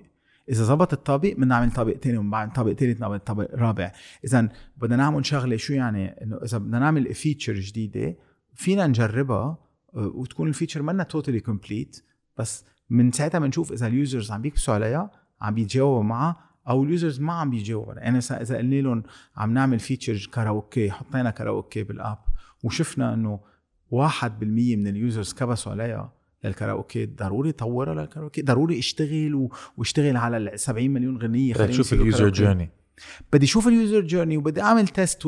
[0.50, 3.92] إذا زبط الطابق بنعمل طابق تاني وبعدين طابق ثالث نعمل طابق رابع.
[4.26, 8.16] اذا بدنا نعمل شغلة شو يعني؟ إنه إذا بدنا نعمل feature جديدة
[8.56, 9.58] فينا نجربها
[9.94, 12.04] وتكون ال feature منا totally complete
[12.38, 15.12] بس من ساعتها بنشوف إذا ال users عم بيكبسوا عليها
[15.42, 16.40] عم بيتجاوبوا معها
[16.70, 19.04] أو ال users ما عم بيتجاوبوا يعني مثلا إذا قلنا لهم
[19.38, 22.18] عم نعمل feature كاراوكي حطينا كاراوكي بال app
[22.64, 23.40] وشفنا إنه
[23.92, 24.24] 1%
[24.78, 26.14] من ال users كبسوا عليها
[26.44, 29.50] للكاراوكي ضروري طورها للكاراوكي ضروري اشتغل.
[29.78, 32.30] واشتغل على ال 70 مليون غنية تشوف يصيروا ال user.
[32.30, 32.70] journey
[33.34, 35.28] بدي أشوف ال user journey وبدي أعمل test a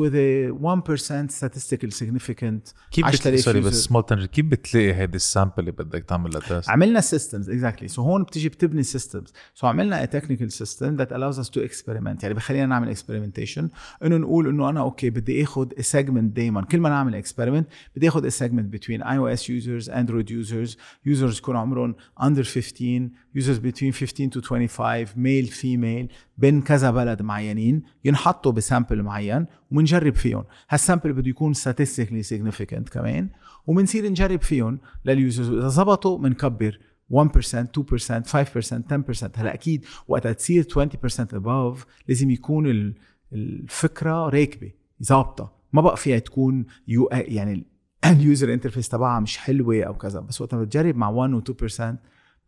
[1.40, 3.84] statistical significant كيف 10,000 بتلاقي sorry بس.
[3.84, 7.86] سمول تنجر كيف بتلاقي هيدي ال sample اللي بدك تعمل لها test عملنا systems exactly.
[7.86, 9.30] so هون بتيجي بتبني systems.
[9.54, 12.22] سو so عملنا technical system that allows us to experiment.
[12.22, 13.64] يعني بخلينا نعمل experimentation.
[14.04, 17.64] إنه نقول إنه أنا أوكي بدي آخذ segment دائما كل ما نعمل experiment
[17.96, 20.76] بدي آخذ a segment between iOS users Android users.
[21.08, 27.22] Users يكون عمرهم under 15 users between 15 to 25 male female بين كذا بلد
[27.22, 30.44] معينين ينحطوا ب sample معين ومنجرب فيهم.
[30.70, 33.28] هال sample بده يكون statistically significant كمان
[33.66, 36.78] وبنصير نجرب فيهم لل users وإذا زبطوا بنكبر
[37.10, 40.86] 1% 2% 5% 10% هلا أكيد وقتها تصير 20%
[41.32, 41.78] above
[42.08, 42.94] لازم يكون ال-
[43.32, 44.72] الفكرة راكبة
[45.04, 45.52] ظابطة.
[45.72, 47.64] ما بقى فيها تكون U يعني
[48.04, 50.20] ال user interface تبعها مش حلوة أو كذا.
[50.20, 51.98] بس وقت ما بتجرب مع 1 و 2% ما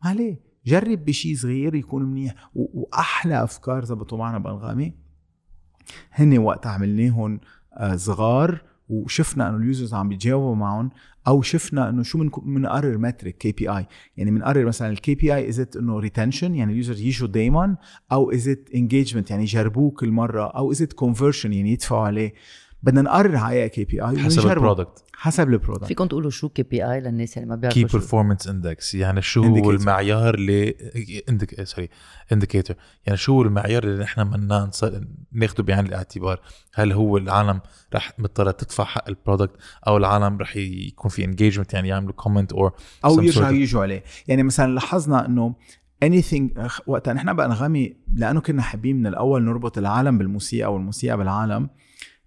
[0.02, 0.51] عليه.
[0.66, 2.34] جرب بشيء صغير يكون منيح.
[2.54, 4.94] وأحلى أفكار زبطوا معنا بأنغامي.
[6.12, 7.40] هن وقت عملناهم
[7.76, 10.90] آه، صغار وشفنا إنه ال users عم بيتجاوبوا معهم
[11.26, 13.86] أو شفنا إنه شو بنقرر metric KPI
[14.16, 17.76] يعني بنقرر مثلا ال KPI is it إنه retention يعني ال users يجوا دائما
[18.12, 22.34] أو is it engagement يعني يجربوه كل مرة أو is it conversion يعني يدفعوا عليه.
[22.82, 25.04] بدنا نقرر هاي KPI حسب ال product.
[25.14, 25.84] حسب ال product.
[25.86, 27.98] فيكم تقولوا شو KP I للناس اللي ما كي بيعرفوا شو.
[27.98, 29.64] performance index يعني شو Indicator.
[29.64, 30.74] هو المعيار اللي
[31.28, 31.88] indic- sorry
[32.32, 32.76] indicator
[33.06, 34.90] يعني شو هو المعيار اللي نحن بدنا نص-
[35.32, 36.40] ناخده بعين الاعتبار؟
[36.74, 37.60] هل هو العالم
[37.94, 39.56] رح مضطرة تدفع حق ال product
[39.86, 42.72] أو العالم رح يكون في engagement يعني يعملوا comment or
[43.04, 44.02] أو يرجعوا sort of- يجوا عليه.
[44.28, 45.54] يعني مثلا لاحظنا إنه
[46.04, 51.68] anything أخ- وقتها نحن بأنغامي لأنه كنا حابين من الأول نربط العالم بالموسيقى والموسيقى بالعالم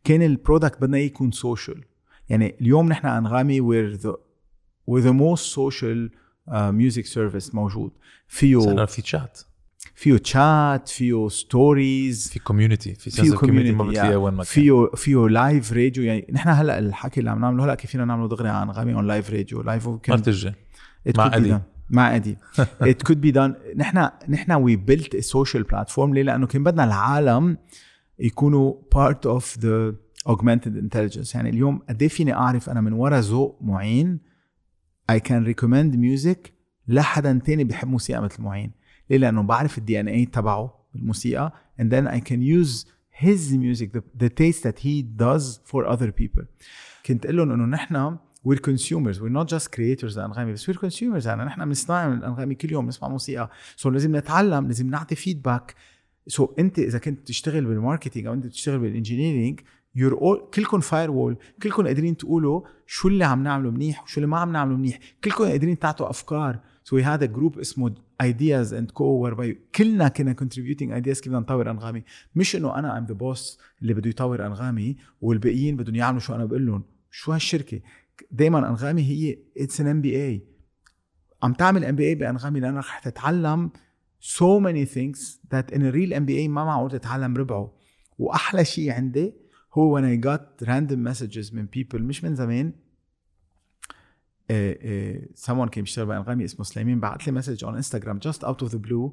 [0.05, 1.83] كان ال product بدنا يكون social
[2.29, 3.61] يعني اليوم نحن أنغامي
[3.97, 4.15] the
[4.91, 6.09] we're the most social
[6.49, 7.91] uh, music service موجود.
[8.27, 9.39] فيه صار في شات
[9.95, 14.53] فيه تشات فيه stories في community في فيه sense community ما بتلاقيها وين ما كان.
[14.53, 18.27] فيه فيه live radio يعني نحن هلأ الحكي اللي عم نعمله هلأ كيف فينا نعمله
[18.27, 20.53] دغري عن أنغامي on live radio live ما بتجي.
[21.17, 21.59] مع done.
[21.89, 22.37] مع ادي
[22.91, 23.77] it could be done.
[23.77, 27.57] نحن نحن we built social platform ليه؟ لأنه كان بدنا العالم
[28.19, 29.95] يكونوا part of the
[30.29, 31.35] augmented intelligence.
[31.35, 34.19] يعني اليوم قد إيه فيني أعرف أنا من ورا ذوق معين؟
[35.11, 36.51] I can recommend music
[36.87, 38.71] لحدا تاني بيحب موسيقى مثل معين.
[39.09, 42.85] ليه؟ لأنه بعرف الدي ان اي تبعه بالموسيقى and then I can use
[43.23, 46.43] his music the, the taste that he does for other people.
[47.05, 48.17] كنت أقول لهم إنه نحن
[48.47, 49.19] we're consumers.
[49.19, 51.25] We're not just creators لانغامي بس we're consumers.
[51.25, 53.49] يعني نحن بنصنع من الانغامي كل يوم بنسمع موسيقى.
[53.75, 58.27] so so لازم نتعلم لازم نعطي feedback so so انت إذا كنت بتشتغل بال marketing
[58.27, 59.59] أو انت بتشتغل بال engineering
[59.97, 64.39] you're all كلكم firewall كلكم قادرين تقولوا شو اللي عم نعمله منيح وشو اللي ما
[64.39, 64.99] عم نعمله منيح.
[65.23, 66.59] كلكم قادرين تعطوا أفكار.
[66.83, 69.31] so هذا group اسمه ideas and co
[69.75, 72.03] كلنا كنا contributing ideas كيف بدنا نطور أنغامي.
[72.35, 76.45] مش إنه أنا am the boss اللي بده يطور أنغامي والباقيين بدهم يعملوا شو أنا
[76.45, 76.83] بقول لهم.
[77.11, 77.81] شو هالشركة؟
[78.31, 80.47] دائما أنغامي هي it's an MBA
[81.43, 83.71] عم تعمل MBA بأنغامي لأنك رح تتعلم
[84.25, 85.19] so many things
[85.53, 87.73] that in a real MBA ما معقول تتعلم ربعه.
[88.17, 89.33] وأحلى شيء عندي
[89.73, 92.73] هو when I got random messages من people مش من زمان.
[94.49, 98.67] uh, uh, someone كان بيشتغل بأنغامي اسمه سليمان بعت لي message on Instagram just out
[98.67, 99.11] of the blue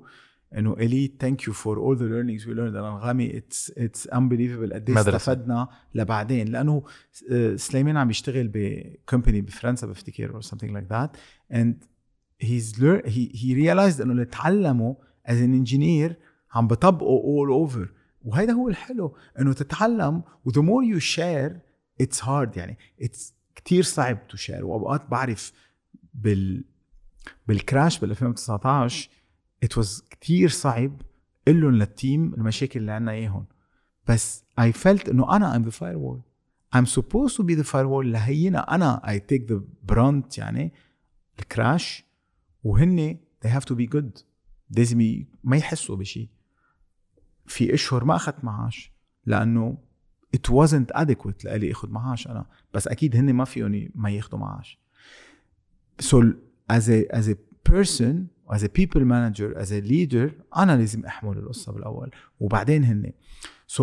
[0.59, 4.91] إنه الي thank you for all the learnings we learned أنغامي it's it's unbelievable قد
[4.91, 5.01] إيه.
[5.01, 6.49] استفدنا لبعدين.
[6.49, 6.83] لأنه
[7.33, 11.11] آه، سليمان عم يشتغل بكومباني بفرنسا بفتكر or something like that.
[11.55, 11.92] and
[12.45, 14.97] lear- he he realized إنه اللي تعلمه
[15.29, 16.13] as an engineer
[16.55, 17.89] عم بطبقه all over.
[18.23, 21.53] وهذا هو الحلو إنه تتعلم و the more you share
[22.03, 22.79] it's hard يعني.
[23.03, 24.63] It's كتير صعب to share.
[24.63, 25.53] وأوقات بعرف
[26.15, 26.65] بال
[27.49, 29.09] بالكراش بال 2019
[29.65, 31.03] it was كتير صعب
[31.47, 33.47] قل لهم للتيم المشاكل اللي عنا إياهم.
[34.09, 36.21] بس I felt إنه أنا I'm the firewall.
[36.79, 38.05] I'm supposed to be the firewall.
[38.05, 39.61] لهينا أنا I take the
[39.93, 40.73] brunt يعني
[41.39, 42.05] الكراش
[42.65, 44.23] وهن they have to be good.
[44.71, 46.29] لازم ما يحسوا بشيء
[47.47, 48.93] في أشهر ما أخذت معاش
[49.27, 49.79] لأنه
[50.37, 52.47] it wasn't adequate لإلي اخذ معاش أنا.
[52.75, 54.79] بس أكيد هن ما فيهم ما ياخذوا معاش.
[56.03, 56.17] So
[56.73, 57.37] as a as a
[57.71, 62.11] person as a people manager as a leader أنا لازم أحمل القصة بالأول.
[62.41, 63.13] وبعدين هن
[63.77, 63.83] so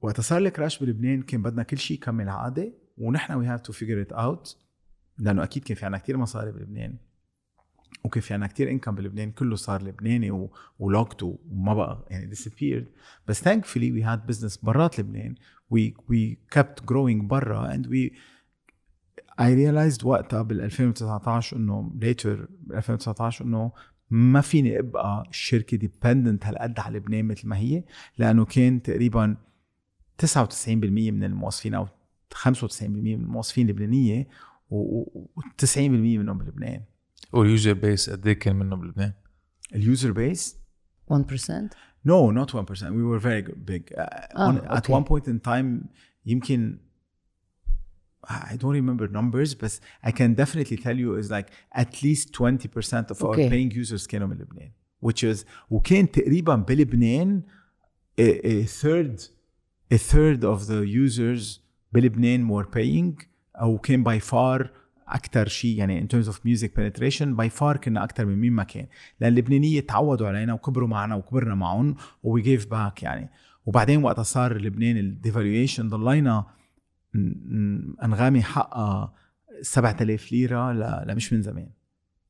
[0.00, 3.72] وقت صار ال crash بلبنان كان بدنا كل شيء يكمل عقده ونحن we have to
[3.72, 4.56] figure it out
[5.18, 6.96] لأنه أكيد كان في عنا كثير مصاري بلبنان.
[8.04, 10.48] وكان في عنا كثير income بلبنان كله صار لبناني
[10.78, 12.84] و locked وما بقى يعني disappeared.
[13.28, 15.34] بس thankfully we had business برات لبنان.
[15.74, 18.10] We we kept growing برا and we
[19.40, 23.72] I realized وقتها بال 2019 إنه later بال 2019 إنه
[24.10, 27.84] ما فيني أبقى الشركة dependent هالقد على لبنان مثل ما هي
[28.18, 29.36] لأنه كان تقريبا
[30.26, 30.26] 99%
[30.88, 31.86] من الموظفين أو
[32.34, 34.28] 95% من الموظفين اللبنانيه
[34.70, 36.80] و90% منهم بلبنان.
[37.33, 39.13] واليوزر بيس قد ايه كان منه بلبنان؟
[39.75, 40.57] اليوزر بيس
[41.13, 41.69] 1%
[42.05, 42.91] No, not 1%.
[42.97, 43.83] We were very good- big.
[43.97, 44.03] Uh,
[44.35, 44.93] Ah, on, At okay.
[44.97, 45.87] one point in time,
[46.25, 46.77] يمكن
[48.25, 51.49] I don't remember numbers, but I can definitely tell you is like
[51.83, 53.49] at least 20% of our Okay.
[53.49, 54.71] paying users كانوا من لبنان.
[55.05, 57.43] Which is وكان تقريبا بلبنان
[58.21, 59.21] a, a third
[59.93, 61.59] a third of the users
[61.93, 64.69] بلبنان were paying او كان by far
[65.14, 68.62] أكثر شيء يعني in terms of music penetration by far كنا أكثر من مين ما
[68.64, 68.86] كان.
[69.20, 73.30] لأن اللبنانية تعودوا علينا وكبروا معنا وكبرنا معهم و we gave back يعني.
[73.66, 76.46] وبعدين وقتها صار لبنان الديفالويشن ضلينا
[78.04, 79.14] أنغامي حقها
[79.62, 80.72] 7000 ليرة
[81.04, 81.68] لمش من زمان.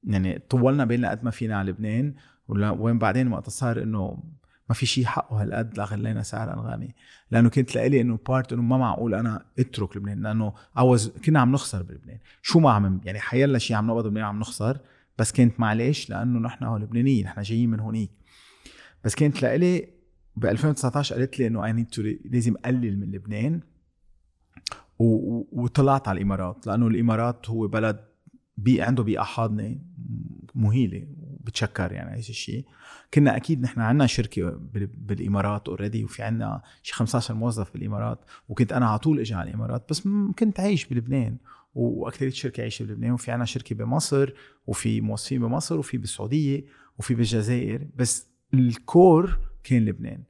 [0.04, 2.14] يعني طولنا بالنا قد ما فينا على لبنان
[2.48, 4.22] وين بعدين وقت صار إنه
[4.68, 6.94] ما في شيء حقه هالقد لغلينا سعر أنغامي.
[7.30, 11.52] لأنه كنت لإلي إنه part إنه ما معقول أنا أترك لبنان لأنه cause كنا عم
[11.52, 12.18] نخسر بلبنان.
[12.42, 14.78] شو ما عم يعني حيلا شيء عم نقبض بلبنان عم نخسر
[15.18, 18.10] بس كانت معلش لأنه نحن لبنانيين نحن جايين من هونيك.
[19.04, 19.88] بس كانت لإلي
[20.36, 23.60] ب 2019 قالت لي إنه I need to لازم اقلل من لبنان.
[24.98, 28.04] و- وطلعت على الإمارات لأنه الإمارات هو بلد
[28.56, 29.78] بيئة عنده بيئة حاضنة
[30.54, 31.06] مهيلة.
[31.40, 32.64] وبتشكر يعني هذا الشيء
[33.14, 38.86] كنا أكيد نحن عندنا بال- بالإمارات اوريدي وفي عندنا شي 15 موظف بالإمارات وكنت أنا
[38.88, 40.08] على طول أجي على الإمارات بس
[40.38, 41.36] كنت عايش بلبنان
[41.74, 44.30] و- وأكثرية الشركة عايشة بلبنان وفي عندنا شركة بمصر
[44.66, 46.64] وفي موظفين بمصر وفي بالسعودية
[46.98, 50.22] وفي بالجزائر بس الكور كان لبنان.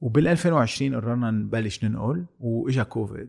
[0.00, 3.28] وبال 2020 قررنا نبلش ننقل وإجا كوفيد.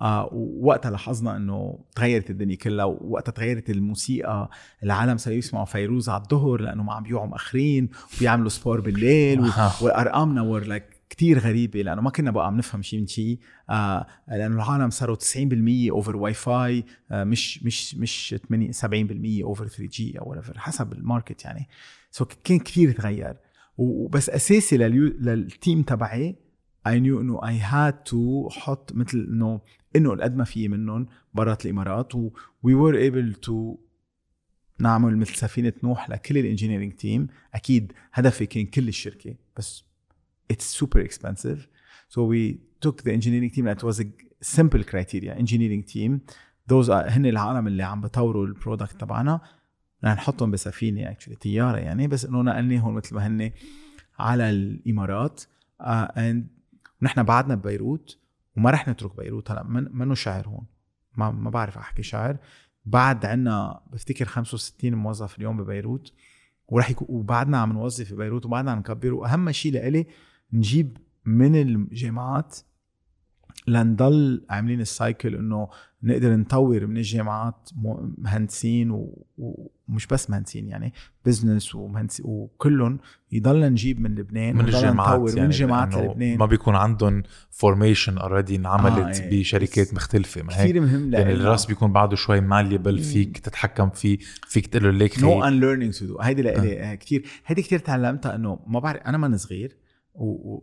[0.00, 4.50] آه ووقتها لاحظنا إنه تغيرت الدنيا كلها ووقتها تغيرت الموسيقى.
[4.82, 9.40] العالم صاروا يسمعوا فيروز على الظهر لأنه ما عم بيوعوا مأخرين وبيعملوا سبور بالليل.
[9.82, 13.38] وأرقامنا were like كثير غريبة لأنه ما كنا بقى عم نفهم شيء من شيء
[13.70, 20.18] آه لأنه العالم صاروا 90% over Wi-Fi آه مش مش مش 8 70% over 3G
[20.18, 21.68] أو whatever حسب الماركت يعني.
[22.10, 23.36] so كان كثير تغير.
[23.78, 26.36] وبس أساسي لليو لل team تبعي
[26.86, 29.60] I knew إنه I had to حط مثل إنه
[29.96, 32.30] إنه قد ما في منهم برات الإمارات و
[32.62, 33.76] we were able to
[34.78, 37.26] نعمل مثل سفينة نوح لكل ال engineering team.
[37.54, 39.84] أكيد هدفي كان كل الشركة بس
[40.52, 41.58] super expensive.
[42.08, 44.06] So we took the engineering team that was a
[44.40, 46.20] simple criteria engineering team.
[46.72, 49.40] Those هن العالم اللي عم بطوروا ال product تبعنا.
[50.04, 53.52] رح نحطهم بسفينة actually طيارة يعني بس إنه نقلناهم مثل ما هن
[54.18, 55.42] على الإمارات.
[55.82, 56.36] uh, and
[57.02, 58.18] ونحن بعدنا ببيروت.
[58.58, 59.50] وما رح نترك بيروت.
[59.50, 60.66] هلا من منه شعر هون؟
[61.16, 62.36] ما ما بعرف أحكي شعر
[62.84, 66.12] بعد عنا بفتكر 65 موظف اليوم ببيروت
[66.68, 69.14] ورح يكون وبعدنا عم نوظف ببيروت وبعدنا عم نكبر.
[69.14, 70.06] وأهم شيء لإلي
[70.52, 72.58] نجيب من الجامعات
[73.68, 75.68] لنضل عاملين ال cycle إنه
[76.02, 77.70] نقدر نطور من الجامعات
[78.18, 78.90] مهندسين
[79.38, 80.92] ومش بس مهندسين يعني
[81.26, 82.98] business ومهندسين وكلهم
[83.32, 87.22] يضلنا نجيب من لبنان من الجامعات نطور يعني من الجامعات لأنه للبنان ما بيكون عندهم
[87.50, 89.40] formation already انعملت آه، إيه.
[89.40, 91.32] بشركات مختلفة ما كثير مهم يعني.
[91.32, 94.18] الرأس بيكون بعده شوي malleable فيك تتحكم فيه
[94.48, 98.34] فيك تقول له ليك نو ان ليرنينج تو دو هيدي لإلي كثير هيدي كثير تعلمتها
[98.34, 99.76] إنه ما بعرف أنا من صغير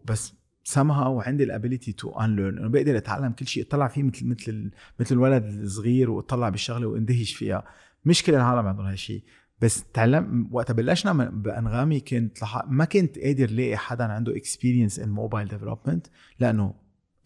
[0.06, 0.34] بس
[0.70, 4.72] somehow وعندي ال ability to learn انه بقدر أتعلم كل شيء اطلع فيه مثل مثل
[5.00, 7.64] مثل الولد الصغير واطلع بالشغلة واندهش فيها.
[8.06, 9.24] مش كل العالم عندهم هالشيء
[9.62, 12.64] بس تعلم وقت بلشنا بأنغامي كنت لح...
[12.68, 16.07] ما كنت قادر لاقي حدا عنده experience in mobile development
[16.40, 16.74] لأنه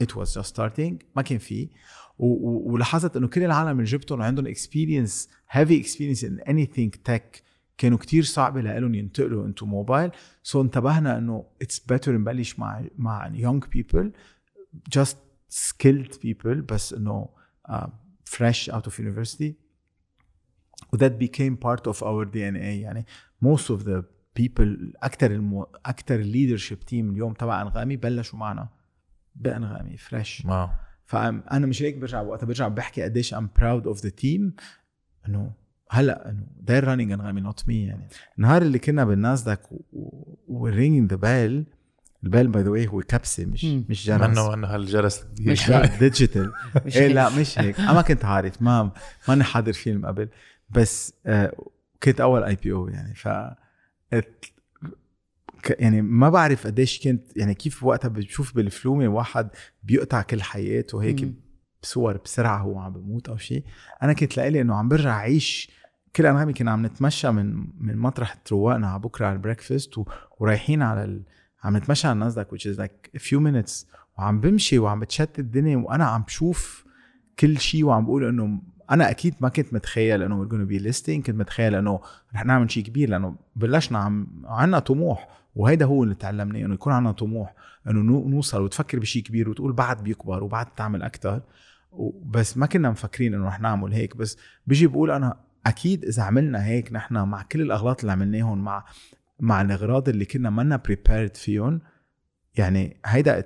[0.04, 1.70] it was just starting ما كان في
[2.20, 7.44] و- و- ولاحظت إنه كل العالم اللي جبتهم عندهم experience heavy experience in anything tech
[7.80, 10.12] كانوا كتير صعب لهم ينتقلوا into mobile
[10.44, 14.12] so انتبهنا إنه it's better نبلش مع مع young people
[14.98, 15.16] just
[15.54, 17.30] skilled people بس إنه
[17.70, 17.88] uh,
[18.26, 19.54] fresh out of university.
[20.94, 23.06] و that became part of our DNA يعني
[23.46, 24.04] most of the
[24.40, 25.64] people أكثر المو...
[25.86, 28.70] أكثر leadership team اليوم تبع أنغامي بلشوا معنا
[29.36, 30.76] بأنغامي fresh ما
[31.06, 34.62] فأنا مش هيك برجع وقتها برجع بحكي قديش I'm proud of the team.
[35.28, 35.54] إنه
[35.90, 38.08] هلا إنه they're running أنغامي not me يعني
[38.38, 39.62] النهار اللي كنا بالناسداك
[40.48, 41.66] و ringing the bell
[42.24, 43.86] ال bell by the way هو كبسة مش مم.
[43.90, 45.52] مش جرس منه انه هالجرس الكبير.
[45.52, 45.70] مش.
[46.00, 46.54] digital
[46.96, 47.08] إيه.
[47.08, 48.92] لا مش هيك أنا ما كنت عارف ما
[49.28, 50.30] ماني حاضر فيلم قبل
[50.70, 51.54] بس آه
[52.04, 53.28] كنت أول IPO يعني ف
[55.70, 59.50] يعني ما بعرف قديش كنت يعني كيف وقتها بشوف بالفيلم واحد
[59.84, 61.34] بيقطع كل حياته هيك مم.
[61.84, 63.64] بصور بسرعة هو عم بموت أو شيء
[64.04, 65.72] أنا كنت لإلي إنه عم برجع أعيش
[66.16, 70.06] كل انغامي كنا عم نتمشى من من مطرح تروقنا على بكرة على البريكفاست و-
[70.40, 71.22] ورايحين على ال...
[71.64, 73.86] عم نتمشى على النازداك which is like a few minutes
[74.18, 76.86] وعم بمشي وعم بتشتت الدنيا وأنا عم بشوف
[77.40, 78.62] كل شيء وعم بقول إنه
[78.92, 82.00] أنا أكيد ما كنت متخيل إنه we're gonna be listing كنت متخيل إنه
[82.36, 86.94] رح نعمل شيء كبير لأنه بلشنا عم عنا طموح وهيدا هو اللي تعلمناه إنه يكون
[86.94, 87.54] عنا طموح
[87.88, 91.42] إنه نو- نوصل وتفكر بشيء كبير وتقول بعد بيكبر وبعد تعمل أكثر
[92.26, 94.38] بس ما كنا مفكرين إنه رح نعمل هيك بس
[94.68, 98.86] بيجي بقول أنا أكيد إذا عملنا هيك نحن مع كل الأغلاط اللي عملناهم مع
[99.40, 101.82] مع الأغراض اللي كنا منا prepared فيهم
[102.56, 103.46] يعني هيدا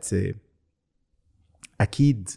[1.81, 2.29] أكيد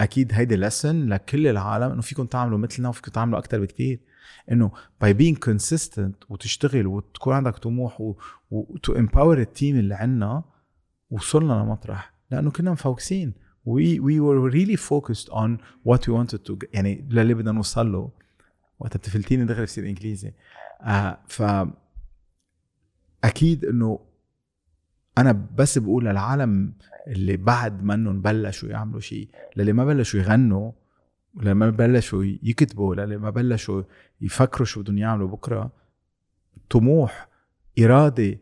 [0.00, 4.00] أكيد هيدي lesson لكل العالم إنه فيكم تعملوا مثلنا وفيكم تعملوا أكثر بكتير.
[4.52, 4.70] إنه
[5.04, 8.16] by being consistent وتشتغل وتكون عندك طموح و,
[8.50, 10.44] و to empower التيم اللي عندنا
[11.10, 12.12] وصلنا لمطرح.
[12.30, 13.34] لأنه كنا مفوكسين.
[13.66, 16.68] We we were really focused on what we wanted get.
[16.72, 18.10] يعني للي بدنا نوصل له.
[18.80, 20.32] وقت بتفلتيني دغري بصير انجليزي
[20.82, 21.42] آه ف
[23.24, 24.00] أكيد إنه
[25.18, 26.74] أنا بس بقول للعالم
[27.06, 30.72] اللي بعد منهم بلشوا يعملوا شيء للي ما بلشوا يغنوا
[31.36, 33.82] للي ما بلشوا يكتبوا للي ما بلشوا
[34.20, 35.72] يفكروا شو بدهم يعملوا بكرة
[36.70, 37.28] طموح
[37.78, 38.38] إرادة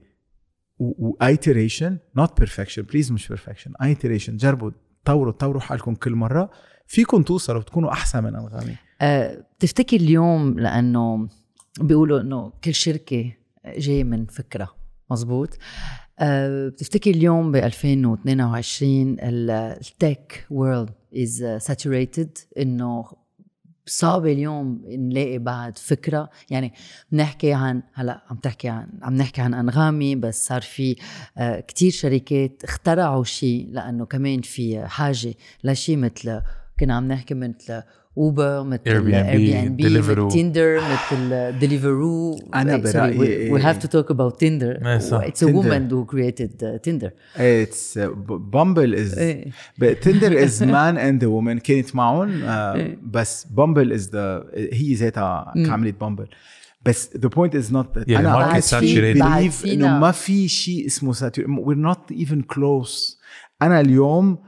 [0.79, 4.71] و iteration not perfection بليز مش perfection iteration جربوا
[5.05, 6.51] طوروا طوروا حالكم كل مرة.
[6.87, 8.77] فيكم توصلوا وتكونوا أحسن من أنغامي.
[9.03, 11.29] بتفتكر اليوم لأنه
[11.81, 13.33] بيقولوا إنه كل شركة
[13.67, 14.77] جاية من فكرة
[15.11, 15.59] مزبوط
[16.19, 23.05] أه بتفتكر اليوم ب 2022 التك وورلد is saturated إنه
[23.87, 26.73] صعب اليوم نلاقي بعد فكرة؟ يعني
[27.13, 30.97] بنحكي عن هلا عم تحكي عن عم نحكي عن أنغامي بس صار في
[31.39, 36.41] آه كتير شركات اخترعوا شيء لأنه كمان في حاجة لشيء مثل
[36.81, 37.83] كنا عم نحكي مثل
[38.19, 40.33] Uber مثل Airbnb, Deliveroo.
[40.35, 45.21] Tinder مثل Deliveroo أنا برأيي- we have to talk about Tinder إيه صح.
[45.25, 45.53] it's a Tinder.
[45.53, 49.15] woman who created uh, Tinder It's Bumble is.
[50.03, 52.99] Tinder is man and woman كانت معهم آه، إيه.
[53.13, 56.27] بس Bumble is the هي ذاتها عملت Bumble
[56.87, 61.13] بس the point is not that يعني أنا بعد فينا- إنه ما في شيء اسمه
[61.15, 63.17] saturated we're not even close
[63.63, 64.39] أنا اليوم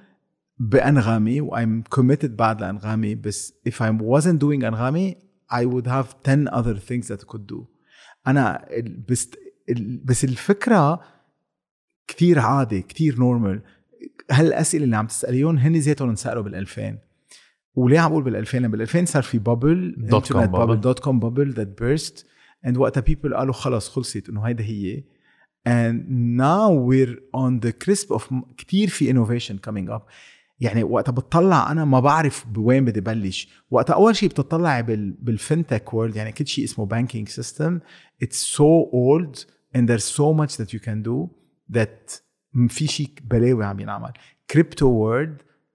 [0.61, 5.17] بأنغامي و I'm committed بعد لأنغامي بس if I wasn't doing أنغامي
[5.53, 7.65] I would have 10 other things that I could do.
[8.27, 8.69] أنا
[9.09, 9.31] بس
[10.05, 11.01] بس الفكرة
[12.09, 13.61] كتير عادي كتير normal
[14.31, 16.99] هالأسئلة اللي عم تسأليهم هن ذاتهم انسألوا بال 2000
[17.75, 20.73] وليه عم بقول بال 2000 بال 2000 صار في bubble Dot com bubble.
[20.73, 22.27] Dot com bubble that burst
[22.67, 25.05] and وقتها people قالوا خلص خلصت إنه هيدا هي.
[25.69, 25.97] And
[26.39, 28.23] now we're on the cusp of
[28.57, 30.03] كتير في innovation coming up.
[30.61, 35.38] يعني وقتها بتطلع أنا ما بعرف بوين بدي بلش وقتها أول شيء بتطلع بال بال
[35.38, 37.81] FinTech world يعني كل شيء اسمه banking system
[38.25, 39.45] it's so old
[39.77, 41.29] and there's so much that you can do
[41.79, 42.21] that
[42.55, 44.13] م- في شيء بلاوي عم ينعمل.
[44.51, 45.25] crypto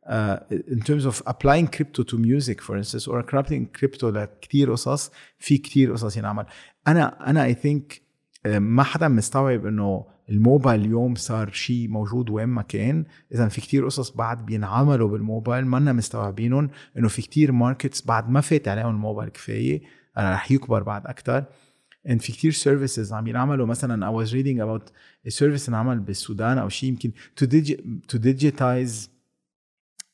[0.05, 5.11] uh, in terms of applying crypto to music for instance or applying crypto لكثير قصص
[5.39, 6.45] في كثير قصص ينعمل.
[6.87, 8.01] أنا أنا I think
[8.45, 13.85] ما حدا مستوعب إنه الموبايل اليوم صار شيء موجود وين ما كان اذا في كتير
[13.85, 19.29] قصص بعد بينعملوا بالموبايل ما مستوعبينهم إنه في كتير markets بعد ما فات عليهم الموبايل
[19.29, 19.81] كفاية
[20.17, 21.45] رح يكبر بعد أكثر
[22.09, 24.91] إن في كتير services عم ينعملوا مثلا I was reading about
[25.27, 27.75] a service انعمل بالسودان أو شيء يمكن to, digi
[28.11, 29.07] to digitize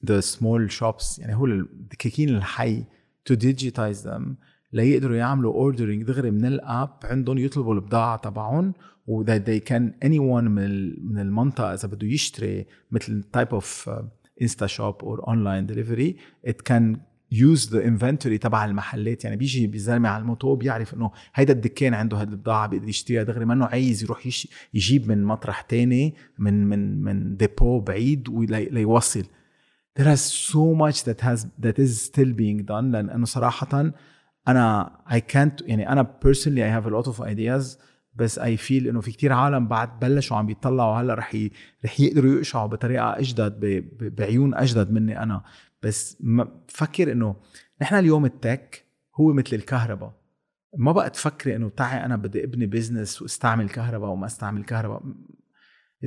[0.06, 2.84] the small shops يعني هو الدكاكين الحي
[3.32, 4.36] to digitize them
[4.74, 8.74] ليقدروا يعملوا ordering دغري من ال app عندهم يطلبوا البضاعة تبعهم
[9.10, 13.90] و that they can anyone من من المنطقة إذا بده يشتري مثل type of
[14.42, 16.16] InstaShop or online delivery
[16.46, 16.98] It can
[17.32, 19.24] use the inventory تبع المحلات.
[19.24, 23.24] يعني بيجي بزلمه على الموتو بيعرف إنه هيدا الدكان عنده هذه البضاعة بيقدر يشتريها.
[23.24, 24.28] دغري منه عايز يروح
[24.74, 29.26] يجيب من مطرح تاني من من من depot بعيد ليوصل
[30.00, 30.24] there is
[30.54, 32.92] so much that has that is still being done.
[32.92, 33.92] لأنه صراحة
[34.48, 37.78] أنا I can't يعني أنا personally I have a lot of ideas
[38.14, 41.52] بس I feel إنه في كتير عالم بعد بلشوا عم بيطلعوا هلأ رح ي...
[41.86, 43.66] رح يقدروا يقشعوا بطريقة أجدد ب...
[43.66, 44.16] ب...
[44.16, 45.44] بعيون أجدد مني أنا.
[45.84, 47.36] بس ما بفكر إنه
[47.82, 50.20] نحن اليوم ال tech هو مثل الكهرباء.
[50.78, 55.04] ما بقى تفكري إنه تعي أنا بدي إبني business واستعمل كهرباء وما استعمل كهرباء.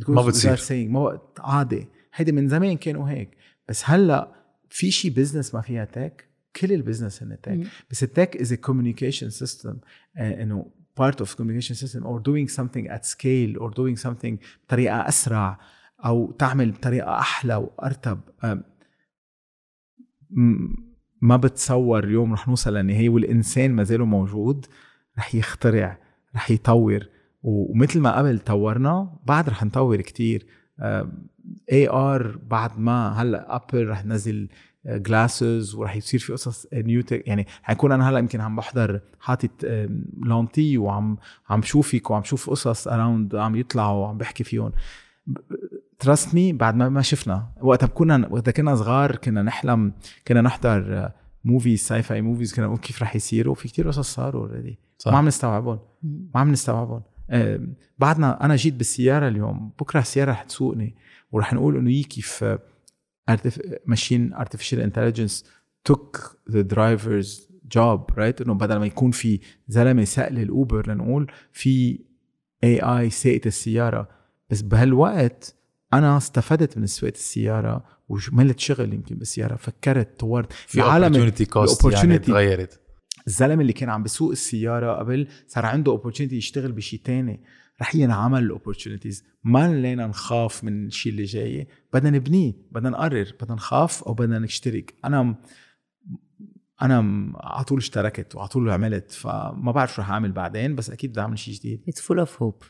[0.08, 0.88] ما بتصير.
[0.88, 1.88] ما بقى عادي.
[2.14, 3.30] هيدي من زمان كانوا هيك.
[3.68, 4.32] بس هلأ
[4.68, 6.28] في شيء business ما فيها tech.
[6.56, 7.60] كل ال business هن tech.
[7.90, 9.76] بس ال tech is communication system
[10.18, 10.66] إنه
[11.00, 14.36] part of communication system or doing something at scale or doing something
[14.66, 15.60] بطريقة أسرع
[16.04, 18.20] أو تعمل بطريقة أحلى وأرتب.
[21.22, 24.66] ما بتصور اليوم رح نوصل للنهايه والإنسان ما زاله موجود
[25.18, 25.98] رح يخترع
[26.34, 27.08] رح يطور.
[27.42, 30.46] ومثل ما قبل طورنا بعد رح نطور كتير.
[31.72, 34.48] AR بعد ما هلأ Apple رح تنزل
[34.86, 39.50] glasses وراح يصير في قصص new يعني حيكون أنا هلأ يمكن عم بحضر حاطط
[40.22, 41.16] lunette ي وعم
[41.50, 44.72] عم شوفك وعم شوف قصص around عم يطلعوا وعم بحكي فيهم.
[45.98, 47.48] Trust me بعد ما ما شفنا.
[47.60, 49.92] وقتها كنا وقتها كنا صغار كنا نحلم
[50.28, 51.10] كنا نحضر
[51.44, 53.54] movies sci-fi movies كنا نقول كيف رح يصيروا.
[53.54, 55.78] في كتير قصص صاروا already ما عم نستوعبهم.
[56.02, 57.02] ما عم نستوعبهم.
[57.98, 59.72] بعدنا أنا جيت بالسيارة اليوم.
[59.80, 60.96] بكرة السيارة رح تسوقني
[61.32, 62.44] ورح نقول إنه يي كيف
[63.86, 65.44] ماشين artificial intelligence
[65.90, 68.42] took the driver's job right?
[68.42, 71.98] إنه بدل ما يكون في زلمة سايق ال Uber لنقول في
[72.64, 74.08] AI ساقت السيارة.
[74.50, 75.54] بس بهالوقت
[75.92, 80.52] أنا استفدت من سواقه السيارة وعملت شغل يمكن بالسيارة فكرت طورت.
[80.52, 82.80] في opportunity cost يعني تغيرت
[83.26, 87.40] الزلمة اللي كان عم بسوق السيارة قبل صار عنده opportunity يشتغل بشيء تاني.
[87.80, 91.68] رح ينعمل ال opportunities ما لينا نخاف من الشيء اللي جاي.
[91.92, 94.94] بدنا نبنيه بدنا نقرر بدنا نخاف أو بدنا نشترك.
[95.04, 95.36] أنا
[96.82, 101.10] أنا على طول اشتركت وعلى طول عملت فما بعرف شو رح اعمل بعدين بس أكيد
[101.10, 101.82] بدي أعمل شيء جديد.
[101.90, 102.64] It's full of hope.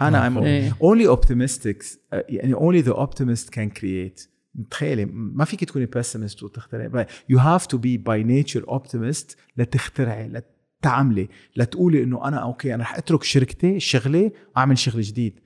[0.00, 0.72] أنا I'm إيه.
[0.72, 4.28] only optimistic يعني only the optimist can create.
[4.70, 7.06] تخيلي ما فيك تكوني pessimist وتخترعي.
[7.32, 10.42] You have to be by nature optimist لتخترعي
[10.82, 15.40] تعملي لتقولي إنه أنا أوكي أنا رح أترك شركتي شغلي وأعمل شغل جديد.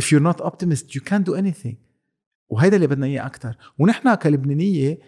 [0.00, 1.74] If you're not optimist you can't do anything.
[2.48, 4.98] وهيدا اللي بدنا إياه أكثر ونحن كلبنانية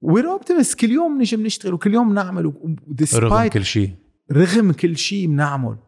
[0.00, 2.52] we're optimist كل يوم نجي بنشتغل وكل يوم بنعمل
[3.14, 3.94] رغم كل شيء.
[4.32, 5.78] رغم كل شيء بنعمل.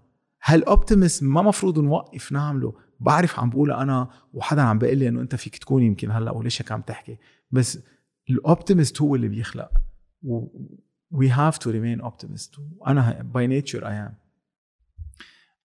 [0.44, 2.74] هال optimist ما مفروض نوقف نعمله.
[3.00, 6.62] بعرف عم بقول أنا وحدا عم بيقول لي إنه أنت فيك تكون يمكن هلأ وليش
[6.62, 7.18] هيك عم تحكي.
[7.50, 7.78] بس
[8.30, 9.70] ال optimist هو اللي بيخلق.
[11.12, 12.60] We have to remain optimist.
[12.86, 14.14] أنا by nature I am.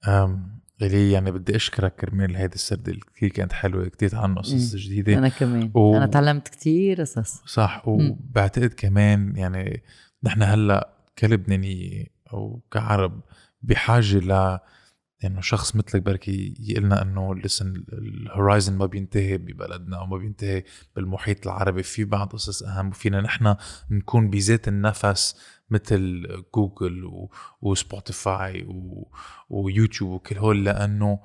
[0.07, 4.75] um, لي يعني بدي أشكرك كرمال هيدي السردة اللي كثير كانت حلوة كثير عن قصص
[4.75, 5.17] جديدة.
[5.17, 5.71] أنا كمان.
[5.73, 5.97] و...
[5.97, 7.41] أنا تعلمت كثير قصص.
[7.45, 9.83] صح وبعتقد كمان يعني
[10.23, 13.21] نحن هلأ كلبنانية أو كعرب
[13.61, 14.59] بحاجة ل
[15.25, 20.63] انه شخص مثلك بركي يقلنا إنه لسه ال horizon ما بينتهي ببلدنا أو ما بينتهي
[20.95, 21.83] بالمحيط العربي.
[21.83, 23.55] في بعض قصص أهم وفينا نحن
[23.91, 25.35] نكون بذات النفس
[25.69, 27.31] مثل جوجل و...
[27.61, 29.11] وسبوتيفاي و...
[29.49, 31.19] ويوتيوب وكل هول لأنه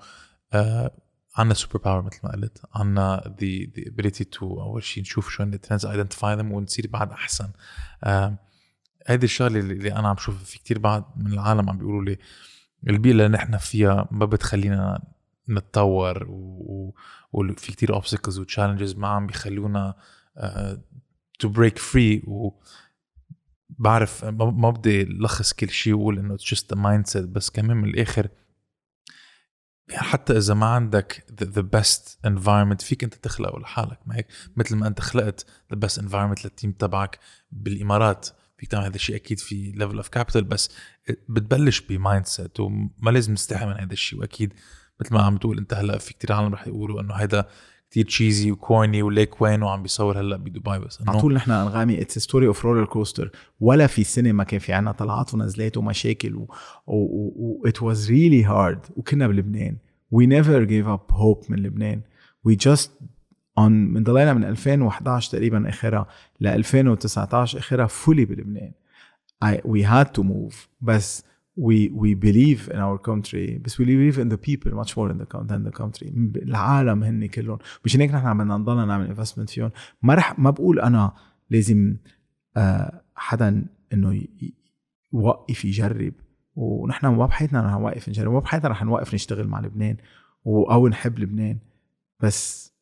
[0.52, 0.90] آه
[1.36, 2.62] عندنا super power مثل ما قلت.
[2.74, 7.12] عندنا the, the ability to أول شيء نشوف شو ال trends identify them ونصير بعد
[7.12, 7.50] أحسن.
[8.04, 8.38] آه
[9.10, 10.44] الشغلة اللي أنا عم شوفها.
[10.44, 12.18] في كتير بعض من العالم عم بيقولوا لي
[12.89, 15.02] البيئة اللي نحن فيها ما بتخلينا
[15.48, 16.27] نتطور.
[17.32, 19.94] وفي كتير obstacles و challenges ما عم بيخلونا
[21.38, 22.62] to break free و
[23.69, 28.28] بعرف ما بدي لخص كل شيء وأقول إنه just mindset بس كمان من الآخر
[29.90, 34.86] حتى إذا ما عندك the best environment فيك أنت تخلقه لحالك ما هيك مثل ما
[34.86, 37.19] أنت خلقت the best environment لل team تبعك
[37.52, 38.28] بالإمارات
[38.64, 40.70] فيك تعمل هذا الشيء أكيد في level of capital بس
[41.28, 44.20] بتبلش ب mindset وما لازم نستحي من هذا الشيء.
[44.20, 44.52] وأكيد
[45.00, 47.48] مثل ما عم تقول أنت هلأ في كتير عالم رح يقولوا إنه هذا
[47.90, 52.02] كتير cheesy و corny وليك وين وعم بيصور هلأ بدبي بس على طول نحن أنغامي
[52.02, 53.30] it's story of roller coaster
[53.60, 56.48] ولا في سنه ما كان في عنا طلعات ونزلات ومشاكل و
[57.80, 59.76] was really hard وكنا بلبنان.
[60.10, 62.02] we never give up hope من لبنان.
[62.44, 62.92] we just
[63.60, 66.06] on من ضلينا من 2011 تقريبا آخرها
[66.40, 68.72] ل 2019 آخرها fully بلبنان.
[69.44, 70.55] I, we had to move.
[70.81, 71.24] بس
[71.60, 73.60] we we believe in our country.
[73.62, 76.12] بس we believe in the people much more in the, than the country.
[76.43, 77.59] العالم هن كلهم.
[77.85, 79.70] مشان هيك نحن بدنا نضلنا نعمل investment فيهم.
[80.02, 81.12] ما رح ما بقول أنا
[81.51, 81.97] لازم
[82.56, 84.22] آه حدا إنه
[85.12, 86.12] يوقف يجرب.
[86.56, 88.32] ونحن ما بحياتنا رح نوقف نجرب.
[88.32, 89.97] ما بحياتنا رح نوقف نشتغل مع لبنان
[90.47, 91.59] أو نحب لبنان.
[92.20, 92.73] بس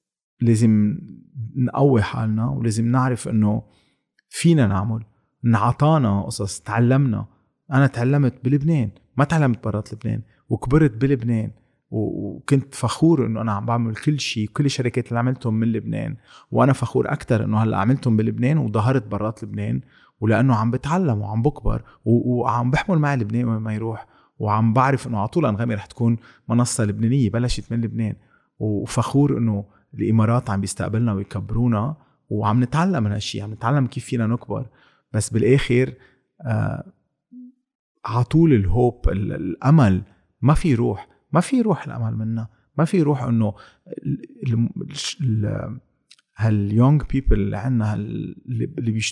[0.43, 0.98] لازم
[1.56, 3.62] نقوي حالنا ولازم نعرف إنه
[4.28, 5.05] فينا نعمل.
[5.44, 7.27] انعطانا قصص تعلمنا.
[7.73, 11.51] أنا تعلمت بلبنان ما تعلمت برات لبنان وكبرت بلبنان
[11.90, 16.16] وكنت فخور إنه أنا عم بعمل كل شيء كل الشركات اللي عملتهم من لبنان.
[16.51, 19.81] وأنا فخور أكثر إنه هلأ عملتهم بلبنان وظهرت برات لبنان
[20.20, 24.06] ولأنه عم بتعلم وعم بكبر وعم بحمل معي لبنان وين ما يروح.
[24.39, 26.16] وعم بعرف إنه على طول انغامي رح تكون
[26.48, 28.14] منصة لبنانية بلشت من لبنان.
[28.59, 29.64] وفخور إنه
[29.94, 31.97] الإمارات عم بيستقبلنا ويكبرونا
[32.28, 34.66] وعم نتعلم من هالشيء عم نتعلم كيف فينا نكبر.
[35.12, 35.94] بس بالآخر
[36.47, 36.93] آه
[38.05, 40.02] على طول الهوب الأمل
[40.43, 42.48] ما في روح ما في روح الأمل منا
[42.78, 43.55] ما في روح إنه
[46.36, 48.35] هاليونج بيبل اللي عندنا اللي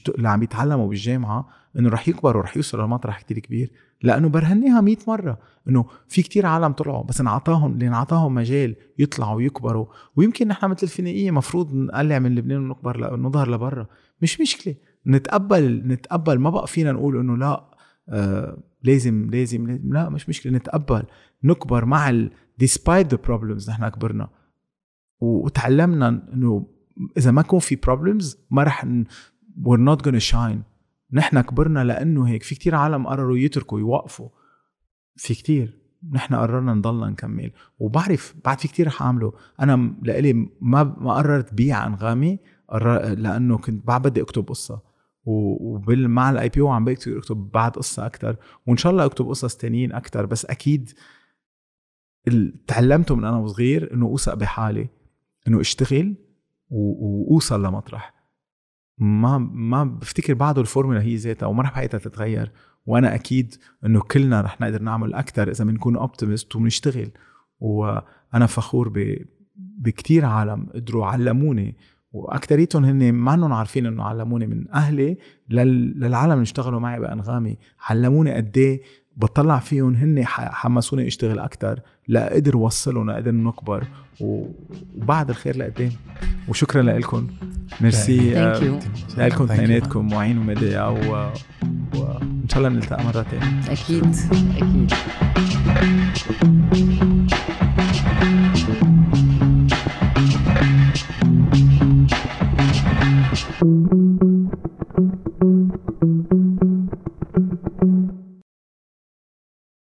[0.08, 1.48] اللي عم يتعلموا بالجامعة
[1.78, 3.72] إنه رح يكبروا رح يوصلوا لمطرح كتير كبير.
[4.02, 5.38] لأنه برهناها 100 مرة.
[5.68, 9.86] إنه في كتير عالم طلعوا بس انعطاهم اللي انعطاهم مجال يطلعوا ويكبروا.
[10.16, 13.86] ويمكن نحن مثل الفينيقية مفروض نقلع من لبنان ونكبر نظهر لبرا.
[14.22, 14.74] مش مشكلة.
[15.06, 16.38] نتقبل نتقبل.
[16.38, 17.64] ما بقى فينا نقول إنه لا
[18.08, 19.92] آه لازم لازم لازم.
[19.92, 20.52] لا مش مشكلة.
[20.52, 21.02] نتقبل.
[21.44, 22.30] نكبر مع ال
[22.64, 24.28] despite the problems نحن كبرنا.
[25.20, 26.66] وتعلمنا إنه
[27.16, 29.04] إذا ما يكون في problems ما رح ن...
[29.62, 30.69] we're not gonna shine.
[31.12, 32.42] نحن كبرنا لأنه هيك.
[32.42, 34.28] في كتير عالم قرروا يتركوا يوقفوا.
[35.16, 35.80] في كتير.
[36.12, 37.52] نحن قررنا نضلنا نكمل.
[37.78, 39.32] وبعرف بعد في كتير رح أعمله.
[39.60, 42.38] أنا لإلي ما ما قررت بيع أنغامي.
[43.16, 44.90] لأنه كنت بعد بدي أكتب قصة.
[45.24, 49.56] وبال مع الاي بي أو عم بكتب بعد قصة أكثر وإن شاء الله أكتب قصص
[49.56, 50.90] تانيين أكثر بس أكيد
[52.66, 54.88] تعلمته من أنا وصغير إنه أوثق بحالي.
[55.48, 56.14] إنه أشتغل
[56.70, 58.19] وأوصل لمطرح.
[59.00, 62.52] ما ما بفتكر بعده الفورمولا هي ذاتها وما رح بحياتها تتغير.
[62.86, 63.54] وأنا أكيد
[63.86, 67.10] إنه كلنا رح نقدر نعمل أكثر إذا بنكون optimist وبنشتغل.
[67.60, 69.16] وأنا فخور ب
[69.56, 71.76] بكتير عالم قدروا علموني.
[72.12, 75.16] واكثريتهم هن ما إنهم عارفين إنه علموني من أهلي
[75.48, 77.58] للعالم اللي اشتغلوا معي بأنغامي.
[77.88, 78.82] علموني قد إيه
[79.16, 81.80] بطلع فيهم هن حمسوني أشتغل أكثر
[82.10, 83.84] لا قدر وصلنا قدر نكبر
[84.20, 85.92] وبعد الخير لقدام.
[86.48, 87.26] وشكرا لكم
[87.80, 88.34] ميرسي
[89.18, 94.16] لكم اثنيناتكم معين ومديع وإن شاء الله نلتقى مرة ثانية أكيد
[94.56, 94.92] أكيد.